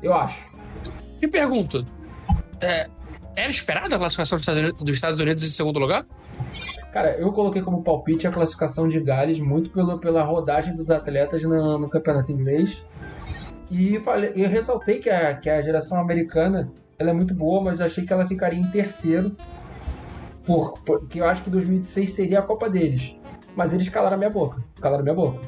[0.02, 0.50] Eu acho.
[1.20, 1.84] E pergunto:
[2.60, 2.88] é,
[3.36, 4.38] era esperada a classificação
[4.80, 6.06] dos Estados, Unidos, em segundo lugar?
[6.92, 11.42] Cara, eu coloquei como palpite a classificação de Gales muito pelo, pela rodagem dos atletas
[11.42, 12.84] no, no campeonato inglês.
[13.70, 17.80] E falei, eu ressaltei que a, que a geração americana ela é muito boa, mas
[17.80, 19.36] eu achei que ela ficaria em terceiro,
[20.44, 23.14] por, porque eu acho que 2006 seria a Copa deles.
[23.54, 24.62] Mas eles calaram a minha boca.
[24.80, 25.40] Calaram a minha boca.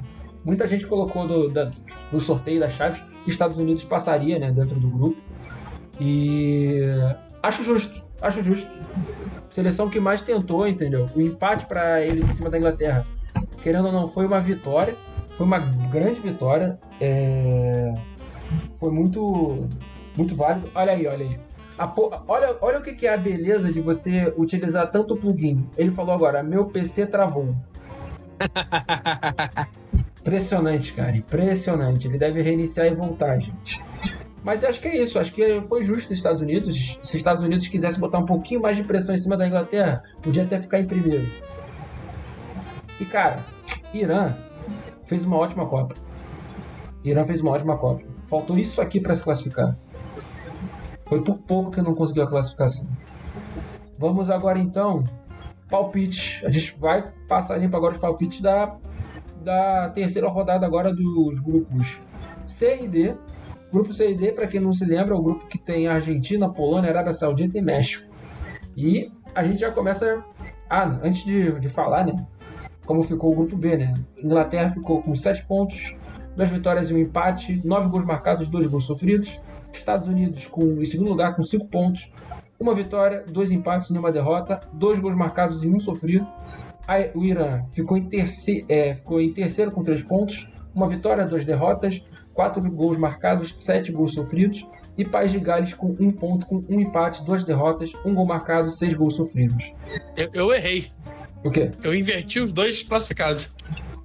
[0.44, 1.70] Muita gente colocou do, da,
[2.10, 5.16] no sorteio das chaves que Estados Unidos passaria né, dentro do grupo.
[6.00, 6.82] E
[7.42, 8.68] acho justo, acho justo.
[9.50, 11.06] Seleção que mais tentou, entendeu?
[11.14, 13.04] O empate para eles em cima da Inglaterra,
[13.62, 14.96] querendo ou não, foi uma vitória.
[15.36, 16.78] Foi uma grande vitória.
[17.00, 17.92] É...
[18.78, 19.66] Foi muito,
[20.16, 20.70] muito válido.
[20.74, 21.38] Olha aí, olha aí.
[21.88, 22.10] Po...
[22.28, 25.66] Olha, olha o que é a beleza de você utilizar tanto plugin.
[25.76, 27.54] Ele falou agora, meu PC travou.
[30.20, 31.16] Impressionante, cara.
[31.16, 32.06] Impressionante.
[32.06, 33.82] Ele deve reiniciar e voltar, gente.
[34.42, 35.18] Mas acho que é isso.
[35.18, 36.76] Acho que foi justo os Estados Unidos.
[36.76, 40.02] Se os Estados Unidos quisesse botar um pouquinho mais de pressão em cima da Inglaterra,
[40.22, 41.26] podia até ficar em primeiro.
[42.98, 43.44] E, cara,
[43.94, 44.34] Irã
[45.04, 45.94] fez uma ótima Copa.
[47.02, 48.04] Irã fez uma ótima Copa.
[48.26, 49.76] Faltou isso aqui para se classificar.
[51.06, 52.88] Foi por pouco que não conseguiu a classificação.
[53.98, 55.04] Vamos agora então
[55.70, 56.44] palpite.
[56.44, 58.76] A gente vai passar limpo agora os palpites da,
[59.42, 62.00] da terceira rodada agora dos grupos
[62.46, 63.14] C e D.
[63.72, 66.48] Grupo C e D, para quem não se lembra, é o grupo que tem Argentina,
[66.48, 68.10] Polônia, Arábia Saudita e México.
[68.76, 70.22] E a gente já começa.
[70.68, 72.14] Ah, antes de, de falar, né?
[72.86, 73.94] Como ficou o grupo B, né?
[74.18, 75.98] Inglaterra ficou com 7 pontos,
[76.36, 79.40] duas vitórias e um empate, 9 gols marcados, 2 gols sofridos.
[79.72, 82.10] Estados Unidos com, em segundo lugar com 5 pontos,
[82.60, 86.26] uma vitória, dois empates e nenhuma derrota, dois gols marcados e um sofrido.
[86.86, 91.24] Aí, o Irã ficou em, terceiro, é, ficou em terceiro com três pontos, uma vitória,
[91.24, 92.02] duas derrotas,
[92.34, 94.66] quatro gols marcados, sete gols sofridos.
[94.96, 98.70] E País de Gales com um ponto, com um empate, duas derrotas, um gol marcado,
[98.70, 99.72] seis gols sofridos.
[100.16, 100.90] Eu, eu errei.
[101.44, 101.70] O quê?
[101.82, 103.48] Eu inverti os dois classificados.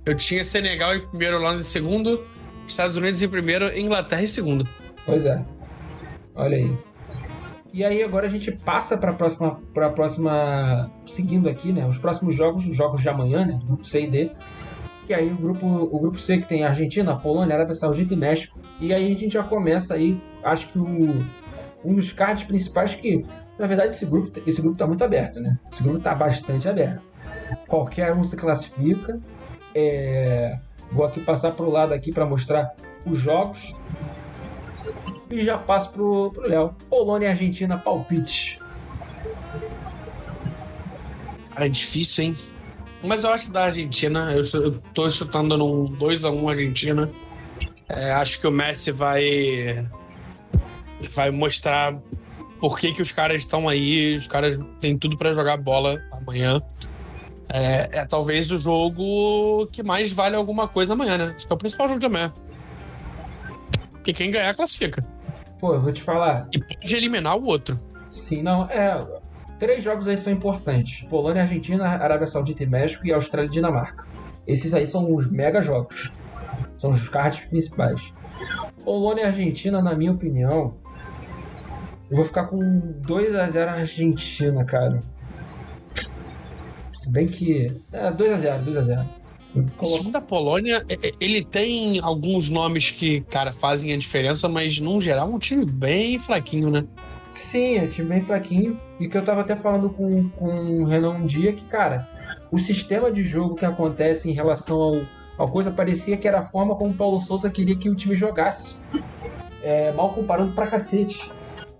[0.06, 2.24] Eu tinha Senegal em primeiro, Holanda em segundo,
[2.68, 4.68] Estados Unidos em primeiro, Inglaterra em segundo.
[5.06, 5.44] Pois é.
[6.36, 6.78] Olha aí.
[7.76, 11.86] E aí agora a gente passa para a próxima, para próxima, seguindo aqui, né?
[11.86, 13.60] Os próximos jogos, os jogos de amanhã, né?
[13.66, 14.32] Grupo C e D.
[15.06, 18.58] Que aí o grupo, o grupo C que tem Argentina, Polônia, Arábia Saudita e México.
[18.80, 21.22] E aí a gente já começa aí, acho que o,
[21.84, 23.26] um dos cards principais que,
[23.60, 25.60] na verdade, esse grupo, esse grupo tá muito aberto, né?
[25.70, 27.02] Esse grupo tá bastante aberto.
[27.68, 29.20] Qualquer um se classifica.
[29.76, 30.58] É...
[30.94, 32.74] Vou aqui passar para o lado aqui para mostrar
[33.06, 33.76] os jogos
[35.40, 36.76] e já passo pro, pro Léo.
[36.90, 38.60] Polônia e Argentina, palpite.
[41.56, 42.38] É difícil, hein?
[43.04, 47.10] Mas eu acho da Argentina, eu, tô chutando num 2x1 Argentina.
[47.88, 49.88] É, acho que o Messi vai
[51.12, 51.96] vai mostrar
[52.60, 56.60] por que, que os caras estão aí, os caras têm tudo para jogar bola amanhã.
[57.48, 61.34] É, é, talvez o jogo que mais vale alguma coisa amanhã, né?
[61.36, 62.34] Acho que é o principal jogo de amanhã.
[63.92, 65.06] Porque quem ganhar classifica.
[65.66, 66.48] Pô, eu vou te falar.
[66.54, 67.80] E pode eliminar o outro.
[68.08, 68.70] Sim, não.
[68.70, 69.00] É.
[69.58, 74.06] Três jogos aí são importantes: Polônia, Argentina, Arábia Saudita e México e Austrália e Dinamarca.
[74.46, 76.12] Esses aí são os mega jogos.
[76.78, 78.14] São os cards principais.
[78.84, 80.76] Polônia e Argentina, na minha opinião,
[82.12, 82.60] eu vou ficar com
[83.02, 85.00] 2 a 0 Argentina, cara.
[86.94, 87.76] Se bem que.
[87.92, 89.06] É, 2 a 0 2 a 0
[89.56, 94.50] O time da Polônia, é, é, ele tem alguns nomes que, cara, fazem a diferença,
[94.50, 96.86] mas no geral é um time bem fraquinho, né?
[97.32, 98.78] Sim, é um time bem fraquinho.
[99.00, 102.08] E que eu tava até falando com, com o Renan um dia que, cara,
[102.52, 105.02] o sistema de jogo que acontece em relação ao,
[105.38, 108.16] ao coisa parecia que era a forma como o Paulo Souza queria que o time
[108.16, 108.76] jogasse.
[109.64, 111.32] É, mal comparando pra cacete.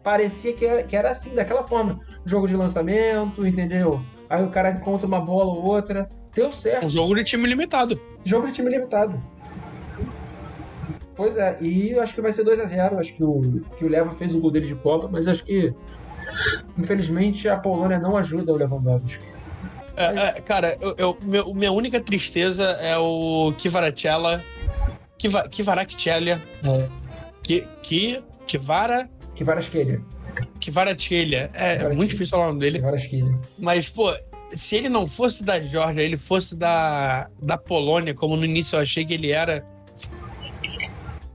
[0.04, 2.00] Parecia que era, que era assim, daquela forma.
[2.26, 4.02] Jogo de lançamento, entendeu?
[4.30, 6.10] Aí o cara encontra uma bola ou outra.
[6.36, 6.86] Deu certo.
[6.86, 8.00] Um jogo de time limitado.
[8.26, 9.18] Jogo de time limitado.
[11.16, 13.42] Pois é, e acho que vai ser 2 a 0 Acho que o,
[13.78, 15.74] que o Leva fez o gol dele de Copa, mas acho que,
[16.78, 19.24] infelizmente, a Polônia não ajuda o Lewandowski.
[19.96, 24.44] É, é, cara, eu, eu, meu, minha única tristeza é o Kivaracella.
[25.18, 26.42] Kiva, Kivaracchelia.
[26.62, 26.90] É,
[27.42, 29.10] que, que, Kivara.
[29.36, 30.02] Kivarasquelha.
[30.60, 31.50] Kivaracchelia.
[31.54, 32.80] É, é muito difícil falar o nome dele.
[32.80, 33.40] Kivarasquelha.
[33.58, 34.14] Mas, pô,
[34.56, 38.82] se ele não fosse da Georgia, ele fosse da, da Polônia, como no início eu
[38.82, 39.66] achei que ele era,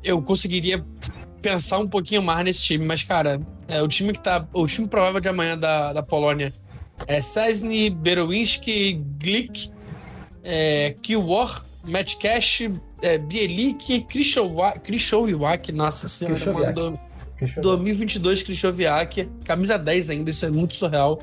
[0.02, 0.84] eu conseguiria
[1.42, 2.84] pensar um pouquinho mais nesse time.
[2.84, 4.46] Mas, cara, é, o time que tá.
[4.52, 6.52] O time provável de amanhã da, da Polônia
[7.06, 9.70] é Cesny, Berowinski, Glick,
[10.42, 12.62] é, Kiwor, Matt Cash,
[13.02, 14.06] é, Bielik,
[14.82, 17.00] Krishowiak, nossa senhora, mano,
[17.62, 21.18] 2022 Krishowiak, camisa 10 ainda, isso é muito surreal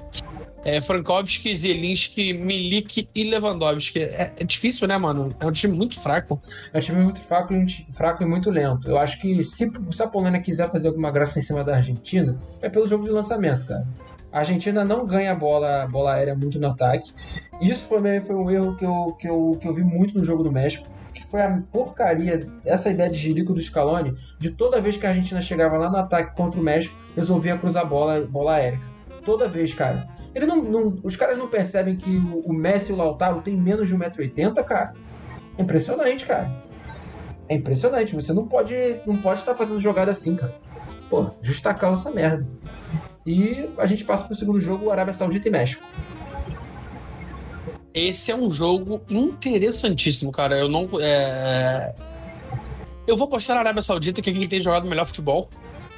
[0.68, 4.00] é, Frankowski, Zielinski, Milik e Lewandowski.
[4.00, 5.30] É, é, difícil, né, mano?
[5.40, 6.42] É um time muito fraco.
[6.74, 7.54] É um time muito fraco,
[7.94, 8.92] fraco e muito lento.
[8.92, 12.38] Eu acho que se, se a Polônia quiser fazer alguma graça em cima da Argentina,
[12.62, 13.88] é pelo jogo de lançamento, cara.
[14.30, 17.14] A Argentina não ganha bola, bola aérea muito no ataque.
[17.62, 20.44] Isso foi, foi um erro que eu, que, eu, que eu vi muito no jogo
[20.44, 20.86] do México.
[21.14, 25.10] Que foi a porcaria, essa ideia de jirico do Scaloni, de toda vez que a
[25.10, 28.82] Argentina chegava lá no ataque contra o México, resolvia cruzar bola, bola aérea.
[29.24, 30.17] Toda vez, cara.
[30.38, 33.58] Ele não, não, os caras não percebem que o, o Messi e o Lautaro têm
[33.58, 34.94] menos de 1,80m, cara.
[35.58, 36.64] É impressionante, cara.
[37.50, 38.14] É impressionante.
[38.14, 38.76] Você não pode
[39.08, 40.54] não pode estar fazendo jogada assim, cara.
[41.10, 42.48] Pô, justa causa essa merda.
[43.26, 45.84] E a gente passa pro segundo jogo, Arábia Saudita e México.
[47.92, 50.56] Esse é um jogo interessantíssimo, cara.
[50.56, 50.88] Eu não.
[51.02, 51.96] É...
[53.08, 55.50] Eu vou postar na Arábia Saudita, que é quem tem jogado melhor futebol.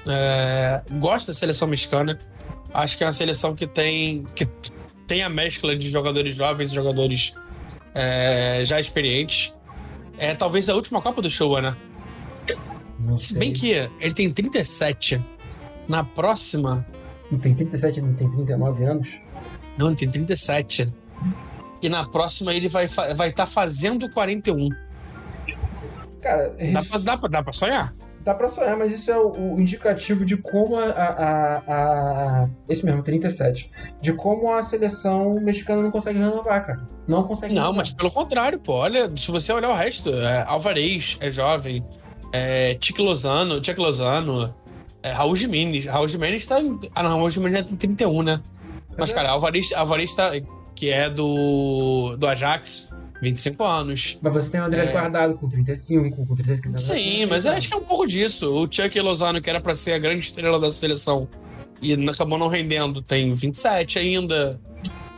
[0.07, 0.81] É...
[0.93, 2.17] Gosto da seleção mexicana.
[2.73, 4.45] Acho que é uma seleção que tem, que
[5.07, 7.33] tem a mescla de jogadores jovens e jogadores
[7.93, 9.55] é, já experientes.
[10.17, 11.75] É talvez a última Copa do Show, né?
[13.17, 15.23] Se bem que ele tem 37.
[15.87, 16.85] Na próxima.
[17.31, 19.19] Não tem 37, não tem 39 anos?
[19.77, 20.93] Não, ele tem 37.
[21.81, 24.69] E na próxima ele vai estar vai tá fazendo 41.
[26.21, 27.95] Cara, dá, pra, dá, pra, dá pra sonhar?
[28.23, 32.85] Dá pra sonhar, mas isso é o, o indicativo de como a, a, a, Esse
[32.85, 33.71] mesmo, 37.
[34.01, 36.85] De como a seleção mexicana não consegue renovar, cara.
[37.07, 37.77] Não consegue Não, renovar.
[37.77, 38.73] mas pelo contrário, pô.
[38.73, 41.83] Olha, se você olhar o resto, é, Alvarez é jovem,
[42.33, 44.53] é, Tique Lozano, Tique Lozano,
[45.01, 45.85] é, Raul Jimenez.
[45.85, 46.57] Raul Jimenez tá.
[46.93, 48.41] Ah, não, Raul Jimenez tem 31, né?
[48.97, 49.13] Mas, é.
[49.13, 50.31] cara, Alvarez, Alvarez tá.
[50.75, 52.15] Que é do.
[52.17, 52.93] do Ajax.
[53.21, 54.19] 25 anos.
[54.21, 54.91] Mas você tem o André é...
[54.91, 56.79] Guardado com 35, com 35.
[56.79, 58.51] Sim, mas acho que é um pouco disso.
[58.53, 61.27] O Chuck Lozano, que era para ser a grande estrela da seleção
[61.81, 64.59] e acabou não rendendo, tem 27 ainda.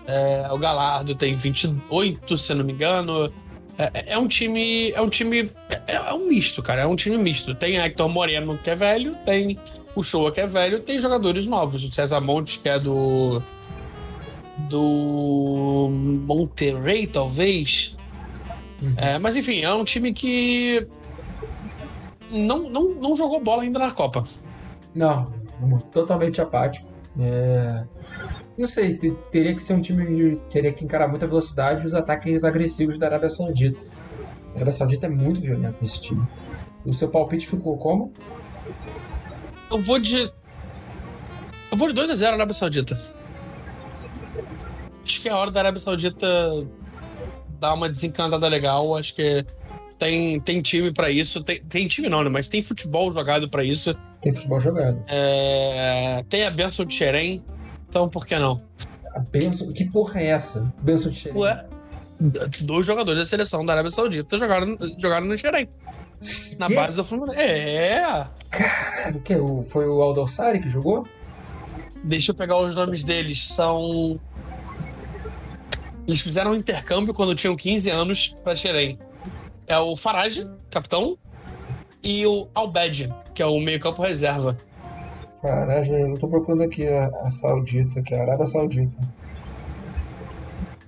[0.07, 3.31] É, o Galardo tem 28, se não me engano.
[3.77, 4.91] É, é, é um time.
[4.91, 5.49] É um time.
[5.69, 6.81] É, é, um misto, cara.
[6.81, 7.55] É um time misto.
[7.55, 9.57] Tem Hector Moreno, que é velho, tem
[9.95, 11.83] o Showa, que é velho, tem jogadores novos.
[11.83, 13.41] O César Montes, que é do
[14.69, 15.89] do
[16.27, 17.97] Monterrey, talvez.
[18.81, 18.93] Uhum.
[18.97, 20.87] É, mas enfim, é um time que
[22.31, 24.23] não, não, não jogou bola ainda na Copa.
[24.95, 25.25] Não,
[25.91, 26.87] totalmente apático.
[27.19, 27.83] É...
[28.57, 28.97] Não sei,
[29.31, 32.97] teria que ser um time que teria que encarar muita velocidade e os ataques agressivos
[32.97, 33.79] da Arábia Saudita.
[34.51, 36.25] A Arábia Saudita é muito violenta nesse time.
[36.85, 38.11] O seu palpite ficou como?
[39.69, 40.31] Eu vou de.
[41.71, 42.99] Eu vou de 2x0 Arábia Saudita.
[45.11, 46.25] Acho que é a hora da Arábia Saudita
[47.59, 48.95] dar uma desencantada legal.
[48.95, 49.45] Acho que
[49.99, 51.43] tem, tem time para isso.
[51.43, 52.29] Tem, tem time não, né?
[52.29, 53.93] Mas tem futebol jogado para isso.
[54.21, 55.03] Tem futebol jogado.
[55.09, 57.43] É, tem a benção de Xerém.
[57.89, 58.61] Então, por que não?
[59.13, 59.69] A benção?
[59.73, 60.73] Que porra é essa?
[60.81, 61.41] Benção de Xerém?
[61.41, 61.65] Ué,
[62.61, 65.67] dois jogadores da seleção da Arábia Saudita jogaram, jogaram no Xerém.
[66.57, 67.37] Na base do Fluminense.
[67.37, 68.27] É.
[68.49, 69.33] Caralho, que?
[69.71, 71.05] Foi o Aldalsari que jogou?
[72.01, 73.45] Deixa eu pegar os nomes deles.
[73.49, 74.17] São
[76.07, 78.97] eles fizeram um intercâmbio quando tinham 15 anos para Xerém.
[79.67, 81.17] É o Farage, capitão,
[82.03, 84.57] e o Albed, que é o meio-campo reserva.
[85.41, 88.97] Farage, eu tô procurando aqui a, a Saudita, que é a Arábia Saudita.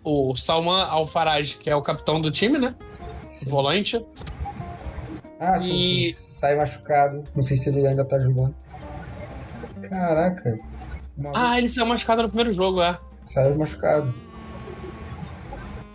[0.04, 2.76] O Salman Al-Faraj, que é o capitão do time, né?
[3.46, 4.04] volante.
[5.40, 5.74] Ah, sim.
[6.10, 7.24] E- Sai machucado.
[7.36, 8.54] Não sei se ele ainda tá jogando.
[9.90, 10.58] Caraca.
[11.18, 12.98] Maluco, Ah, ele saiu machucado no primeiro jogo, é.
[13.26, 14.14] Saiu machucado.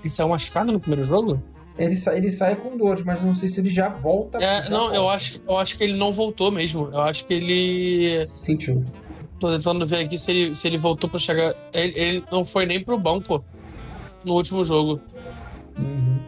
[0.09, 1.39] Ele saiu machucado no primeiro jogo?
[1.77, 4.39] Ele, sa- ele sai com dores, mas não sei se ele já volta.
[4.39, 4.97] É, já não, volta.
[4.97, 6.89] eu acho, eu acho que ele não voltou mesmo.
[6.91, 8.27] Eu acho que ele.
[8.29, 8.83] Sentiu.
[9.39, 11.55] Tô tentando ver aqui se ele, se ele voltou pra chegar.
[11.75, 13.45] Ele, ele não foi nem pro banco
[14.25, 14.99] no último jogo.
[15.79, 16.19] Uhum.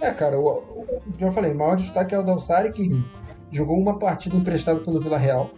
[0.00, 2.90] É, cara, o, o, já falei, o maior destaque é o Dalsari, que
[3.52, 5.50] jogou uma partida emprestada pelo Vila Real.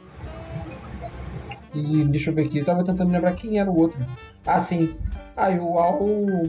[1.74, 4.04] E deixa eu ver aqui, eu tava tentando lembrar quem era o outro.
[4.46, 4.94] Ah, sim.
[5.36, 6.00] E o Al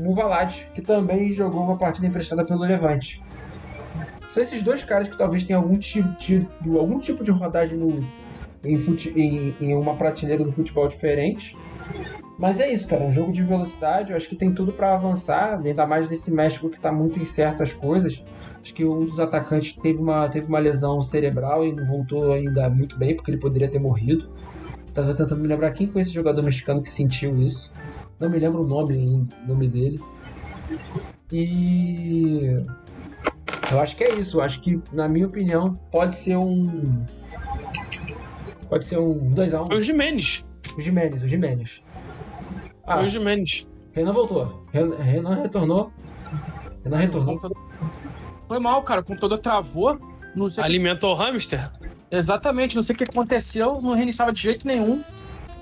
[0.01, 3.23] Muvalad, que também jogou uma partida emprestada pelo Levante.
[4.29, 6.47] São esses dois caras que talvez tenham algum tipo de,
[6.77, 7.93] algum tipo de rodagem no,
[8.63, 11.55] em, fute, em, em uma prateleira do futebol diferente.
[12.37, 13.03] Mas é isso, cara.
[13.03, 16.69] Um jogo de velocidade, eu acho que tem tudo pra avançar, ainda mais nesse México
[16.69, 18.23] que tá muito incerto as coisas.
[18.61, 22.69] Acho que um dos atacantes teve uma, teve uma lesão cerebral e não voltou ainda
[22.69, 24.29] muito bem, porque ele poderia ter morrido.
[24.93, 27.71] Tava tentando me lembrar quem foi esse jogador mexicano que sentiu isso.
[28.23, 29.99] Não me lembro o nome, o nome dele.
[31.29, 32.55] E.
[33.69, 34.37] Eu acho que é isso.
[34.37, 37.03] Eu acho que, na minha opinião, pode ser um.
[38.69, 39.67] Pode ser um 2x1.
[39.67, 40.45] Foi o Jimenez.
[40.77, 41.83] O Jimenez, o Jimenez.
[42.87, 43.67] Ah, Foi o Jimenez.
[43.91, 44.65] Renan voltou.
[44.71, 45.91] Ren- Renan retornou.
[46.81, 47.41] Renan retornou.
[48.47, 49.01] Foi mal, cara.
[49.01, 49.99] O computador travou.
[50.33, 51.69] Não sei Alimentou o hamster?
[52.09, 53.81] exatamente, não sei o que aconteceu.
[53.81, 55.03] Não reiniciava de jeito nenhum.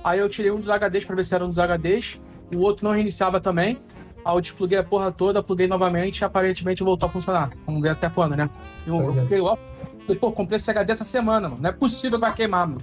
[0.03, 2.21] Aí eu tirei um dos HDs pra ver se era um dos HDs.
[2.53, 3.78] O outro não reiniciava também.
[4.23, 7.49] Aí eu despluguei a porra toda, pluguei novamente e aparentemente voltou a funcionar.
[7.65, 8.49] Vamos ver até quando, né?
[8.86, 9.19] Eu, Pois é.
[9.19, 11.61] eu fiquei, eu, pô, comprei esse HD essa semana, mano.
[11.61, 12.82] Não é possível que vai queimar, mano.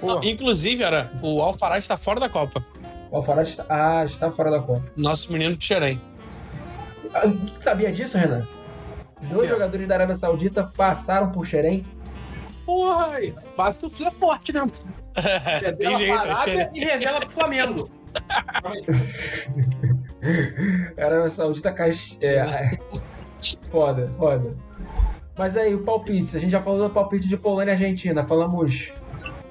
[0.00, 0.24] Porra.
[0.24, 2.64] Inclusive, era, o Alfarad está fora da Copa.
[3.10, 4.84] O Alfarad está, ah, está fora da Copa.
[4.96, 6.00] Nosso menino de Xerém.
[7.14, 8.46] Ah, tu sabia disso, Renan?
[9.22, 9.48] Dois quê?
[9.48, 11.84] jogadores da Arábia Saudita passaram por Xerém.
[12.64, 13.34] Porra, aí.
[13.56, 14.66] base do Flu é forte, né?
[15.78, 17.90] Tem jeito, é Arábia e revela pro Flamengo.
[20.98, 21.92] A Arábia Saudita cai.
[22.20, 22.78] É,
[23.70, 24.50] foda, foda.
[25.36, 26.36] Mas aí, o palpite.
[26.36, 28.26] A gente já falou do palpite de Polônia e Argentina.
[28.26, 28.92] Falamos.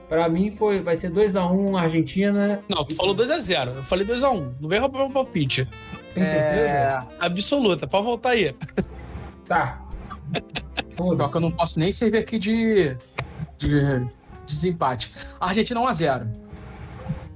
[0.07, 2.63] Pra mim foi, vai ser 2x1 Argentina.
[2.67, 3.75] Não, tu falou 2x0.
[3.75, 4.53] Eu falei 2x1.
[4.59, 5.67] Não vem roubar meu palpite.
[6.13, 6.67] Tem certeza?
[6.67, 6.99] É...
[7.19, 7.87] Absoluta.
[7.87, 8.55] Pode voltar aí.
[9.45, 9.81] Tá.
[10.95, 12.95] Pior que eu não posso nem servir aqui de,
[13.57, 14.05] de
[14.45, 15.11] desempate.
[15.39, 16.48] Argentina 1x0.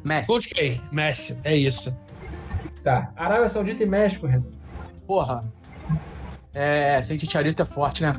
[0.03, 0.27] Messi.
[0.27, 0.81] Gol de quem?
[0.91, 1.39] Messi.
[1.43, 1.97] É isso.
[2.83, 3.11] Tá.
[3.15, 4.45] Arábia Saudita e México, Renan.
[5.07, 5.41] Porra.
[6.53, 8.13] É, sem Titiarito é forte, né?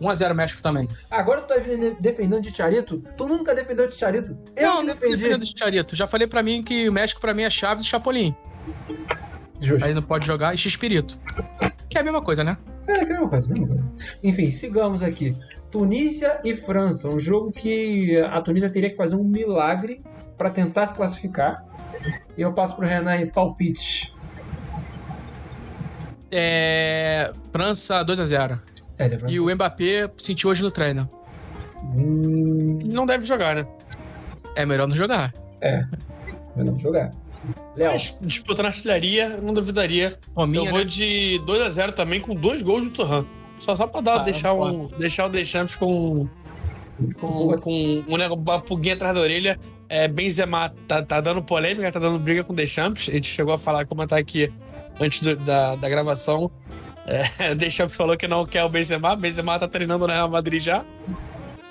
[0.00, 0.86] 1x0 México também.
[1.10, 1.54] Agora tu tá
[2.00, 2.98] defendendo de Charito?
[3.16, 4.36] Tu nunca defendeu de Charito?
[4.54, 5.16] Eu não, que não defendi.
[5.16, 5.96] defendendo o Titiarito.
[5.96, 8.34] Já falei pra mim que o México pra mim é Chaves e Chapolin.
[9.60, 9.84] Justo.
[9.84, 11.18] Aí não pode jogar e X-Espírito.
[11.88, 12.56] Que é a mesma coisa, né?
[12.86, 13.86] É, que é a mesma coisa, a mesma coisa.
[14.22, 15.34] Enfim, sigamos aqui.
[15.70, 20.02] Tunísia e França, um jogo que a Tunísia teria que fazer um milagre
[20.36, 21.64] pra tentar se classificar.
[22.36, 24.14] E eu passo pro Renan em palpite.
[26.30, 27.32] É.
[27.52, 28.60] França 2x0.
[28.98, 29.30] É, vai...
[29.30, 31.08] E o Mbappé sentiu hoje no treino.
[31.82, 33.66] Hum, não deve jogar, né?
[34.54, 35.32] É melhor não jogar.
[35.60, 37.10] vai não jogar.
[37.76, 40.18] Léo, Mas disputando artilharia, não duvidaria.
[40.34, 40.84] Rominha, eu vou né?
[40.84, 43.24] de 2x0 também com dois gols do Turhan.
[43.58, 46.28] Só, só pra dar, Tá, deixar, um, deixar o Deschamps com,
[47.20, 49.58] com, com um negócio- uma pulguinha atrás da orelha.
[49.88, 53.08] É, Benzema tá, tá dando polêmica, tá dando briga com o Deschamps.
[53.08, 54.52] A gente chegou a falar, comentar aqui
[55.00, 56.50] antes do- da, da gravação.
[57.06, 59.14] É, o Deschamps falou que não quer o Benzema.
[59.14, 60.84] Benzema tá treinando no Real Madrid já.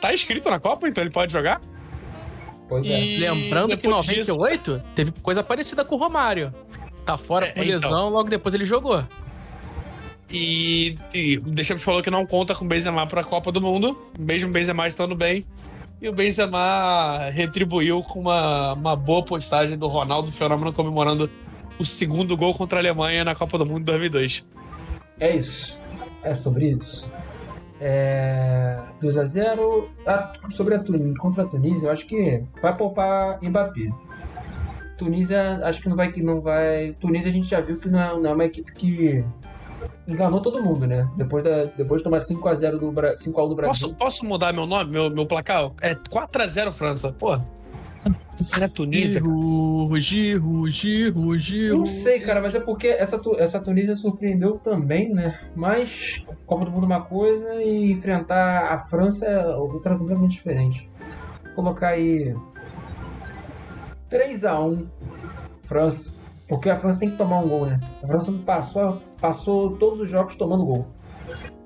[0.01, 1.59] Tá inscrito na Copa, então ele pode jogar.
[2.67, 2.99] Pois é.
[2.99, 6.53] E Lembrando que em depois disso- 98 teve coisa parecida com o Romário.
[7.05, 7.73] Tá fora É, com então.
[7.73, 9.03] lesão, logo depois ele jogou.
[10.31, 13.95] E, e o Deschamps falou que não conta com o Benzema pra Copa do Mundo,
[14.17, 15.45] mesmo o Benzema estando bem.
[16.01, 21.29] E o Benzema retribuiu com uma, uma boa postagem do Ronaldo Fenômeno comemorando
[21.79, 24.45] o segundo gol contra a Alemanha na Copa do Mundo de 2002.
[25.19, 25.77] É isso.
[26.23, 27.09] É sobre isso.
[27.79, 28.79] É...
[29.01, 29.87] 2x0.
[30.05, 33.89] Ah, sobre a Tunísia, contra a Tunísia, eu acho que vai poupar Mbappé.
[34.97, 36.11] Tunísia, acho que não vai.
[36.11, 36.95] que não vai.
[36.99, 39.23] Tunísia a gente já viu que não é, não é uma equipe que
[40.07, 41.09] enganou todo mundo, né?
[41.15, 43.15] Depois, da, depois de tomar 5x0 do, Bra...
[43.15, 43.89] 5x1 do Brasil.
[43.89, 45.71] Posso, posso mudar meu nome, meu, meu placar?
[45.81, 47.11] É 4x0 França.
[47.11, 47.39] Pô,
[48.59, 49.21] é Tunísia.
[49.21, 49.33] cara.
[49.33, 51.77] Giru, Giru, Giru, Giru.
[51.79, 55.39] Não sei, cara, mas é porque essa, essa Tunísia surpreendeu também, né?
[55.55, 60.89] Mas Copa do Mundo é uma coisa e enfrentar a França é outra completamente diferente.
[61.43, 62.35] Vou colocar aí
[64.09, 64.85] 3x1
[65.63, 66.13] França.
[66.47, 67.79] Porque a França tem que tomar um gol, né?
[68.03, 70.87] A França passou, passou todos os jogos tomando gol.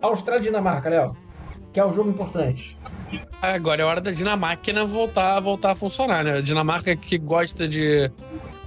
[0.01, 1.28] Austrália e Dinamarca, Léo.
[1.73, 2.77] Que é o jogo importante.
[3.41, 6.37] Agora é hora da Dinamarca voltar, voltar a funcionar, né?
[6.37, 8.11] A Dinamarca que gosta de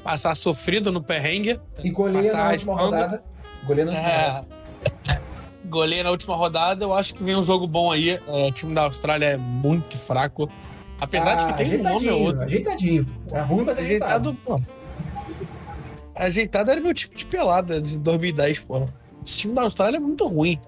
[0.03, 1.61] passar sofrido no perrengue.
[1.83, 3.23] E goleia na última rodada.
[3.65, 4.47] Goleia na última rodada.
[5.09, 5.21] É.
[5.65, 8.11] Goleia na última rodada, eu acho que vem um jogo bom aí.
[8.11, 10.51] É, o time da Austrália é muito fraco.
[11.01, 12.45] Apesar de Ah, que tem um nome ou outro.
[12.45, 13.07] Ajeitadinho.
[13.33, 14.31] É ruim, mas ajeitado.
[14.31, 14.61] Ajeitado, pô.
[16.15, 18.85] Ajeitado era meu tipo de pelada de 2010, pô.
[19.25, 20.61] Esse time da Austrália é muito ruim.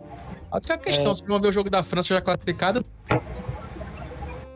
[0.54, 2.84] Outra questão, se não ver o jogo da França já classificado,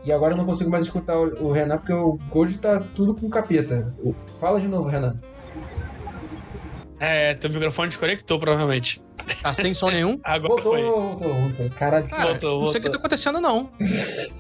[0.05, 3.15] E agora eu não consigo mais escutar o, o Renan, porque o hoje tá tudo
[3.15, 3.93] com capeta.
[4.41, 5.19] Fala de novo, Renan.
[7.01, 9.01] É, teu microfone desconectou, provavelmente.
[9.43, 10.19] tá sem som nenhum.
[10.25, 10.83] Agora Voltou, foi.
[10.83, 11.71] voltou, voltou.
[11.71, 12.09] Caralho.
[12.09, 12.91] Cara, Voltou, não sei o que voltou.
[12.93, 13.71] tá acontecendo, não.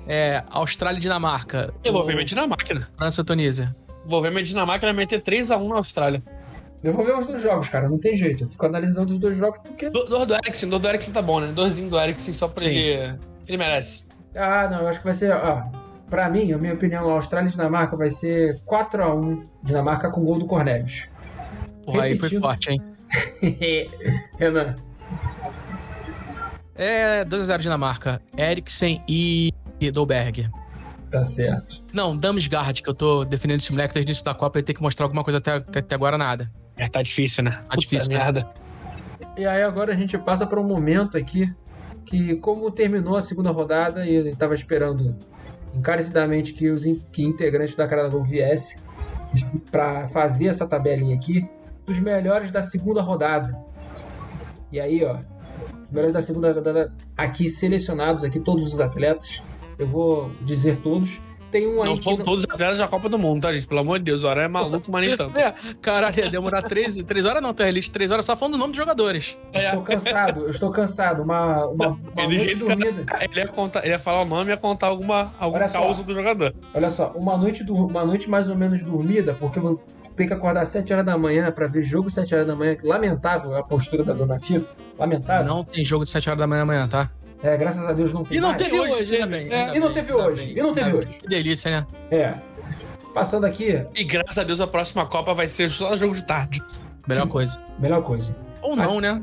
[0.06, 1.72] É, Austrália e Dinamarca.
[1.84, 2.86] Eu vou ver minha Dinamarca, né?
[2.96, 3.76] França e Tunísia.
[4.06, 6.22] Vou ver minha Dinamarca vai meter 3x1 na Austrália.
[6.82, 7.88] Eu vou ver os dois jogos, cara.
[7.88, 8.44] Não tem jeito.
[8.44, 9.90] Eu fico analisando os dois jogos porque.
[9.90, 11.48] Do, do, do Eriksen, do, do Eriksen tá bom, né?
[11.48, 12.70] Dorzinho do Eriksen só pra Sim.
[12.70, 13.18] ele.
[13.46, 14.06] Ele merece.
[14.34, 15.32] Ah, não, eu acho que vai ser.
[15.32, 15.62] Ó,
[16.08, 20.38] pra mim, a minha opinião, a Austrália e Dinamarca vai ser 4x1 Dinamarca com gol
[20.38, 21.08] do Cornelius.
[21.84, 22.82] Porra, aí foi forte, hein?
[24.38, 24.74] Renan.
[26.76, 28.22] É 2x0 Dinamarca.
[28.36, 29.52] Eriksen e
[29.92, 30.48] Dolberg.
[31.10, 31.82] Tá certo.
[31.92, 34.76] Não, Damsgaard, que eu tô defendendo esse moleque desde o início da Copa, ele tem
[34.76, 36.50] que mostrar alguma coisa até, até agora nada.
[36.78, 37.50] É, tá difícil, né?
[37.68, 38.18] Tá difícil, né?
[38.18, 38.48] merda.
[39.36, 41.52] E aí agora a gente passa para um momento aqui
[42.06, 45.14] que, como terminou a segunda rodada e ele estava esperando
[45.74, 48.78] encarecidamente que os in- que integrantes da Cara da Gol viessem
[49.70, 51.46] para fazer essa tabelinha aqui
[51.84, 53.56] dos melhores da segunda rodada.
[54.72, 55.16] E aí, ó,
[55.84, 59.42] os melhores da segunda rodada aqui selecionados aqui todos os atletas.
[59.78, 61.20] Eu vou dizer todos.
[61.50, 63.66] Tem um aí Não são não- todos os atletas da Copa do Mundo, tá, gente?
[63.66, 65.36] Pelo amor de Deus, o Hora é maluco, mas nem tanto.
[65.38, 67.90] É, caralho, ia demorar 3, três horas não, Terlist.
[67.92, 69.38] 3 horas só falando o nome dos jogadores.
[69.52, 71.22] eu estou cansado, eu estou cansado.
[71.22, 73.06] Uma, uma, uma do noite dormida.
[73.20, 75.80] Ele ia, contar, ele ia falar o nome e ia contar alguma, alguma Olha só.
[75.80, 76.54] causa do jogador.
[76.74, 79.58] Olha só, uma noite, uma noite mais ou menos dormida, porque
[80.18, 82.54] ter que acordar às 7 horas da manhã pra ver jogo às 7 horas da
[82.56, 82.76] manhã.
[82.82, 84.74] Lamentável a postura da dona FIFA.
[84.98, 85.46] Lamentável.
[85.46, 87.10] Não tem jogo de 7 horas da manhã amanhã, tá?
[87.42, 88.62] É, graças a Deus não tem E não mais.
[88.62, 89.52] teve hoje hoje, bem.
[89.52, 89.76] é.
[89.76, 91.06] E não teve hoje, bem, e não teve hoje.
[91.08, 91.18] bem.
[91.18, 91.86] Que delícia, né?
[92.10, 92.32] É.
[93.14, 96.62] Passando aqui, E graças a Deus a próxima Copa vai ser só jogo de tarde.
[97.06, 97.58] Melhor coisa.
[97.78, 98.36] melhor coisa.
[98.60, 99.22] Ou não, né?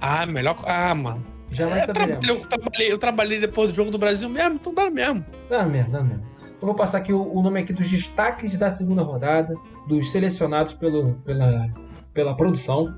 [0.00, 0.56] Ah, melhor.
[0.64, 1.24] Ah, mano.
[1.50, 2.20] Jamais saberemos.
[2.20, 5.24] trabalhei, eu, trabalhei, eu trabalhei depois do jogo do Brasil mesmo, então dá mesmo.
[5.48, 6.24] Dá mesmo, dá mesmo.
[6.60, 9.54] Eu vou passar aqui o, o nome aqui dos destaques da segunda rodada,
[9.86, 11.68] dos selecionados pelo, pela,
[12.12, 12.94] pela produção.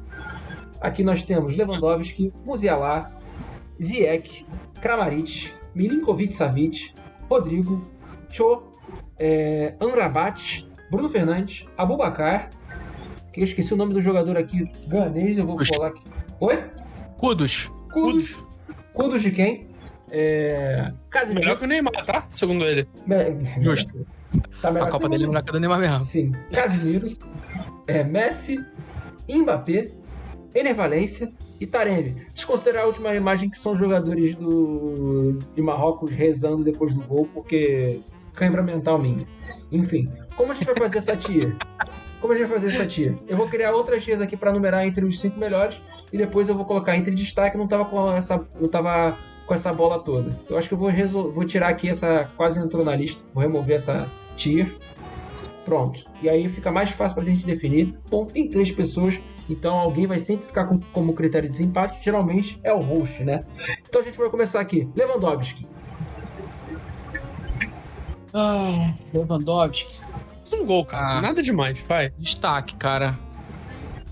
[0.80, 3.10] Aqui nós temos Lewandowski, Musiala,
[3.82, 4.46] Ziyech,
[4.80, 6.94] Kramaric, Milinkovic Savic,
[7.28, 7.82] Rodrigo,
[8.28, 8.62] Cho,
[9.18, 12.50] é, Amrabat, Bruno Fernandes, Abubakar,
[13.32, 16.02] que eu esqueci o nome do jogador aqui, ganês, eu vou colar aqui.
[16.40, 16.64] Oi?
[17.16, 17.70] Kudos.
[17.92, 18.36] Kudos.
[18.94, 19.66] Kudos de quem?
[20.10, 21.40] É, Casemiro.
[21.44, 22.26] Melhor que o Neymar, tá?
[22.30, 22.86] Segundo ele.
[23.06, 24.06] Me- Justo.
[24.60, 26.00] Tá A Copa dele é melhor que a do Neymar mesmo.
[26.02, 26.32] Sim.
[26.52, 27.06] Casimiro,
[27.86, 28.58] é, Messi,
[29.28, 29.90] Mbappé,
[30.54, 32.16] Ener Valência e Taremi.
[32.34, 38.00] Desconsiderar a última imagem que são jogadores do, de Marrocos rezando depois do gol, porque
[38.34, 39.26] cãibra mental minha.
[39.72, 41.56] Enfim, como a gente vai fazer essa tia?
[42.20, 43.14] Como a gente vai fazer essa tia?
[43.28, 45.80] Eu vou criar outras tias aqui para numerar entre os cinco melhores
[46.12, 47.56] e depois eu vou colocar entre destaque.
[47.56, 49.16] Não tava com essa, não tava
[49.46, 50.30] com essa bola toda.
[50.50, 53.22] Eu acho que eu vou, resol- vou tirar aqui essa quase entrou na lista.
[53.32, 54.06] Vou remover essa
[54.36, 54.74] tier.
[55.64, 56.04] Pronto.
[56.22, 57.96] E aí fica mais fácil pra gente definir.
[58.10, 59.20] Bom, tem três pessoas,
[59.50, 62.04] então alguém vai sempre ficar com- como critério de desempate.
[62.04, 63.40] Geralmente é o host, né?
[63.88, 64.88] Então a gente vai começar aqui.
[64.96, 65.66] Lewandowski.
[68.32, 70.02] Ah, Lewandowski.
[70.52, 71.18] Um gol, cara.
[71.18, 71.22] Ah.
[71.22, 72.10] Nada demais, vai.
[72.18, 73.18] Destaque, cara.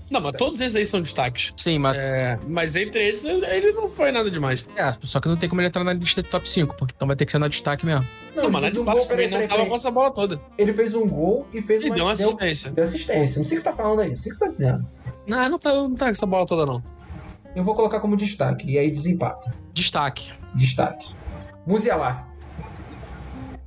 [0.09, 1.51] Não, mas todos esses aí são destaques.
[1.57, 1.97] Sim, mas.
[1.97, 4.63] É, mas entre eles, ele não foi nada demais.
[4.75, 7.07] É, só que não tem como ele entrar na lista de top 5, porque então
[7.07, 8.05] vai ter que ser na destaque mesmo.
[8.35, 10.11] Não, ele mas na fez um destaque gol, também peraí, não tava com essa bola
[10.11, 10.39] toda.
[10.57, 12.71] Ele fez um gol e fez E uma deu uma deu- assistência.
[12.71, 13.39] deu assistência.
[13.39, 14.09] Não sei o que você tá falando aí.
[14.09, 14.85] Não sei o que você tá dizendo.
[15.27, 16.83] Não, não tá, não tá com essa bola toda, não.
[17.55, 18.69] Eu vou colocar como destaque.
[18.69, 19.49] E aí desempata.
[19.73, 20.31] Destaque.
[20.53, 21.09] Destaque.
[21.65, 22.27] Musiala.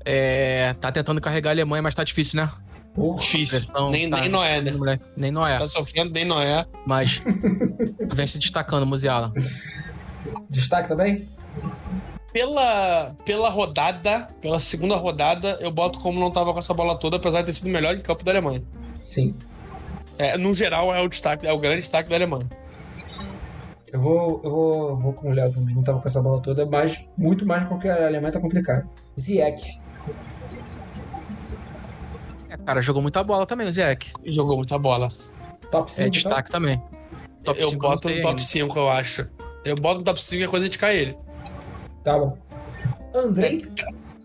[0.05, 0.73] É.
[0.81, 2.49] Tá tentando carregar a Alemanha, mas tá difícil, né?
[2.95, 3.21] Porra.
[3.21, 3.61] Difícil.
[3.91, 4.21] Nem, tá.
[4.21, 4.73] nem Noé, né?
[4.73, 5.59] Moleque, Nem Noé.
[5.59, 6.67] Tá sofrendo nem Noé.
[6.87, 7.21] Mas.
[8.13, 9.33] vem se destacando, Musiala.
[10.51, 11.29] Destaque também?
[12.33, 17.17] Pela, pela rodada, pela segunda rodada, eu boto como não tava com essa bola toda,
[17.17, 18.63] apesar de ter sido o melhor em campo da Alemanha.
[19.05, 19.35] Sim.
[20.19, 22.47] É, no geral, é o destaque, é o grande destaque da Alemanha.
[23.93, 25.75] Eu vou, eu vou, vou com o Léo também.
[25.75, 28.87] Não tava com essa bola toda, mas muito mais porque a Alemanha tá complicada.
[29.19, 29.79] Ziyech.
[32.69, 34.13] É, cara, jogou muita bola também, o Zeke.
[34.27, 35.09] Jogou muita bola.
[35.71, 36.07] Top 5.
[36.07, 36.81] É destaque também.
[37.43, 38.43] Top eu cinco, boto não sei no top ainda.
[38.43, 39.29] 5, eu acho.
[39.65, 41.19] Eu boto no top 5 e é coisa de cair ele.
[42.05, 42.37] Tá bom.
[43.15, 43.63] Andrei?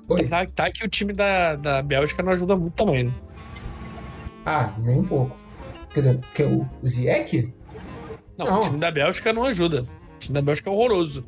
[0.09, 0.27] Oi.
[0.27, 3.13] Tá, tá que o time da, da Bélgica não ajuda muito também, né?
[4.45, 5.37] Ah, nem um pouco.
[5.93, 7.53] Quer dizer, que é o Ziyech?
[8.37, 8.59] Não, Não.
[8.59, 9.83] o time da Bélgica não ajuda.
[10.15, 11.25] O time da Bélgica é horroroso.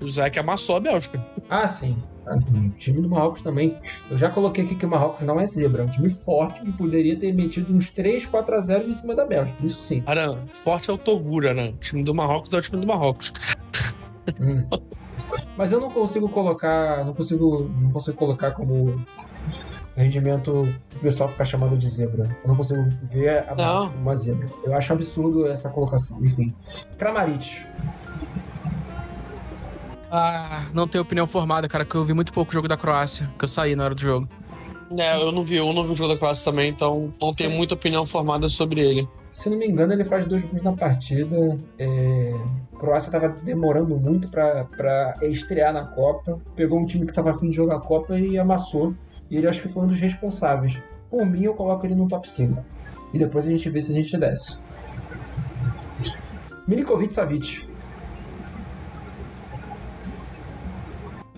[0.00, 1.22] O Zeke amassou a Bélgica.
[1.50, 2.02] Ah, sim.
[2.26, 3.78] Ah, O time do Marrocos também.
[4.10, 5.82] Eu já coloquei aqui que o Marrocos não é zebra.
[5.82, 9.14] É um time forte que poderia ter metido uns 3, 4 a 0 em cima
[9.14, 9.64] da Bélgica.
[9.64, 10.02] Isso sim.
[10.06, 11.68] Aran, forte é o Togura, né?
[11.68, 13.32] O time do Marrocos é o time do Marrocos.
[14.40, 14.64] Hum.
[15.56, 17.04] Mas eu não consigo colocar.
[17.04, 17.70] Não consigo.
[17.80, 19.00] Não consigo colocar como
[19.96, 20.62] rendimento
[20.96, 22.24] o pessoal ficar chamado de zebra.
[22.42, 23.88] Eu não consigo ver a Não.
[23.88, 24.46] Como uma zebra.
[24.64, 26.18] Eu acho absurdo essa colocação.
[26.22, 26.54] Enfim.
[26.98, 27.64] Kramaric.
[30.16, 33.28] Ah, não tenho opinião formada, cara, que eu vi muito pouco o jogo da Croácia,
[33.36, 34.28] que eu saí na hora do jogo.
[34.96, 37.50] É, eu não vi, eu não vi o jogo da Croácia também, então não tenho
[37.50, 37.56] Sim.
[37.56, 39.08] muita opinião formada sobre ele.
[39.32, 41.58] Se não me engano, ele faz dois gols na partida.
[41.76, 42.32] É...
[42.72, 46.38] A Croácia estava demorando muito para estrear na Copa.
[46.54, 48.94] Pegou um time que estava afim de jogar a Copa e amassou.
[49.28, 50.80] E ele acho que foi um dos responsáveis.
[51.10, 52.64] Por mim, eu coloco ele no top 5.
[53.12, 54.60] E depois a gente vê se a gente desce.
[56.68, 57.73] Milinkovic Savic.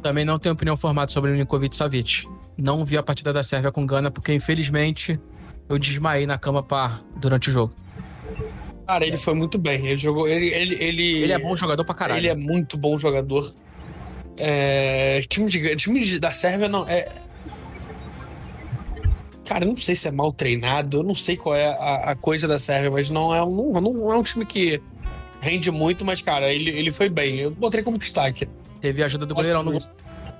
[0.07, 2.28] Também não tenho opinião formada sobre o Nikovic Savic.
[2.57, 5.19] Não vi a partida da Sérvia com Gana, porque infelizmente
[5.69, 7.74] eu desmaiei na cama pá, durante o jogo.
[8.87, 9.85] Cara, ele foi muito bem.
[9.85, 10.28] Ele jogou.
[10.28, 12.20] Ele, ele, ele, Ele é bom jogador pra caralho.
[12.20, 13.53] Ele é muito bom jogador.
[14.37, 17.09] É, time, de, time de- da Sérvia não é.
[19.45, 22.15] Cara, eu não sei se é mal treinado, eu não sei qual é a, a
[22.15, 24.81] coisa da Sérvia, mas não é, um, não, não é um time que
[25.41, 27.41] rende muito, mas, cara, ele, ele foi bem.
[27.41, 28.47] Eu botei como destaque.
[28.81, 29.81] Teve ajuda do goleirão no gol.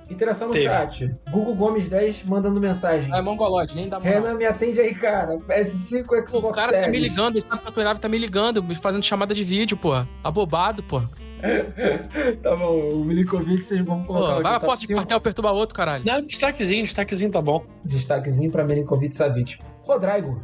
[0.09, 0.69] Interação no Teve.
[0.69, 1.15] chat.
[1.29, 3.13] Google Gomes 10 mandando mensagem.
[3.13, 4.13] É mongolode, nem dá moral.
[4.21, 5.37] Renan, me atende aí, cara.
[5.37, 7.09] PS5, Xbox O cara tá me Series.
[7.11, 9.91] ligando, ele sabe que a tá me ligando, me fazendo chamada de vídeo, pô.
[10.23, 11.01] Abobado, pô.
[12.41, 14.99] Tá bom, o Milinkovic vocês vão Pô, colocar vai aqui a top porta de 5.
[14.99, 16.03] quartel perturbar outro, caralho.
[16.03, 17.63] Não, destaquezinho, destaquezinho tá bom.
[17.85, 19.59] Destaquezinho pra Milinkovic Savic.
[19.83, 20.41] Rodrigo.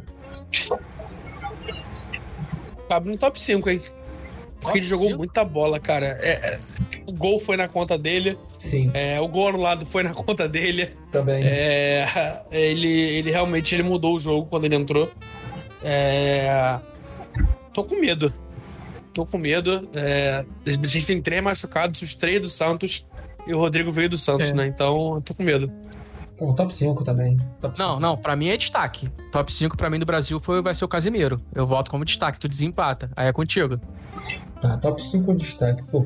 [2.88, 3.80] Cabe no top 5, hein?
[4.64, 6.18] Porque ele jogou muita bola, cara.
[6.22, 6.58] É, é,
[7.06, 10.90] o gol foi na conta dele, Sim, é, o gol anulado foi na conta dele.
[11.12, 11.42] também.
[11.44, 15.10] É, ele, ele realmente ele mudou o jogo quando ele entrou.
[15.82, 16.78] É,
[17.72, 18.32] tô com medo.
[19.12, 19.88] Tô com medo.
[19.94, 23.06] É, a gente tem três machucados, os três do Santos.
[23.46, 24.54] E o Rodrigo veio do Santos, É.
[24.54, 24.66] né?
[24.66, 25.70] Então eu tô com medo.
[26.34, 27.36] Então, top 5 também.
[27.60, 28.00] Top Não, 5.
[28.00, 29.08] não, pra mim é destaque.
[29.30, 31.36] Top 5 pra mim do Brasil foi, vai ser o Casimiro.
[31.54, 33.10] Eu voto como destaque, tu desempata.
[33.16, 33.80] Aí é contigo.
[34.60, 35.82] Tá, top 5 é destaque.
[35.84, 36.04] Pô,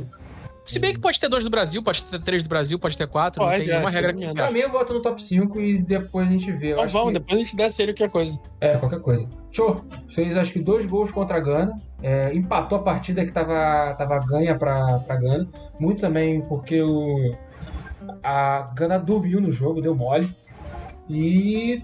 [0.64, 3.06] Se bem que pode ter dois do Brasil, pode ter três do Brasil, pode ter
[3.06, 4.34] quatro, não Pode, tem é, nenhuma regra que é.
[4.34, 6.72] pra mim eu boto no top 5 e depois a gente vê.
[6.72, 8.38] Então vamos, que- depois a gente desce ele qualquer coisa.
[8.60, 9.26] É, qualquer coisa.
[9.50, 9.76] Cho
[10.10, 11.74] fez acho que dois gols contra a Gana.
[12.02, 15.48] É, empatou a partida que tava, tava ganha pra, pra Gana.
[15.80, 17.30] Muito também porque o,
[18.23, 20.28] a Gana dormiu no jogo, deu mole.
[21.09, 21.82] E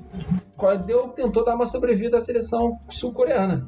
[0.86, 3.66] deu, tentou dar uma sobrevida à seleção sul-coreana.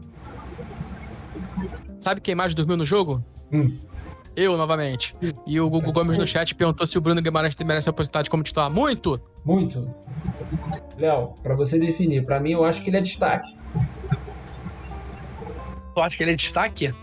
[1.96, 3.24] Sabe quem mais dormiu no jogo?
[3.50, 3.74] Hum.
[4.36, 5.14] Eu, novamente.
[5.46, 8.42] E o Gugu Gomes no chat perguntou se o Bruno Guimarães merece a oportunidade como
[8.42, 8.70] titular.
[8.70, 9.18] Muito!
[9.42, 9.90] Muito.
[10.98, 13.56] Léo, pra você definir, pra mim eu acho que ele é destaque.
[15.94, 16.94] Tu acha que ele é destaque?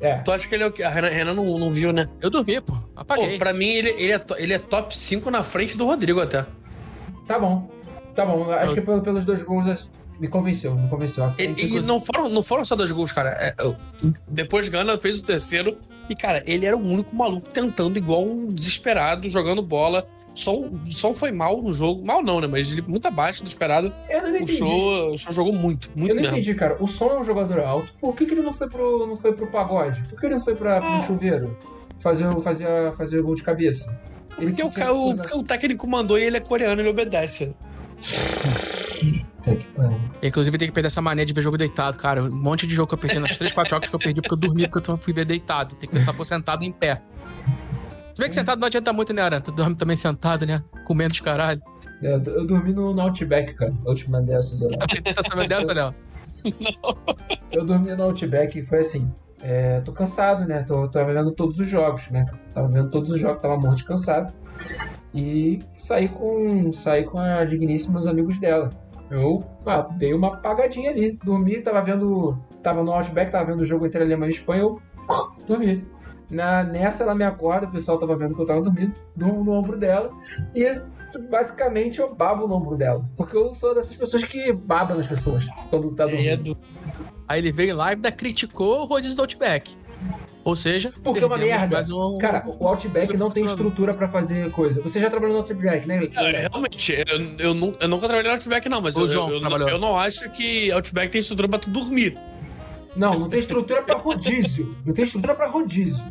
[0.00, 0.18] É.
[0.20, 0.82] Tu acha que ele é o quê?
[0.82, 2.08] A Renan, Renan não, não viu, né?
[2.20, 2.74] Eu dormi, pô.
[2.96, 3.32] Apaguei.
[3.32, 6.46] Pô, pra mim, ele, ele, é, ele é top 5 na frente do Rodrigo até.
[7.26, 7.68] Tá bom.
[8.14, 8.50] Tá bom.
[8.50, 11.28] Acho que pelo- pelos dois gols me convenceu, me convenceu.
[11.30, 13.30] Frente- e não foram, não foram só dois gols, cara.
[13.38, 13.76] É, eu-
[14.26, 15.76] depois Gana fez o terceiro.
[16.08, 20.06] E, cara, ele era o único maluco tentando igual um desesperado, jogando bola.
[20.34, 22.06] Som, som foi mal no jogo.
[22.06, 22.46] Mal não, né?
[22.46, 23.92] Mas ele muito abaixo do esperado.
[24.08, 24.52] Eu não O entendi.
[24.56, 26.36] show, o show jogou muito, muito Eu não mesmo.
[26.36, 26.76] entendi, cara.
[26.78, 27.92] O som é um jogador alto.
[28.00, 30.00] Por que, que ele não foi pro, não foi pro pagode?
[30.08, 31.56] Por que ele não foi pra, pro chuveiro?
[32.06, 33.90] Fazer, o- fazer, fazer gol de cabeça?
[34.38, 37.52] Ele Porque o, ca- o, o técnico mandou e ele é coreano, ele obedece.
[40.22, 42.22] Inclusive, tem que perder essa mania de ver jogo deitado, cara.
[42.22, 44.34] Um monte de jogo que eu perdi, nas três, quatro jogos que eu perdi porque
[44.34, 45.74] eu dormi, porque eu fui ver deitado.
[45.74, 47.02] Tem que pensar por sentado em pé.
[48.14, 49.40] Se bem que sentado não adianta muito, né, Aran?
[49.40, 50.62] Tu dorme também sentado, né?
[50.84, 51.60] Comendo de caralho.
[52.02, 53.74] É, Eu, eu dormi no, no Outback, cara.
[53.84, 54.60] A última dessas.
[54.60, 54.70] Eu,
[55.14, 55.94] Tá sabendo dessa, Léo?
[57.50, 59.12] eu dormi no Outback e foi assim.
[59.48, 60.64] É, tô cansado, né?
[60.64, 62.26] Tô, tava vendo todos os jogos, né?
[62.52, 64.34] Tava vendo todos os jogos, tava morto cansado.
[65.14, 68.70] E saí com, saí com a digníssima os amigos dela.
[69.08, 71.12] Eu ah, dei uma apagadinha ali.
[71.22, 72.36] Dormi, tava vendo.
[72.60, 74.82] Tava no Outback, tava vendo o jogo entre Alemanha e Espanha, eu
[75.46, 75.86] dormi.
[76.28, 79.52] Na, nessa ela me acorda, o pessoal tava vendo que eu tava dormindo, durmo no
[79.52, 80.10] ombro dela.
[80.56, 80.64] E
[81.18, 83.04] basicamente eu babo no ombro dela.
[83.16, 86.54] Porque eu sou dessas pessoas que babam nas pessoas quando tá é dormindo.
[86.54, 86.58] do-
[87.28, 89.76] Aí ele veio em live e ainda criticou o Rodízio do Outback.
[90.44, 91.80] Ou seja, Porque é uma merda.
[91.92, 94.80] um- Cara, o Outback não tem estrutura pra fazer coisa.
[94.82, 96.08] Você já trabalhou no Outback, né?
[96.14, 99.34] É, Realmente, eu, eu, nu- eu nunca trabalhei no Outback, não, mas eu, João eu,
[99.34, 99.68] eu, trabalhou.
[99.68, 102.16] eu não acho que Outback tem estrutura pra tu dormir.
[102.94, 104.74] Não, não tem estrutura pra rodízio.
[104.84, 106.02] Não tem estrutura pra rodízio.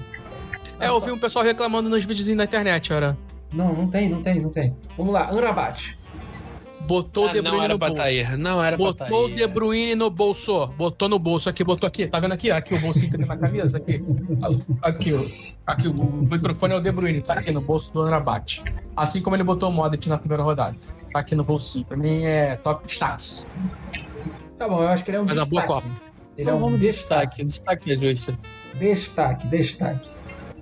[0.79, 3.17] É, eu vi um pessoal reclamando nos videozinhos da internet, ora.
[3.55, 4.75] Não, não tem, não tem, não tem.
[4.97, 5.97] Vamos lá, Anrabat.
[6.87, 8.01] Botou o Ah, De não Bruyne era no pra bolso.
[8.03, 8.37] tá aí.
[8.37, 9.29] Não era pra tá Botou o.
[9.35, 10.67] De Bruyne no bolso.
[10.77, 12.05] Botou no bolso aqui, botou aqui.
[12.05, 12.51] Tá vendo aqui?
[12.51, 13.77] Aqui o bolsinho que tem na camisa.
[13.77, 14.03] Aqui.
[14.83, 15.21] Aqui, ó.
[15.65, 17.21] Aqui, o microfone é o De Bruyne.
[17.21, 18.61] Tá aqui no bolso do Anrabat.
[18.95, 20.77] Assim como ele botou o Modric na primeira rodada.
[21.11, 21.85] Tá aqui no bolsinho.
[21.85, 23.47] Pra mim é top status.
[24.57, 25.87] Tá bom, eu acho que ele é um Mas a boa destaque.
[25.89, 26.01] Copa.
[26.37, 27.43] Ele é um vamos destaque.
[27.43, 27.87] destaque.
[27.87, 28.37] Destaque é justo.
[28.77, 30.09] Destaque, destaque.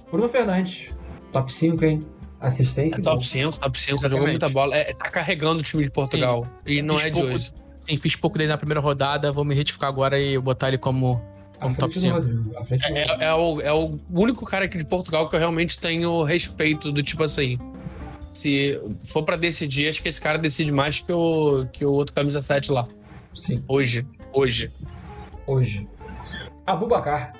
[0.09, 0.95] Bruno Fernandes,
[1.33, 1.99] top 5, hein?
[2.45, 2.95] Assistência.
[2.97, 3.21] É top gol.
[3.25, 4.11] 5, top 5, Exatamente.
[4.11, 4.75] jogou muita bola.
[4.75, 6.45] É, tá carregando o time de Portugal.
[6.65, 7.51] E não Fiz é de pouco- hoje.
[7.77, 9.31] Sim, fiz pouco dele na primeira rodada.
[9.31, 11.21] Vou me retificar agora e botar ele como,
[11.59, 12.33] como top frente do 5.
[12.37, 13.23] Rodrigo, à frente do É, Rodrigo.
[13.23, 17.01] é o, é o único cara aqui de Portugal que eu realmente tenho respeito do
[17.03, 17.57] tipo assim.
[18.33, 22.13] Se for pra decidir, acho que esse cara decide mais que o, que o outro
[22.15, 22.85] camisa 7 lá.
[23.33, 24.05] Sim, Hoje.
[24.33, 24.71] Hoje.
[25.47, 25.87] hoje.
[26.65, 27.33] Abubacar,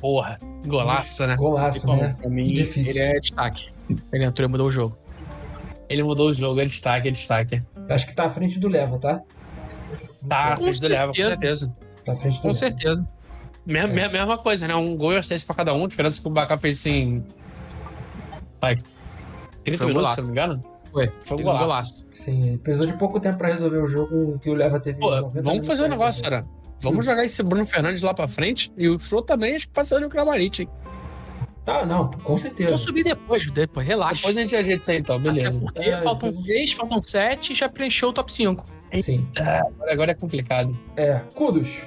[0.00, 0.38] Porra.
[0.66, 1.36] Golaço, né?
[1.36, 2.16] golaço, Bom, né?
[2.20, 2.90] pra mim, Difícil.
[2.92, 3.68] ele é destaque.
[4.12, 4.96] Ele entrou e mudou o jogo.
[5.88, 7.60] Ele mudou o jogo, é destaque, é destaque.
[7.88, 9.20] Acho que tá à frente do Leva, tá?
[10.28, 10.56] Tá.
[10.56, 11.74] Com frente do Leva, com certeza.
[12.04, 12.58] Tá à frente do Com Leva.
[12.58, 13.06] certeza.
[13.66, 14.08] Mesma, É.
[14.08, 14.74] mesma- coisa, né?
[14.74, 15.84] Um gol e assistência pra cada um.
[15.84, 17.22] A diferença que o Bacá fez assim.
[18.60, 18.76] Vai.
[19.64, 20.14] 30 Foi um minutos, golaço.
[20.14, 20.64] se eu não me engano?
[20.90, 21.12] Foi.
[21.24, 21.64] Foi um um golaço.
[21.64, 22.06] golaço.
[22.12, 24.98] Sim, precisou de pouco tempo pra resolver o jogo que o Leva teve.
[24.98, 26.44] Pô, 90 vamos fazer um negócio, cara.
[26.82, 28.72] Vamos jogar esse Bruno Fernandes lá pra frente.
[28.76, 30.62] E o show também, acho que passando o Kramaric.
[30.62, 30.68] hein?
[31.64, 32.70] Tá, não, com certeza.
[32.70, 34.16] Vou subir depois, depois, relaxa.
[34.26, 35.60] Depois a gente ajeita isso aí então, Até beleza.
[35.60, 38.64] porque É, faltam depois- 3, faltam 7 e já preencheu o top 5.
[39.02, 39.26] Sim.
[39.38, 40.76] Agora, agora é complicado.
[40.96, 41.82] É, Kudos.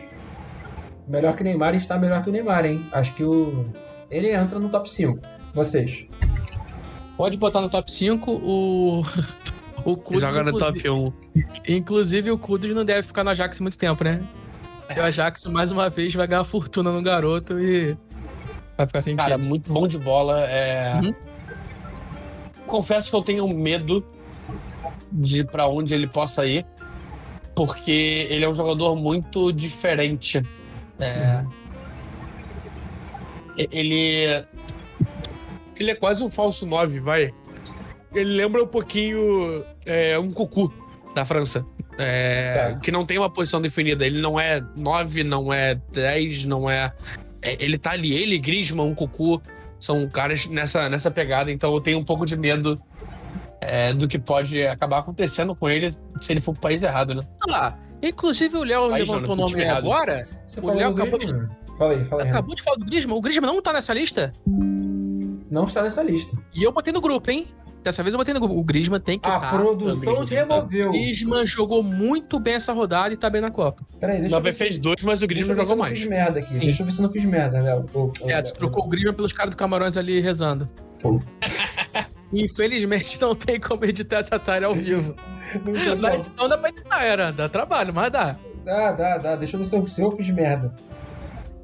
[1.08, 2.88] Melhor que o Neymar está melhor que o Neymar, hein?
[2.92, 3.66] Acho que o.
[4.10, 5.20] Ele entra no top 5.
[5.54, 6.08] Vocês.
[7.18, 9.04] Pode botar no top 5 o.
[9.84, 11.14] O Kudus, Joga no inclusive, top 1.
[11.68, 14.20] inclusive, o Kudus não deve ficar no Ajax muito tempo, né?
[14.94, 17.98] E o Ajax, mais uma vez, vai ganhar fortuna no garoto e
[18.78, 20.41] vai ficar sem Cara, muito bom de bola.
[20.49, 20.94] É...
[21.02, 21.14] Uhum.
[22.68, 24.06] Confesso que eu tenho medo
[25.12, 26.66] de pra onde ele possa ir,
[27.56, 30.44] porque ele é um jogador muito diferente.
[30.99, 31.44] É...
[33.57, 34.45] e- Ele.
[35.78, 37.34] Ele é quase um falso 9, vai.
[38.14, 40.72] Ele lembra um pouquinho é, um cucu
[41.14, 41.66] da França.
[41.98, 42.80] É, Tá.
[42.80, 44.06] Que não tem uma posição definida.
[44.06, 46.92] Ele não é 9, não é 10, não é.
[47.42, 49.42] é, ele tá ali, ele, Griezmann, um cucu.
[49.80, 52.80] São caras nessa, nessa pegada, então eu tenho um pouco de medo
[53.62, 57.22] é, do que pode acabar acontecendo com ele se ele for pro país errado, né?
[57.52, 59.78] Ah, inclusive, o Léo levantou o nome errado.
[59.78, 60.28] agora.
[60.48, 61.28] Você O Léo acabou de-?
[61.78, 62.30] Fala aí, fala aí.
[62.30, 63.18] Acabou de falar do Griezmann.
[63.18, 64.32] O Griezmann não tá nessa lista.
[65.56, 66.36] Não está nessa lista.
[66.53, 67.48] E eu botei no grupo, hein?
[67.82, 68.60] Dessa vez eu botei no grupo.
[68.60, 69.52] O Griezmann tem que A estar.
[69.53, 70.90] produção te removeu.
[70.90, 73.86] O Griezmann jogou muito bem essa rodada e tá bem na Copa.
[73.99, 74.53] Peraí, deixa eu ver.
[74.53, 75.98] fez dois, mas o deixa eu Griezmann ver se jogou eu não mais.
[75.99, 76.53] fiz merda aqui.
[76.56, 76.60] Sim.
[76.60, 77.86] Deixa eu ver se eu não fiz merda, Léo.
[78.27, 80.68] É, tu trocou o Griezmann pelos caras do Camarões ali rezando.
[82.34, 85.15] Infelizmente não tem como editar essa tarefa ao vivo.
[85.64, 86.14] Na não.
[86.15, 87.32] edição dá pra editar, era.
[87.32, 88.36] Dá trabalho, mas dá.
[88.65, 89.36] Dá, dá, dá.
[89.36, 90.76] Deixa eu ver se eu, se eu fiz merda.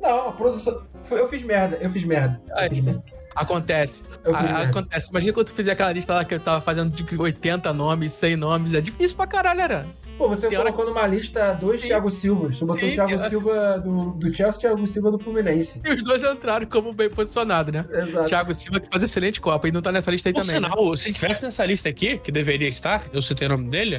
[0.02, 0.82] Não, a produção.
[1.10, 2.42] Eu fiz merda, eu fiz merda.
[2.48, 3.04] Eu fiz merda.
[3.36, 4.04] Acontece.
[4.26, 4.60] A- merda.
[4.64, 5.10] acontece.
[5.12, 8.36] Imagina quando tu fizer aquela lista lá que eu tava fazendo de 80 nomes, 100
[8.36, 8.74] nomes.
[8.74, 9.86] É difícil pra caralho, era.
[10.18, 11.88] Pô, você Tem hora- colocou numa lista dois Sim.
[11.88, 12.52] Thiago Silva.
[12.52, 15.18] Você botou Sim, o Thiago tem- Silva do, do Chelsea e o Thiago Silva do
[15.18, 15.82] Fluminense.
[15.84, 17.86] E os dois entraram como bem posicionado, né?
[17.92, 18.26] Exato.
[18.26, 20.60] Thiago Silva que faz excelente Copa e não tá nessa lista aí Por também.
[20.62, 20.70] né?
[20.70, 23.96] sinal, se tivesse nessa lista aqui, que deveria estar, eu citei o nome dele,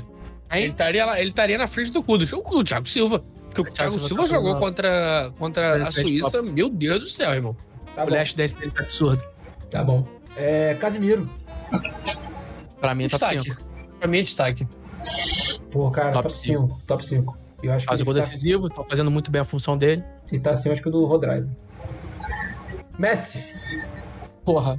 [0.52, 0.66] ele Hein?
[0.68, 2.32] estaria, lá, ele estaria na frente do Kudos.
[2.32, 3.24] O, o Thiago Silva.
[3.52, 6.40] Porque o Thiago, Silva Silva tá jogou contra, contra a Suíça.
[6.42, 7.56] Meu Deus do céu, irmão.
[7.94, 8.12] Tá O bom.
[8.12, 9.22] leste desse dele tá absurdo.
[9.70, 10.06] Tá bom.
[10.36, 11.28] É, Casimiro.
[12.80, 13.50] Pra mim é top Destaque.
[13.50, 13.62] 5.
[13.98, 14.68] Pra mim é destaque.
[15.70, 16.80] Pô, cara, Top top 5.
[16.86, 17.38] Top 5.
[17.62, 20.02] Eu acho que Faz o gol tá, decisivo, tá fazendo muito bem a função dele.
[20.30, 21.48] ele tá acima acho que do Rodrigo.
[22.98, 23.42] Messi.
[24.44, 24.78] Porra.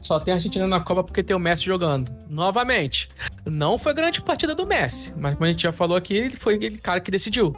[0.00, 2.12] Só tem a Argentina na Copa porque tem o Messi jogando.
[2.28, 3.08] Novamente,
[3.46, 6.54] não foi grande partida do Messi, mas como a gente já falou aqui, ele foi
[6.56, 7.54] aquele cara que decidiu.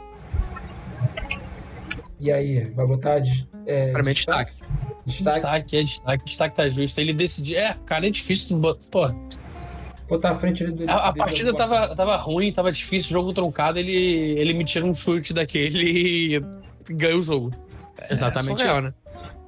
[2.19, 3.21] E aí, vai botar
[3.65, 4.51] é, Pra mim, é destaque.
[5.05, 5.35] Destaque.
[5.35, 6.25] Destaque, é destaque.
[6.25, 6.99] Destaque tá justo.
[6.99, 7.57] Ele decidiu.
[7.59, 8.59] É, cara, é difícil.
[8.91, 9.09] Pô,
[10.09, 10.89] Botar à frente ali do.
[10.89, 13.77] a, a partida do- tava, tava ruim, tava difícil, jogo truncado.
[13.77, 16.41] Ele, ele me tira um chute daquele e
[16.93, 17.51] ganha o jogo.
[18.09, 18.53] Exatamente.
[18.53, 18.93] É surreal, né?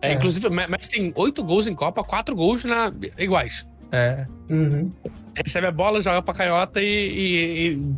[0.01, 0.13] É, É.
[0.13, 3.65] Inclusive, mas mas tem oito gols em Copa, quatro gols na, iguais.
[3.91, 4.91] É, Uhum.
[5.35, 7.95] recebe a bola, joga pra canhota e, e- e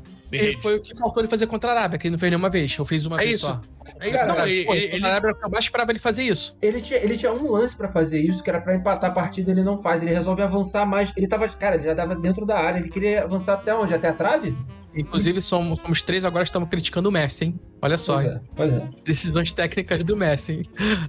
[0.62, 2.76] Foi o que faltou ele fazer contra a Arábia, que ele não fez nenhuma vez.
[2.78, 3.48] Eu fiz uma É vez isso.
[3.48, 3.62] só.
[4.00, 6.56] É isso, Cara, não, ele, Pô, ele- a Arábia, eu mais esperava ele fazer isso.
[6.62, 9.52] Ele tinha, ele tinha um lance pra fazer isso, que era pra empatar a partida,
[9.52, 10.02] ele não faz.
[10.02, 11.12] Ele resolve avançar mais.
[11.18, 12.80] Ele tava, cara, ele já tava dentro da área.
[12.80, 13.94] Ele queria avançar até onde?
[13.94, 14.56] Até a trave?
[14.94, 17.60] Inclusive, somos, somos três agora estamos criticando o Messi, hein?
[17.82, 18.90] Olha só, Pois é, pois é.
[19.06, 20.62] decisões técnicas do Messi, hein?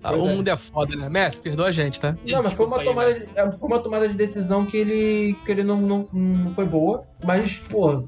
[0.03, 0.35] Ah, Pois o é.
[0.35, 1.09] mundo é foda, né?
[1.09, 2.17] Messi, perdoa a gente, tá?
[2.27, 5.51] Não, mas foi uma, tomada, de, é, foi uma tomada de decisão que ele, que
[5.51, 7.05] ele não, não, não foi boa.
[7.25, 8.05] Mas, pô,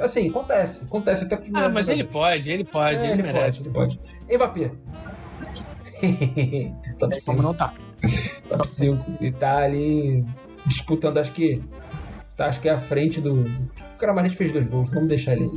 [0.00, 0.82] assim, acontece.
[0.84, 2.10] Acontece até com os Ah, mas ele jogadores.
[2.12, 3.70] pode, ele pode, É, ele, ele merece.
[3.70, 4.60] pode, ele pode.
[4.62, 4.72] Mbappé.
[6.98, 7.42] Top Como 5.
[7.42, 7.74] não tá?
[8.48, 9.04] Top 5.
[9.20, 10.24] E tá ali
[10.66, 11.60] disputando, acho que.
[12.38, 13.40] Tá, acho que é à frente do.
[13.42, 15.50] O Caramarete fez dois gols, vamos deixar ele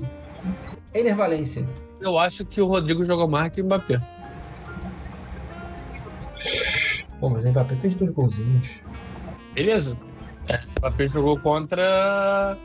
[0.93, 0.99] aí.
[0.99, 1.63] Ener Valência.
[2.01, 3.99] Eu acho que o Rodrigo jogou mais que o Mbappé.
[7.19, 8.79] Pô, mas o Mbappé fez dois golzinhos.
[9.53, 9.95] Beleza.
[10.49, 12.57] É, o Mbappé jogou contra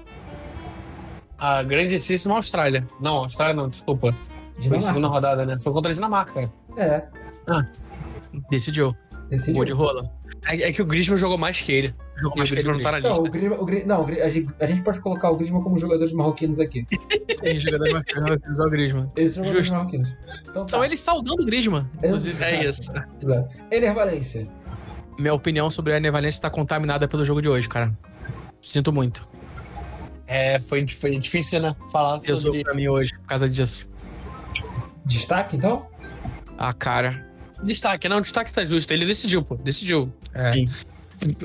[1.37, 2.87] a grandíssima Austrália.
[2.99, 4.15] Não, Austrália não, desculpa.
[4.15, 4.23] Foi
[4.57, 4.87] a Dinamarca.
[4.87, 5.59] segunda rodada, né?
[5.59, 6.51] Foi contra a Dinamarca.
[6.79, 7.03] É,
[8.49, 8.97] Decidiu.
[9.29, 9.57] decidiu.
[9.57, 10.11] Gol de rola.
[10.47, 11.95] É, é que o Griezmann jogou mais que ele.
[12.19, 12.51] Jogou E o mais.
[12.51, 13.23] Griezmann não tá na Não, lista.
[13.23, 16.13] o Grima, o Gri- não, o Gri- a gente, pode colocar o Griezmann como jogadores
[16.13, 16.87] marroquinos aqui.
[17.43, 19.11] Sim, jogador mais que o Griezmann.
[19.17, 19.75] Esses jogadores Justo.
[19.77, 20.15] marroquinos.
[20.49, 20.87] Então, São tá.
[20.87, 22.43] eles saudando o Griezmann, inclusive.
[22.43, 22.83] É isso.
[22.91, 23.55] Exato.
[23.71, 24.47] Ener Valência.
[25.19, 27.91] Minha opinião sobre a Nevalência tá contaminada pelo jogo de hoje, cara.
[28.61, 29.27] Sinto muito.
[30.27, 31.75] É, foi, foi difícil, né?
[31.93, 32.63] Falar Pesou sobre.
[32.65, 33.89] pra mim hoje por causa disso.
[35.05, 35.87] Destaque, então?
[36.59, 37.25] Ah, cara.
[37.63, 38.91] Destaque, não, destaque tá justo.
[38.93, 39.55] Ele decidiu, pô.
[39.57, 40.13] Decidiu.
[40.35, 40.53] É.
[40.53, 40.69] Sim.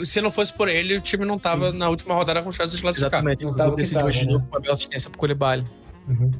[0.04, 2.82] Se não fosse por ele, o time não tava na última rodada com chance de
[2.82, 3.20] classificar.
[3.20, 3.44] Exatamente.
[3.44, 4.32] Não Inclusive, tava decidiu tava, hoje de né?
[4.34, 5.64] novo com a bela assistência pro Koulibaly.
[6.08, 6.32] Uhum.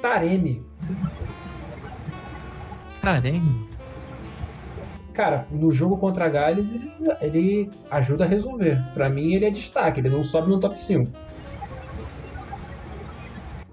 [0.00, 0.62] Taremi.
[3.02, 3.68] Caramba.
[5.12, 8.80] Cara, no jogo contra a Gales, ele, ele ajuda a resolver.
[8.94, 9.98] Pra mim, ele é destaque.
[9.98, 11.10] Ele não sobe no top 5.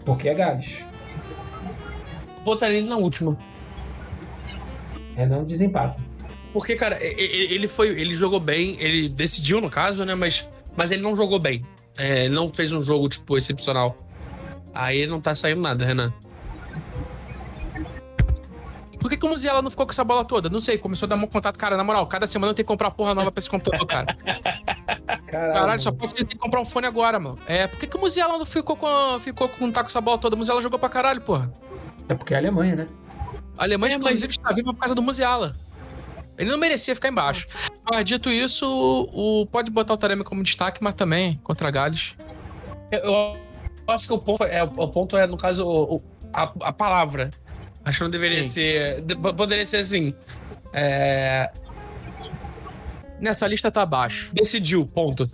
[0.03, 0.83] Porque é Gales.
[2.43, 3.37] Botaria ele na última.
[5.15, 6.01] É não desempata.
[6.55, 7.89] Porque, cara, ele foi.
[7.89, 10.15] Ele jogou bem, ele decidiu, no caso, né?
[10.15, 11.65] Mas, mas ele não jogou bem.
[11.97, 13.97] É, ele não fez um jogo, tipo, excepcional.
[14.73, 16.13] Aí não tá saindo nada, Renan.
[19.01, 20.49] Por que, que o Musiala não ficou com essa bola toda?
[20.49, 21.57] Não sei, começou a dar um contato.
[21.59, 24.15] Cara, na moral, cada semana eu tenho que comprar porra nova pra esse computador, cara.
[25.27, 27.37] Caralho, Caralho, só pode ter que comprar um fone agora, mano.
[27.47, 30.17] É, por que, que o Musiala não ficou com, ficou com, tá com essa bola
[30.17, 30.35] toda?
[30.35, 31.51] O Musiala jogou pra caralho, porra.
[32.07, 32.85] É porque é a Alemanha, né?
[33.57, 35.53] A Alemanha, É, mas- inclusive, está viva por causa do Musiala.
[36.37, 37.47] Ele não merecia ficar embaixo.
[37.89, 42.15] Mas dito isso, o, o- pode botar o Taremi como destaque, mas também contra Gales.
[42.91, 43.37] Eu, eu
[43.87, 46.01] acho que o ponto é, o ponto é no caso, o- o-
[46.33, 47.29] a, a palavra.
[47.85, 48.49] Acho que não deveria Sim.
[48.49, 49.01] ser.
[49.01, 50.13] de- Poderia ser assim.
[50.73, 51.51] É,
[53.19, 54.31] Nessa lista tá abaixo.
[54.33, 55.29] decidiu, ponto.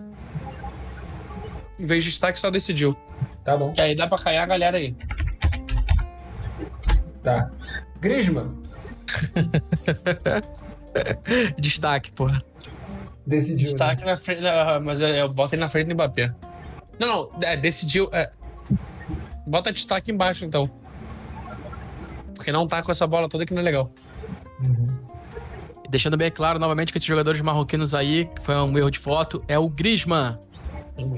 [1.80, 2.96] Em vez de destaque, só decidiu.
[3.44, 3.74] Tá bom.
[3.74, 4.96] Que aí dá pra cair a galera aí.
[7.24, 7.50] Tá.
[8.00, 8.50] Griezmann.
[11.60, 12.44] Destaque, porra.
[13.26, 13.66] Decidiu.
[13.68, 13.72] né?
[13.72, 14.46] Destaque na frente.
[14.46, 16.34] ah, Mas eu, eu boto ele na frente do Mbappé.
[17.00, 18.10] Não, não, é, decidiu.
[18.12, 18.32] é.
[19.46, 20.70] Bota destaque embaixo, então.
[22.36, 23.92] Porque não tá com essa bola toda que não é legal.
[24.64, 24.88] Uhum.
[25.90, 29.44] Deixando bem claro novamente que esses jogadores marroquinos aí, que foi um erro de foto,
[29.48, 30.38] é o Griezmann.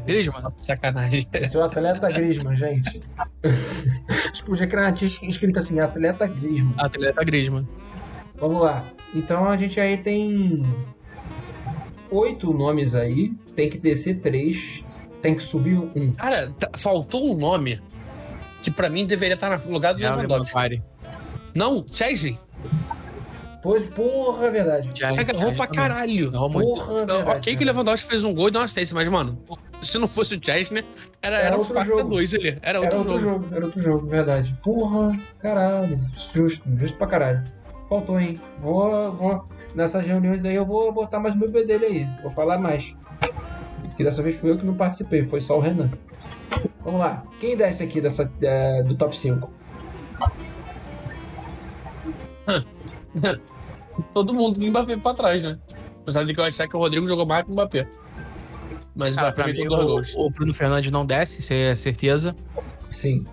[0.06, 0.52] Griezmann.
[0.58, 1.28] Sacanagem.
[1.34, 3.02] Esse é o atleta Griezmann, gente.
[4.10, 6.74] Acho que podia criar uma escrito assim, atleta Griezmann.
[6.78, 7.68] Atleta Griezmann.
[8.38, 8.84] Vamos lá.
[9.14, 10.64] Então a gente aí tem
[12.12, 13.32] oito nomes aí.
[13.56, 14.84] Tem que descer três.
[15.22, 16.12] Tem que subir um.
[16.14, 17.82] Cara, tá- faltou um nome
[18.62, 20.82] que pra mim deveria estar no lugar do Real Lewandowski.
[21.56, 22.38] Não, Chelsea.
[23.62, 24.90] Pois, porra, é verdade.
[24.94, 25.82] Já- Agarrou já pra também.
[25.82, 26.32] caralho.
[26.34, 27.30] Porra, é verdade.
[27.38, 29.40] ok que o Lewandowski fez um gol e deu uma assistência, mas, mano,
[29.82, 30.84] se não fosse o Chesney,
[31.22, 32.10] era, Era era, outro 4 jogo.
[32.10, 32.50] 2 ali.
[32.62, 33.44] Era Era outro, outro jogo.
[33.44, 33.56] jogo.
[33.56, 34.58] era outro jogo, verdade.
[34.62, 35.98] Porra, caralho.
[36.34, 37.44] Justo, justo pra caralho.
[37.94, 38.40] Faltou, hein?
[38.58, 39.46] Vou, vou.
[39.76, 42.08] Nessas reuniões aí eu vou botar mais meu B dele aí.
[42.24, 42.96] Vou falar mais.
[43.84, 45.92] Porque dessa vez fui eu que não participei, foi só o Renan.
[46.84, 47.24] Vamos lá.
[47.40, 49.48] Quem desce aqui dessa, é, do top 5?
[54.12, 55.60] Todo mundo do Mbappé pra trás, né?
[56.02, 57.88] Apesar de que eu achar que o Rodrigo jogou mais que o Mbappé.
[58.96, 60.16] Mas Mbappé pra mim, gols.
[60.16, 62.36] o, o Bruno Fernandes não desce, isso é certeza.
[62.90, 63.24] Sim.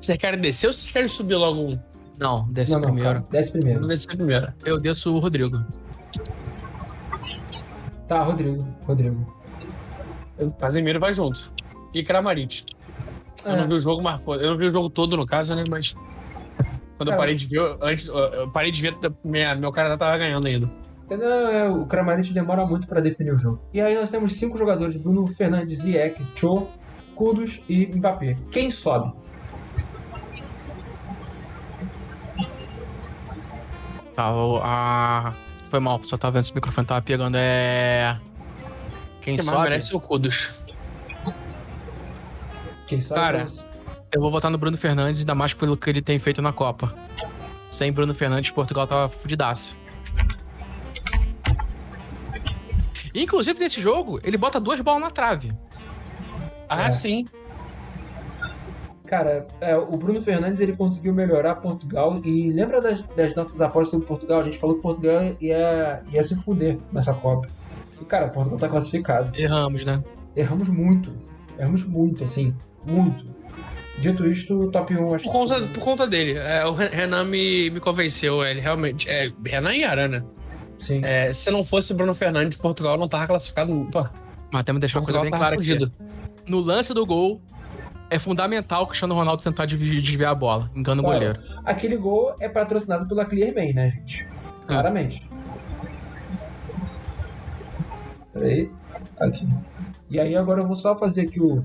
[0.00, 1.78] Vocês querem descer ou vocês querem subir logo um?
[2.18, 3.14] Não, desce não, não, primeiro.
[3.14, 3.28] calma.
[3.30, 3.80] Desce primeiro.
[3.80, 4.52] Vamos descer primeiro.
[4.64, 5.64] Eu desço o Rodrigo.
[8.08, 8.66] Tá, Rodrigo.
[8.86, 9.40] Rodrigo.
[10.58, 11.52] Casemiro vai junto.
[11.94, 12.64] E Kramaric.
[13.44, 15.54] Eu não É, vi o jogo, mas eu não vi o jogo todo no caso,
[15.54, 15.64] né?
[15.68, 15.94] Mas
[16.96, 19.72] quando eu Cara, parei de ver, eu- antes eu- eu parei de ver, minha, meu
[19.72, 20.70] cara tava ganhando ainda.
[21.10, 23.60] não, é, o Kramaric demora muito pra definir o jogo.
[23.72, 26.66] E aí nós temos cinco jogadores: Bruno Fernandes, Ziyech, Cho,
[27.14, 28.36] Kudos e Mbappé.
[28.50, 29.12] Quem sobe?
[34.20, 35.32] Tá, o- a...
[35.70, 37.36] Foi mal, só tava vendo se o microfone tava pegando.
[37.38, 38.20] É.
[39.22, 39.62] Quem mais sobe?
[39.62, 40.60] merece é o Kudos.
[42.86, 43.18] Quem sobe?
[43.18, 43.46] Cara,
[44.12, 46.94] Eu vou votar no Bruno Fernandes, ainda mais pelo que ele tem feito na Copa.
[47.70, 49.78] Sem Bruno Fernandes, Portugal tava fudidaço.
[53.14, 55.50] Inclusive, nesse jogo, ele bota duas bolas na trave.
[56.68, 56.90] Ah, É.
[56.90, 57.24] sim.
[59.10, 63.90] Cara, é, o Bruno Fernandes ele conseguiu melhorar Portugal e lembra das, das nossas apostas
[63.90, 64.38] sobre Portugal?
[64.38, 67.48] A gente falou que Portugal ia, ia se fuder nessa Copa.
[68.00, 69.36] E, cara, Portugal tá classificado.
[69.36, 70.00] Erramos, né?
[70.36, 71.12] Erramos muito.
[71.58, 72.54] Erramos muito, assim.
[72.86, 73.24] Muito.
[73.98, 76.38] Dito isto, top 1, acho Por conta, por conta dele.
[76.38, 78.44] É, o Renan me, me convenceu.
[78.44, 79.10] Ele realmente.
[79.10, 80.24] É, Renan e Arana.
[80.78, 81.00] Sim.
[81.04, 83.88] É, se não fosse Bruno Fernandes, Portugal não tava classificado.
[83.90, 84.06] Pô,
[84.52, 85.64] Mas temos que deixar uma coisa Portugal bem clara aqui.
[85.64, 85.90] fugido.
[86.46, 87.42] No lance do gol,
[88.10, 90.70] é fundamental o Cristiano Ronaldo tentar desvi- desviar a bola.
[90.74, 91.40] Engana o goleiro.
[91.64, 94.26] Aquele gol é patrocinado pela Clearman, né, gente?
[94.66, 95.28] Claramente.
[98.32, 98.70] Peraí.
[99.18, 99.48] Aqui.
[100.10, 101.64] E aí agora eu vou só fazer aqui o.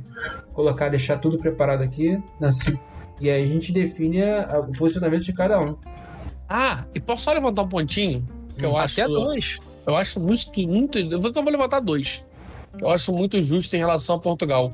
[0.53, 2.21] Colocar, deixar tudo preparado aqui.
[2.39, 2.79] na se-
[3.21, 5.75] E aí a gente define a- o posicionamento de cada um.
[6.49, 8.27] Ah, e posso só levantar um pontinho?
[8.57, 9.01] Que eu acho.
[9.01, 9.57] Até dois.
[9.87, 10.51] Eu acho muito.
[10.67, 12.25] muito eu vou, eu vou levantar dois.
[12.79, 14.71] Eu acho muito justo em relação a Portugal.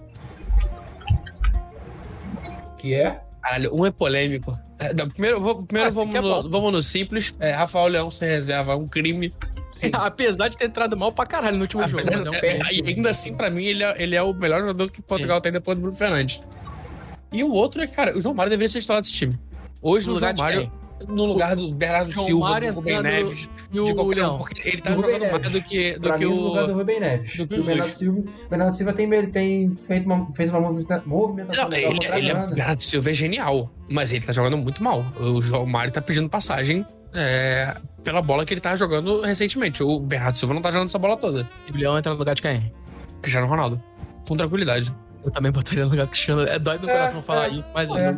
[2.82, 3.22] Que é.
[3.42, 4.58] Caralho, um é polêmico.
[4.80, 7.36] É, não, primeiro vou- primeiro Ah, vamos, é no, vamos no simples.
[7.40, 9.32] É, Rafael Leão sem reserva, um crime.
[9.74, 9.90] Sim.
[9.94, 12.02] Apesar de ter entrado mal pra caralho no último jogo.
[12.04, 14.34] Apesar- Mas é um é- e ainda assim, pra mim, ele é, ele é o
[14.34, 16.42] melhor jogador que Portugal tem depois do Bruno Fernandes.
[17.32, 19.40] E o outro é, cara, o João Mário deveria ser titular desse time.
[19.82, 20.72] Hoje o lugar João Mário,
[21.08, 24.28] no lugar do Bernardo João Silva, Mário do Rubem entrando- Neves, E o, de qualquer
[24.28, 25.52] um, porque ele tá jogando mais Neves.
[25.52, 26.76] do que, do pra que mim, no lugar do o.
[26.78, 27.38] Rubem Neves.
[27.38, 27.98] do que o Bernardo dois.
[27.98, 32.34] Silva, Bernardo Silva tem, tem feito uma, fez uma movimenta- movimentação Não, ele, ele é.
[32.48, 35.06] Bernardo Silva é genial, mas ele tá jogando muito mal.
[35.20, 39.84] O João Mário tá pedindo passagem é, pela bola que ele tá jogando recentemente.
[39.84, 41.48] O Bernardo Silva não tá jogando essa bola toda.
[41.68, 42.72] E o Leão entra no lugar de quem?
[43.22, 43.82] Cristiano Ronaldo.
[44.28, 44.94] Com tranquilidade.
[45.24, 46.42] Eu também botaria no lugar do Cristiano.
[46.48, 48.18] É dói no É, coração falar é, isso, mas é.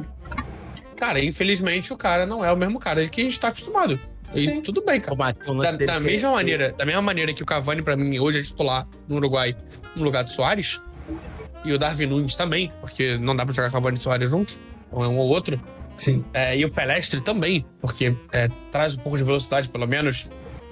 [1.06, 4.00] Cara, infelizmente o cara não é o mesmo cara que a gente tá acostumado.
[4.34, 4.62] E Sim.
[4.62, 5.14] tudo bem, cara.
[5.14, 8.40] o Da, da que- mesma maneira, da mesma maneira que o Cavani, pra mim, hoje
[8.40, 9.54] é titular no Uruguai
[9.98, 10.80] no lugar do Soares,
[11.66, 14.60] e o Darwin Nunes também, porque não dá pra jogar Cavani e Soares juntos,
[14.92, 15.60] ou é um ou outro.
[15.98, 16.24] Sim.
[16.34, 20.30] É, e o Pelestre também, porque é, traz um pouco de velocidade, pelo menos.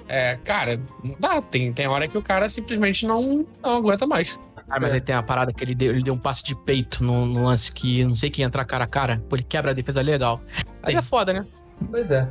[0.08, 1.40] É, cara, não dá.
[1.42, 4.38] Tem, tem hora que o cara simplesmente não, não aguenta mais.
[4.74, 4.94] Ah, mas É.
[4.94, 7.44] aí tem a parada que ele deu, ele deu um passe de peito no, no
[7.44, 9.22] lance que não sei quem entrar cara a cara.
[9.28, 10.40] Pô, ele quebra a defesa legal.
[10.82, 11.44] Aí é foda, né?
[11.90, 12.26] Pois é.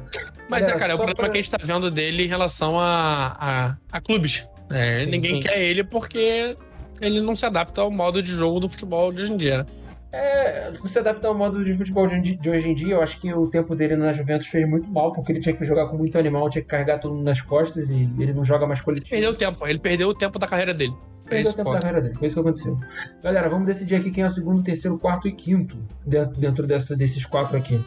[0.50, 2.28] Mas Galera, é, cara, é o problema pra- que a gente tá vendo dele em
[2.28, 4.48] relação a, a, a clubes.
[4.72, 5.42] É, Sim, ninguém sim.
[5.48, 6.56] quer ele porque
[7.00, 9.66] ele não se adapta ao modo de jogo do futebol de hoje em dia, né?
[10.14, 13.34] É, se adaptar ao modo de futebol de, de hoje em dia, eu acho que
[13.34, 16.18] o tempo dele na Juventus fez muito mal, porque ele tinha que jogar com muito
[16.18, 19.10] animal, tinha que carregar todo mundo nas costas e ele não joga mais coletivo.
[19.12, 20.94] Perdeu o tempo, ele perdeu o tempo da carreira dele.
[21.36, 21.74] Perdeu tempo ponto.
[21.74, 22.80] da carreira dele, foi isso que aconteceu.
[23.24, 26.96] Galera, vamos decidir aqui quem é o segundo, terceiro, quarto e quinto dentro, dentro dessa,
[26.96, 27.84] desses quatro aqui.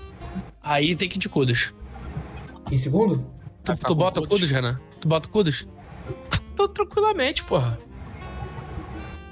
[0.63, 1.75] Aí tem que ir de Kudos.
[2.71, 3.19] Em segundo?
[3.63, 4.39] Tu, Vai ficar tu bota o Kudos.
[4.41, 4.81] Kudos, Renan?
[5.01, 5.69] Tu bota o Kudos?
[6.57, 7.79] Tô tranquilamente, porra.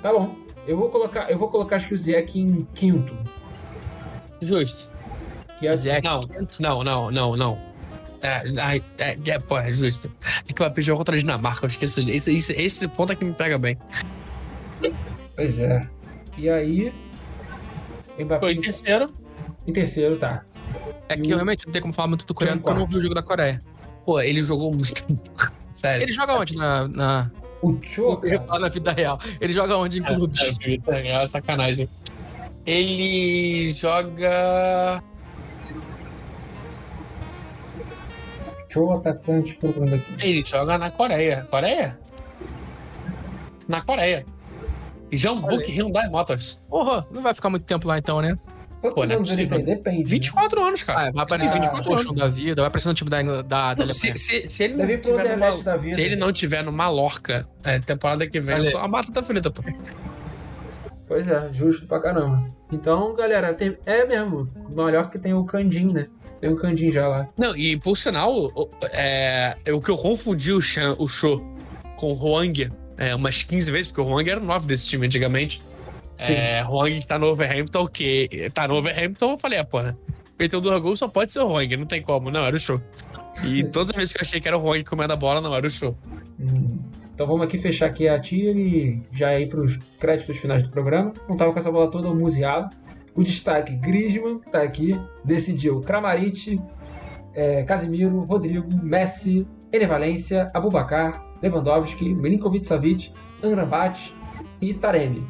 [0.02, 0.36] Tá bom.
[0.66, 3.16] Eu vou colocar, eu vou colocar acho que o Ziyech em quinto.
[4.40, 4.96] Justo.
[5.58, 6.06] Que é Ziyech.
[6.06, 6.20] Não,
[6.60, 7.71] não, não, não, não.
[8.22, 10.10] É, ai, é, é, pô, é justo.
[10.48, 12.08] É que o Mbappé jogou contra a Dinamarca, eu esqueço.
[12.08, 13.76] Esse, esse, esse ponto é que me pega bem.
[15.34, 15.88] Pois é.
[16.38, 16.92] E aí.
[18.18, 19.12] Mbappé Foi em terceiro.
[19.66, 20.44] em terceiro, tá.
[21.08, 22.86] É que E eu realmente não tenho como falar muito do coreano porque eu não
[22.86, 23.60] vi o jogo da Coreia.
[24.06, 25.04] Pô, ele jogou muito.
[25.72, 26.04] Sério.
[26.04, 26.56] Ele joga onde?
[26.56, 26.86] Na.
[26.88, 27.30] na...
[27.60, 29.18] O Cho, Lá na vida real.
[29.40, 30.40] Ele joga onde em clubes?
[30.40, 31.88] É, é, é sacanagem.
[32.64, 35.02] Ele joga.
[38.72, 40.12] Cho atacante procurando aqui.
[40.20, 41.46] Ele joga na Coreia.
[41.50, 41.98] Coreia?
[43.68, 44.24] Na Coreia.
[45.10, 46.60] Jeonbuk Hyundai Motors.
[46.68, 48.36] Porra, não vai ficar muito tempo lá então, né?
[48.80, 49.56] Quantos Pô, não é ele possível.
[49.58, 49.66] tem?
[49.76, 49.98] Depende.
[49.98, 50.04] né?
[50.06, 51.08] 24 anos, cara.
[51.08, 52.20] Ah, vai aparecer Ah, no 24 Potion anos.
[52.20, 55.36] da vida, vai aparecer no time da, da, da Se, se, se ele não tiver
[55.36, 55.94] numa, da vida.
[55.94, 59.50] se ele não tiver no Mallorca é, temporada que vem, só a mata tá frita,
[59.50, 59.62] pô.
[61.12, 62.42] Pois é, justo pra caramba.
[62.72, 64.48] Então, galera, tem- é mesmo.
[64.70, 66.06] Melhor que tem o Candin, né?
[66.40, 67.28] Tem o Candin já lá.
[67.36, 71.38] Não, e por sinal, o- é, o que eu confundi o, Chan, o show
[71.96, 75.04] com o Huang é, umas 15 vezes, porque o Huang era o 9 desse time
[75.04, 75.60] antigamente.
[76.18, 76.32] Sim.
[76.32, 79.94] É, Huang que tá no Overhampton, que tá no Overhampton, eu falei, ah, porra,
[80.42, 82.30] meteu dois gols, só pode ser o Roing, não tem como.
[82.30, 82.80] Não, era o show.
[83.44, 85.54] E todas as vezes que eu achei que era o Roing comendo a bola, não,
[85.54, 85.96] era o show.
[86.38, 86.78] Hum.
[87.14, 90.70] Então vamos aqui fechar aqui a tia e já ir para os créditos finais do
[90.70, 91.12] programa.
[91.28, 92.74] Não tava com essa bola toda museado.
[93.14, 96.58] O destaque, Griezmann, que tá aqui, decidiu Kramaric,
[97.34, 103.12] é, Casimiro, Rodrigo, Messi, Ene Valência, Abubacar, Lewandowski, Milinkovic-Savic,
[103.42, 104.14] Amrabat
[104.60, 105.26] e Taremi.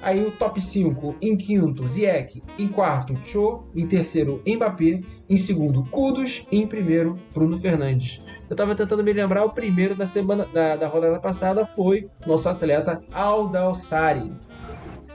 [0.00, 5.84] Aí o top 5, em quinto, Ziyech, em quarto, Cho, em terceiro, Mbappé, em segundo,
[5.84, 8.20] Kudos e em primeiro, Bruno Fernandes.
[8.48, 12.48] Eu tava tentando me lembrar, o primeiro da semana da, da rodada passada foi nosso
[12.48, 14.32] atleta Aldalsari,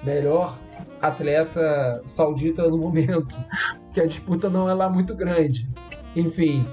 [0.03, 0.57] melhor
[1.02, 3.38] atleta saudita no momento,
[3.94, 5.68] que a disputa não é lá muito grande.
[6.15, 6.68] Enfim,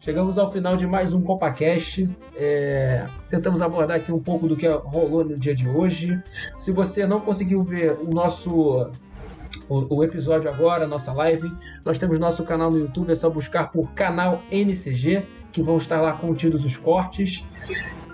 [0.00, 2.08] chegamos ao final de mais um CopaCast.
[2.34, 6.20] É, tentamos abordar aqui um pouco do que rolou no dia de hoje.
[6.58, 8.90] Se você não conseguiu ver o nosso
[9.68, 11.48] o, o, episódio agora, nossa live,
[11.84, 15.22] nós temos nosso canal no YouTube, é só buscar por canal NCG,
[15.52, 17.44] que vão estar lá contidos os cortes.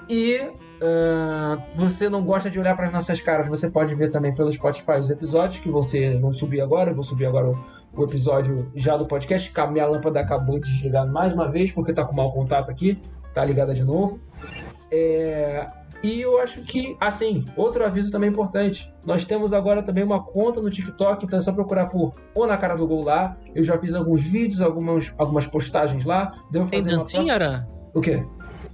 [0.08, 4.34] E Uh, você não gosta de olhar para as nossas caras, você pode ver também
[4.34, 6.90] pelo Spotify os episódios que vão, ser, vão subir agora.
[6.90, 7.58] Eu vou subir agora o,
[7.94, 9.50] o, episódio já do podcast.
[9.58, 13.00] A minha lâmpada acabou de desligar mais uma vez porque tá com mau contato aqui.
[13.32, 14.20] Tá ligada de novo.
[14.90, 15.66] É,
[16.02, 18.92] e eu acho que, assim, outro aviso também importante.
[19.04, 22.56] Nós temos agora também uma conta no TikTok, então é só procurar por ou na
[22.56, 23.36] cara do gol lá.
[23.54, 26.32] Eu já fiz alguns vídeos, algumas, algumas postagens lá.
[26.50, 27.66] Deu Tem dancinha, Aran?
[27.94, 28.24] O quê?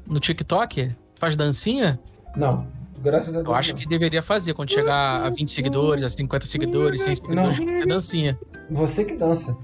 [0.07, 0.89] No TikTok?
[1.23, 2.01] Faz dancinha?
[2.35, 2.67] Não.
[2.99, 3.47] Graças a Deus.
[3.47, 3.79] Eu acho não.
[3.79, 8.37] que deveria fazer quando chegar a 20 seguidores, a 50 seguidores, 100 seguidores, é dancinha.
[8.69, 9.57] Você que dança.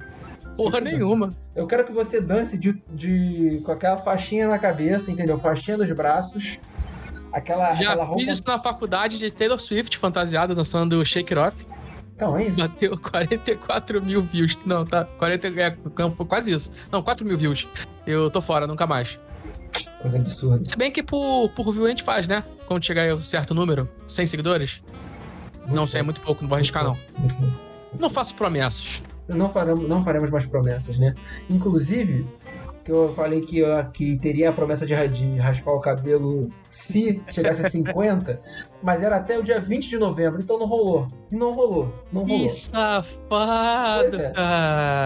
[0.57, 1.31] Porra nenhuma.
[1.57, 5.37] Eu quero que você dance de, de, com aquela faixinha na cabeça, entendeu?
[5.37, 6.61] Faixinha nos braços.
[7.33, 8.21] Aquela, Já aquela roupa...
[8.21, 11.67] fiz isso na faculdade de Taylor Swift, fantasiado, dançando Shake It Off.
[12.15, 12.61] Então, é isso.
[12.61, 14.57] Bateu 44 mil views.
[14.65, 15.05] Não, tá.
[15.05, 15.77] 40, é,
[16.29, 16.71] quase isso.
[16.93, 17.67] Não, 4 mil views.
[18.07, 19.19] Eu tô fora, nunca mais.
[20.01, 20.65] Coisa absurda.
[20.65, 22.43] Se bem que por, por view a gente faz, né?
[22.67, 24.81] Quando chegar a um certo número, 100 seguidores.
[25.61, 26.97] Muito não sei, é muito pouco, não vou arriscar, não.
[27.99, 29.03] Não faço promessas.
[29.29, 31.15] Não faremos, não faremos mais promessas, né?
[31.51, 32.25] Inclusive,
[32.89, 33.61] que eu falei que,
[33.93, 38.41] que teria a promessa de, de raspar o cabelo se chegasse a 50,
[38.83, 41.07] mas era até o dia 20 de novembro, então não rolou.
[41.31, 41.93] Não rolou.
[42.11, 42.39] Não rolou.
[42.39, 44.33] Que safado, pois é.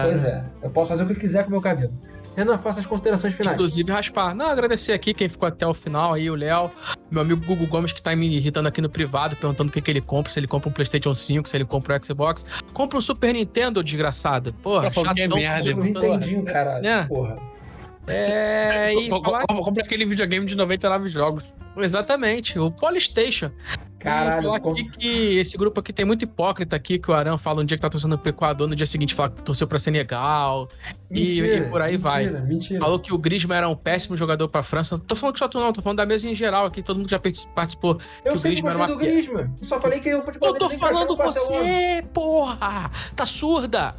[0.05, 0.45] Pois é.
[0.61, 1.93] Eu posso fazer o que quiser com o meu cabelo.
[2.35, 3.55] Renan, faça as considerações finais.
[3.55, 4.33] Inclusive, raspar.
[4.33, 6.69] Não, agradecer aqui quem ficou até o final aí, o Léo,
[7.11, 9.91] meu amigo Google Gomes, que tá me irritando aqui no privado, perguntando o que, que
[9.91, 12.45] ele compra, se ele compra um PlayStation 5, se ele compra um Xbox.
[12.73, 14.53] Compra um Super Nintendo, desgraçado.
[14.53, 15.13] Porra, chato.
[15.13, 16.83] Que merda, eu não entendi, caralho.
[16.83, 17.05] Né?
[17.07, 17.37] Porra.
[18.07, 18.91] É.
[18.99, 19.45] E falar...
[19.45, 21.43] Compra aquele videogame de 99 jogos.
[21.77, 23.51] Exatamente, o Polystation.
[24.03, 24.43] Caralho.
[24.43, 27.65] falar aqui que esse grupo aqui tem muito hipócrita aqui, que o Aran fala um
[27.65, 30.67] dia que tá torcendo pro Equador, no dia seguinte fala que torceu pra Senegal.
[31.09, 32.29] Mentira, e, e, por aí mentira, vai.
[32.41, 32.79] Mentira.
[32.81, 34.99] Falou que o Griezmann era um péssimo jogador pra França.
[34.99, 37.09] Tô falando que só tu não, tô falando da mesa em geral aqui, todo mundo
[37.09, 37.19] já
[37.55, 37.97] participou.
[38.25, 39.49] Eu sempre gostei do Griezmann.
[39.59, 42.91] Eu só falei que o futebol Eu tô falando você, porra!
[43.15, 43.95] Tá surda!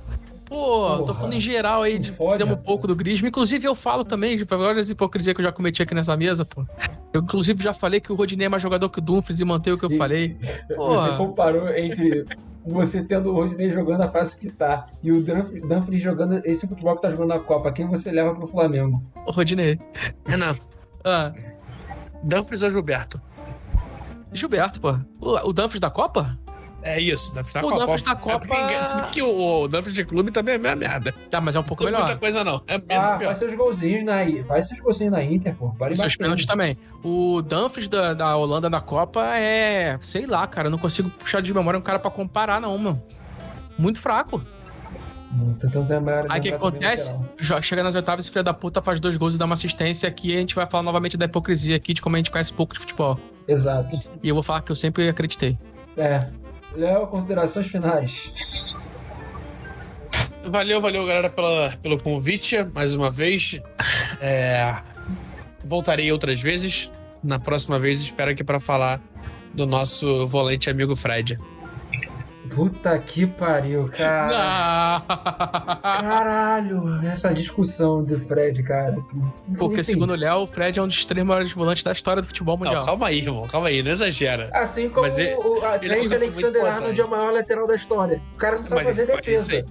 [0.47, 3.29] Pô, Porra, tô falando em geral aí, de, fizemos um pouco do Griezmann.
[3.29, 6.65] Inclusive, eu falo também, de várias hipocrisias que eu já cometi aqui nessa mesa, pô.
[7.13, 9.73] Eu, inclusive, já falei que o Rodinei é mais jogador que o Dumfries e mantei
[9.73, 10.37] o que eu e, falei.
[10.77, 12.25] Você comparou entre
[12.67, 16.97] você tendo o Rodinei jogando a fase que tá e o Dumfries jogando esse futebol
[16.97, 17.71] que tá jogando na Copa.
[17.71, 19.03] Quem você leva pro Flamengo?
[19.27, 19.79] O Rodinei.
[20.25, 20.57] Renan.
[21.05, 21.33] Ah.
[22.23, 23.21] Dumfries ou Gilberto?
[24.33, 24.99] Gilberto, pô.
[25.21, 26.39] O, o Dumfries da Copa?
[26.85, 27.79] É isso, Dumfries da o Copa.
[27.81, 28.47] Dumfries da Copa.
[28.55, 31.15] É porque, o, o Dumfries de clube também é meia merda.
[31.31, 32.05] Tá, mas é um pouco não melhor.
[32.05, 32.63] muita coisa não.
[32.67, 33.29] É menos ah, pior.
[33.29, 35.71] faz seus golzinhos na, faz seus golzinhos na Inter, pô.
[35.79, 36.77] Vale Seus pênaltis também.
[37.03, 39.99] O Dumfries da, da Holanda na Copa é.
[40.03, 40.67] Sei lá, cara.
[40.67, 43.03] Eu não consigo puxar de memória um cara pra comparar, não, mano.
[43.79, 44.43] Muito fraco.
[46.29, 47.15] Aí o que acontece?
[47.41, 50.09] Já chega nas oitavas, filha da puta faz dois gols e dá uma assistência.
[50.09, 52.75] Aqui a gente vai falar novamente da hipocrisia aqui, de como a gente conhece pouco
[52.75, 53.19] de futebol.
[53.49, 53.97] Exato.
[54.23, 55.59] E eu vou falar que eu sempre acreditei.
[55.97, 56.44] É.
[56.75, 58.79] Léo, considerações finais.
[60.47, 63.61] Valeu, valeu, galera, pela, pelo convite mais uma vez.
[64.21, 64.77] É,
[65.65, 66.91] voltarei outras vezes.
[67.23, 69.01] Na próxima vez, espero que para falar
[69.55, 71.39] do nosso volante amigo Fred.
[72.51, 75.03] Puta que pariu, cara.
[75.83, 78.97] Caralho, essa discussão do Fred, cara.
[79.57, 79.83] Porque, Enfim.
[79.83, 82.57] segundo o Léo, o Fred é um dos três maiores volantes da história do futebol
[82.57, 82.77] mundial.
[82.77, 84.51] Não, calma aí, irmão, calma aí, não exagera.
[84.53, 88.21] Assim como Mas ele- o Trent Alexander Arnold é o maior lateral da história.
[88.35, 89.65] O cara não sabe Mas fazer defesa.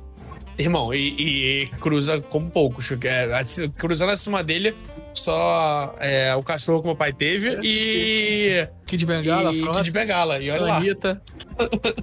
[0.58, 2.92] Irmão, e, e- e cruza como poucos.
[3.04, 4.74] É, assim, cruzando acima dele,
[5.16, 8.68] só é, o cachorro que meu pai teve e.
[8.86, 10.40] Kid Bengala, e Kid Bengala.
[10.40, 10.78] E olha lá.
[10.78, 11.22] Anitta.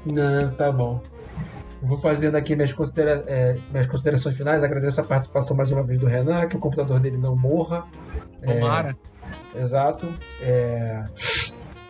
[0.06, 1.00] Não, tá bom.
[1.82, 4.62] vou fazendo aqui minhas, considera é, minhas considerações finais.
[4.62, 7.84] Agradeço a participação mais uma vez do Renan, que o computador dele não morra.
[8.44, 8.96] Tomara.
[9.54, 10.08] É, exato.
[10.40, 11.02] É,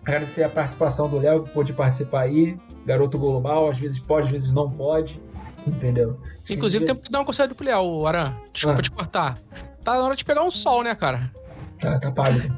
[0.02, 2.56] agradecer a participação do Léo, que pôde participar aí.
[2.86, 5.20] Garoto golo mal, às vezes pode, às vezes não pode.
[5.66, 6.18] Entendeu?
[6.48, 8.34] Inclusive, tem que dar um conselho pro Léo, Aran.
[8.52, 8.82] Desculpa Ah.
[8.82, 9.34] te cortar.
[9.84, 11.30] Tá na hora de pegar um sol, né, cara?
[11.80, 12.56] Tá, tá pálido.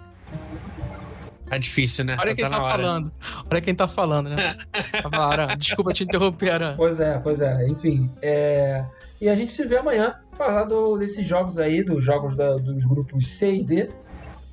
[1.46, 2.16] Tá difícil, né?
[2.18, 3.12] Olha quem tá tá falando.
[3.50, 4.36] Olha quem tá falando, né?
[5.12, 6.74] Aran, desculpa te interromper, Aran.
[6.76, 7.68] Pois é, pois é.
[7.68, 8.10] Enfim.
[8.22, 8.84] é,
[9.20, 12.84] E a gente se vê amanhã falar do- desses jogos aí, dos jogos da- dos
[12.86, 13.88] grupos C e D.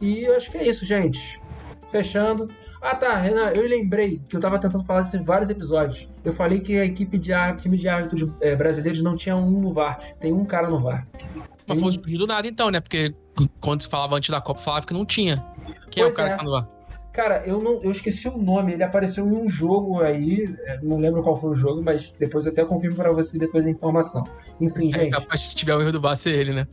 [0.01, 1.41] E eu acho que é isso, gente.
[1.89, 2.49] Fechando.
[2.81, 6.07] Ah tá, Renan, eu lembrei que eu tava tentando falar isso em vários episódios.
[6.23, 9.49] Eu falei que a equipe de ar- time de árbitros é, brasileiros não tinha um
[9.59, 9.99] no VAR.
[10.19, 11.07] Tem um cara no VAR.
[11.69, 12.79] Mas foi surgido do nada, então, né?
[12.79, 13.13] Porque
[13.61, 15.37] quando se falava antes da Copa, falava que não tinha.
[15.91, 16.31] Quem é Pois o cara é.
[16.33, 16.67] que tá no ar?
[17.11, 18.71] Cara, eu não, eu esqueci o nome.
[18.73, 22.45] Ele apareceu em um jogo aí, é, não lembro qual foi o jogo, mas depois
[22.45, 24.23] eu até confirmo pra você depois da informação.
[24.61, 25.11] Enfim, É gente.
[25.11, 26.67] capaz, se tiver o erro do VAR, ser ele, né?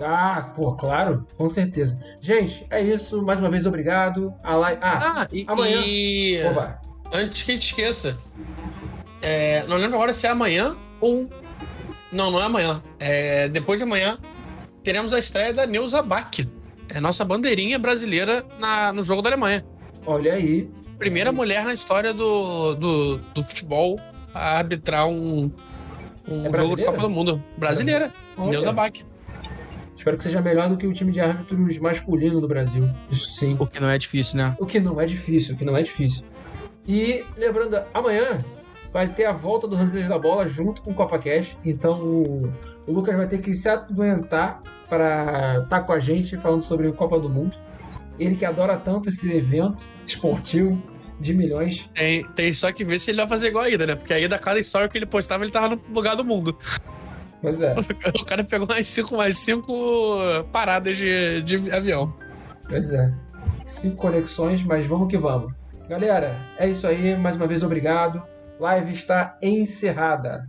[0.00, 1.98] Ah, pô, claro, com certeza.
[2.20, 3.20] Gente, é isso.
[3.22, 4.32] Mais uma vez, obrigado.
[4.42, 4.80] A live...
[4.82, 5.82] Ah, Ah, e, Amanhã.
[5.84, 6.80] e opa.
[7.12, 8.16] antes que a gente esqueça,
[9.20, 11.28] é, não lembro agora se é amanhã ou.
[12.12, 12.80] Não, não é amanhã.
[12.98, 14.18] É, depois de amanhã,
[14.82, 16.30] teremos a estreia da Neuza Bach.
[16.88, 19.64] É nossa bandeirinha brasileira na, no jogo da Alemanha.
[20.04, 20.68] Olha aí.
[20.98, 23.98] Primeira mulher na história do, do, do futebol
[24.34, 25.50] a arbitrar um,
[26.28, 26.84] um É jogo de?
[26.84, 27.42] Copa do Mundo.
[27.56, 28.50] Brasileira, Olha.
[28.50, 28.92] Neuza Bach.
[29.96, 32.88] Espero que seja melhor do que o time de árbitros masculino do Brasil.
[33.10, 33.56] Isso sim.
[33.58, 34.56] O que não é difícil, né?
[34.58, 36.24] O que não é difícil, o que não é difícil.
[36.88, 38.38] E lembrando, amanhã
[38.92, 41.56] vai ter a volta do Ranzers da Bola junto com o Copa Cash.
[41.64, 42.52] Então o,
[42.86, 46.92] o Lucas vai ter que se aguentar para estar com a gente falando sobre o
[46.92, 47.56] Copa do Mundo.
[48.18, 50.80] Ele que adora tanto esse evento esportivo
[51.18, 51.88] de milhões.
[51.94, 53.94] Tem, tem só que ver se ele vai fazer igual a Ida, né?
[53.94, 56.56] Porque a Ida, cada história que ele postava, ele tava no lugar do mundo.
[57.40, 57.74] Pois é,
[58.20, 59.72] O cara pegou mais cinco, mais cinco
[60.52, 62.12] paradas de, de avião.
[62.68, 63.12] pois é.
[63.64, 65.52] Cinco conexões, mas vamos que vamos.
[65.88, 67.16] Galera, é isso aí.
[67.16, 68.22] Mais uma vez, obrigado.
[68.60, 70.46] Live está encerrada.